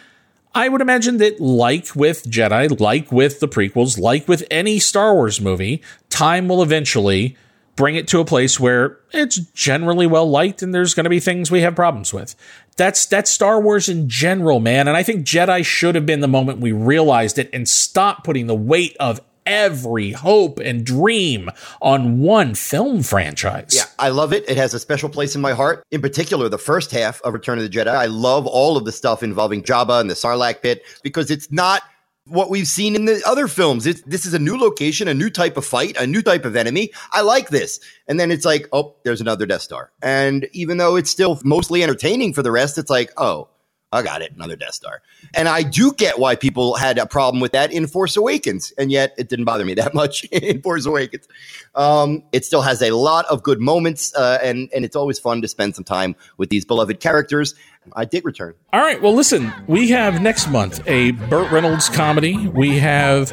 I 0.57 0.71
would 0.71 0.81
imagine 0.81 1.19
that, 1.19 1.39
like 1.39 1.95
with 1.95 2.25
Jedi, 2.25 2.81
like 2.81 3.13
with 3.13 3.41
the 3.41 3.47
prequels, 3.47 3.99
like 3.99 4.27
with 4.27 4.43
any 4.51 4.79
Star 4.79 5.13
Wars 5.15 5.39
movie, 5.39 5.83
time 6.09 6.49
will 6.49 6.63
eventually 6.63 7.37
bring 7.77 7.95
it 7.95 8.09
to 8.09 8.21
a 8.21 8.25
place 8.25 8.59
where 8.59 8.99
it's 9.13 9.37
generally 9.37 10.07
well 10.07 10.29
liked 10.29 10.63
and 10.63 10.75
there's 10.75 10.95
going 10.95 11.05
to 11.05 11.11
be 11.11 11.21
things 11.21 11.51
we 11.51 11.61
have 11.61 11.77
problems 11.77 12.15
with. 12.15 12.35
That's 12.79 13.05
that's 13.05 13.31
Star 13.31 13.61
Wars 13.61 13.91
in 13.91 14.09
general, 14.09 14.59
man. 14.59 14.89
And 14.89 14.97
I 14.97 15.03
think 15.03 15.27
Jedi 15.27 15.63
should 15.63 15.95
have 15.95 16.07
been 16.07 16.21
the 16.21 16.27
moment 16.27 16.59
we 16.59 16.73
realized 16.73 17.39
it 17.39 17.51
and 17.53 17.69
stopped 17.69 18.25
putting 18.25 18.47
the 18.47 18.55
weight 18.55 18.97
of 18.99 19.21
every 19.47 20.13
hope 20.13 20.59
and 20.59 20.85
dream 20.85 21.51
on 21.81 22.19
one 22.19 22.55
film 22.55 23.03
franchise. 23.03 23.73
Yeah, 23.75 23.85
I 23.99 24.11
love 24.11 24.33
it. 24.33 24.49
It 24.49 24.57
has 24.57 24.75
a 24.75 24.79
special 24.79 25.09
place 25.09 25.35
in 25.35 25.41
my 25.41 25.53
heart. 25.53 25.85
In 25.91 26.03
particular, 26.03 26.49
the 26.49 26.59
first 26.59 26.91
half 26.91 27.23
of 27.23 27.33
Return 27.33 27.59
of 27.59 27.65
the 27.65 27.71
Jedi. 27.71 27.95
I 27.95 28.07
love 28.07 28.47
all 28.47 28.77
of 28.77 28.85
the 28.85 28.93
stuff 28.93 29.23
involving 29.23 29.63
Jabba 29.63 30.01
and 30.01 30.11
the 30.11 30.15
Sarlacc 30.15 30.63
pit 30.63 30.85
because 31.03 31.31
it's 31.31 31.51
not 31.51 31.83
what 32.27 32.51
we've 32.51 32.67
seen 32.67 32.95
in 32.97 33.05
the 33.05 33.23
other 33.25 33.47
films. 33.47 33.87
It's, 33.87 34.03
this 34.03 34.27
is 34.27 34.35
a 34.35 34.39
new 34.39 34.59
location, 34.59 35.09
a 35.09 35.15
new 35.15 35.31
type 35.31 35.57
of 35.57 35.65
fight, 35.65 35.97
a 35.97 36.07
new 36.07 36.23
type 36.23 36.45
of 36.45 36.57
enemy. 36.57 36.91
I 37.13 37.23
like 37.23 37.51
this. 37.51 37.79
And 38.09 38.19
then 38.19 38.31
it's 38.31 38.45
like, 38.45 38.69
oh, 38.73 38.97
there's 39.05 39.21
another 39.21 39.47
Death 39.47 39.63
Star. 39.63 39.93
And 40.03 40.49
even 40.53 40.79
though 40.79 40.97
it's 40.97 41.11
still 41.11 41.41
mostly 41.45 41.83
entertaining 41.83 42.33
for 42.33 42.43
the 42.43 42.51
rest, 42.51 42.79
it's 42.79 42.91
like, 42.91 43.13
oh, 43.17 43.49
I 43.97 44.03
got 44.03 44.23
it, 44.23 44.33
another 44.35 44.57
Death 44.57 44.75
Star. 44.75 45.03
And 45.35 45.49
I 45.49 45.63
do 45.63 45.93
get 45.93 46.19
why 46.19 46.37
people 46.37 46.75
had 46.75 46.99
a 46.99 47.07
problem 47.07 47.41
with 47.41 47.53
that 47.53 47.73
in 47.73 47.87
Force 47.87 48.17
Awakens, 48.17 48.73
and 48.79 48.93
yet 48.93 49.15
it 49.17 49.29
didn't 49.29 49.47
bother 49.47 49.65
me 49.65 49.75
that 49.75 49.95
much 49.95 50.25
in 50.33 50.61
Force 50.63 50.87
Awakens. 50.87 51.27
Um, 51.75 52.23
it 52.33 52.45
still 52.45 52.63
has 52.63 52.83
a 52.83 52.91
lot 52.91 53.25
of 53.27 53.43
good 53.43 53.61
moments, 53.61 54.15
uh, 54.15 54.39
and 54.43 54.69
and 54.75 54.85
it's 54.85 54.97
always 54.97 55.19
fun 55.19 55.43
to 55.43 55.49
spend 55.49 55.75
some 55.75 55.85
time 55.85 56.15
with 56.37 56.51
these 56.51 56.65
beloved 56.65 57.01
characters. 57.01 57.55
I 57.95 58.05
did 58.05 58.25
return. 58.25 58.55
All 58.73 58.81
right. 58.81 59.01
Well, 59.01 59.15
listen, 59.15 59.53
we 59.67 59.91
have 59.91 60.21
next 60.21 60.49
month 60.49 60.83
a 60.89 61.13
Burt 61.13 61.53
Reynolds 61.53 61.89
comedy. 61.89 62.49
We 62.49 62.79
have 62.79 63.31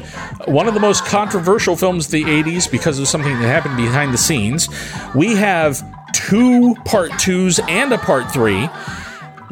one 0.48 0.68
of 0.68 0.74
the 0.74 0.80
most 0.80 1.06
controversial 1.06 1.76
films 1.76 2.06
of 2.06 2.12
the 2.12 2.24
80s 2.24 2.70
because 2.70 3.00
of 3.00 3.08
something 3.08 3.34
that 3.40 3.48
happened 3.48 3.78
behind 3.78 4.14
the 4.14 4.18
scenes. 4.18 4.70
We 5.16 5.36
have 5.36 5.84
two 6.14 6.76
part 6.86 7.12
twos 7.20 7.60
and 7.68 7.92
a 7.92 7.98
part 7.98 8.32
three. 8.32 8.70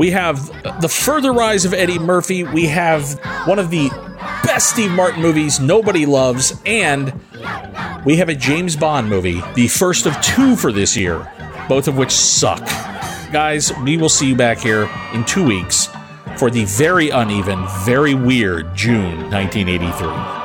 We 0.02 0.10
have 0.10 0.82
the 0.82 0.89
further 0.89 1.32
rise 1.32 1.64
of 1.64 1.76
Eddie 1.76 1.99
Murphy. 1.99 2.43
We 2.43 2.66
have 2.66 3.20
one 3.45 3.60
of 3.60 3.70
the 3.70 3.89
best 4.43 4.72
Steve 4.72 4.89
Martin 4.89 5.22
movies 5.22 5.60
nobody 5.60 6.08
loves. 6.08 6.60
And 6.66 7.14
we 8.04 8.18
have 8.18 8.28
a 8.28 8.34
James 8.34 8.76
Bond 8.76 9.08
movie, 9.08 9.43
the 9.54 9.68
first 9.68 10.08
of 10.08 10.20
two 10.20 10.56
for 10.56 10.72
this 10.72 10.97
year, 10.97 11.32
both 11.70 11.88
of 11.88 11.99
which 11.99 12.10
suck. 12.10 12.66
Guys, 13.32 13.72
we 13.84 13.95
will 13.95 14.10
see 14.10 14.30
you 14.30 14.36
back 14.36 14.58
here 14.58 14.89
in 15.14 15.24
two 15.24 15.45
weeks 15.45 15.88
for 16.36 16.49
the 16.49 16.66
very 16.66 17.12
uneven, 17.12 17.64
very 17.86 18.16
weird 18.16 18.76
June 18.76 19.30
1983. 19.30 20.40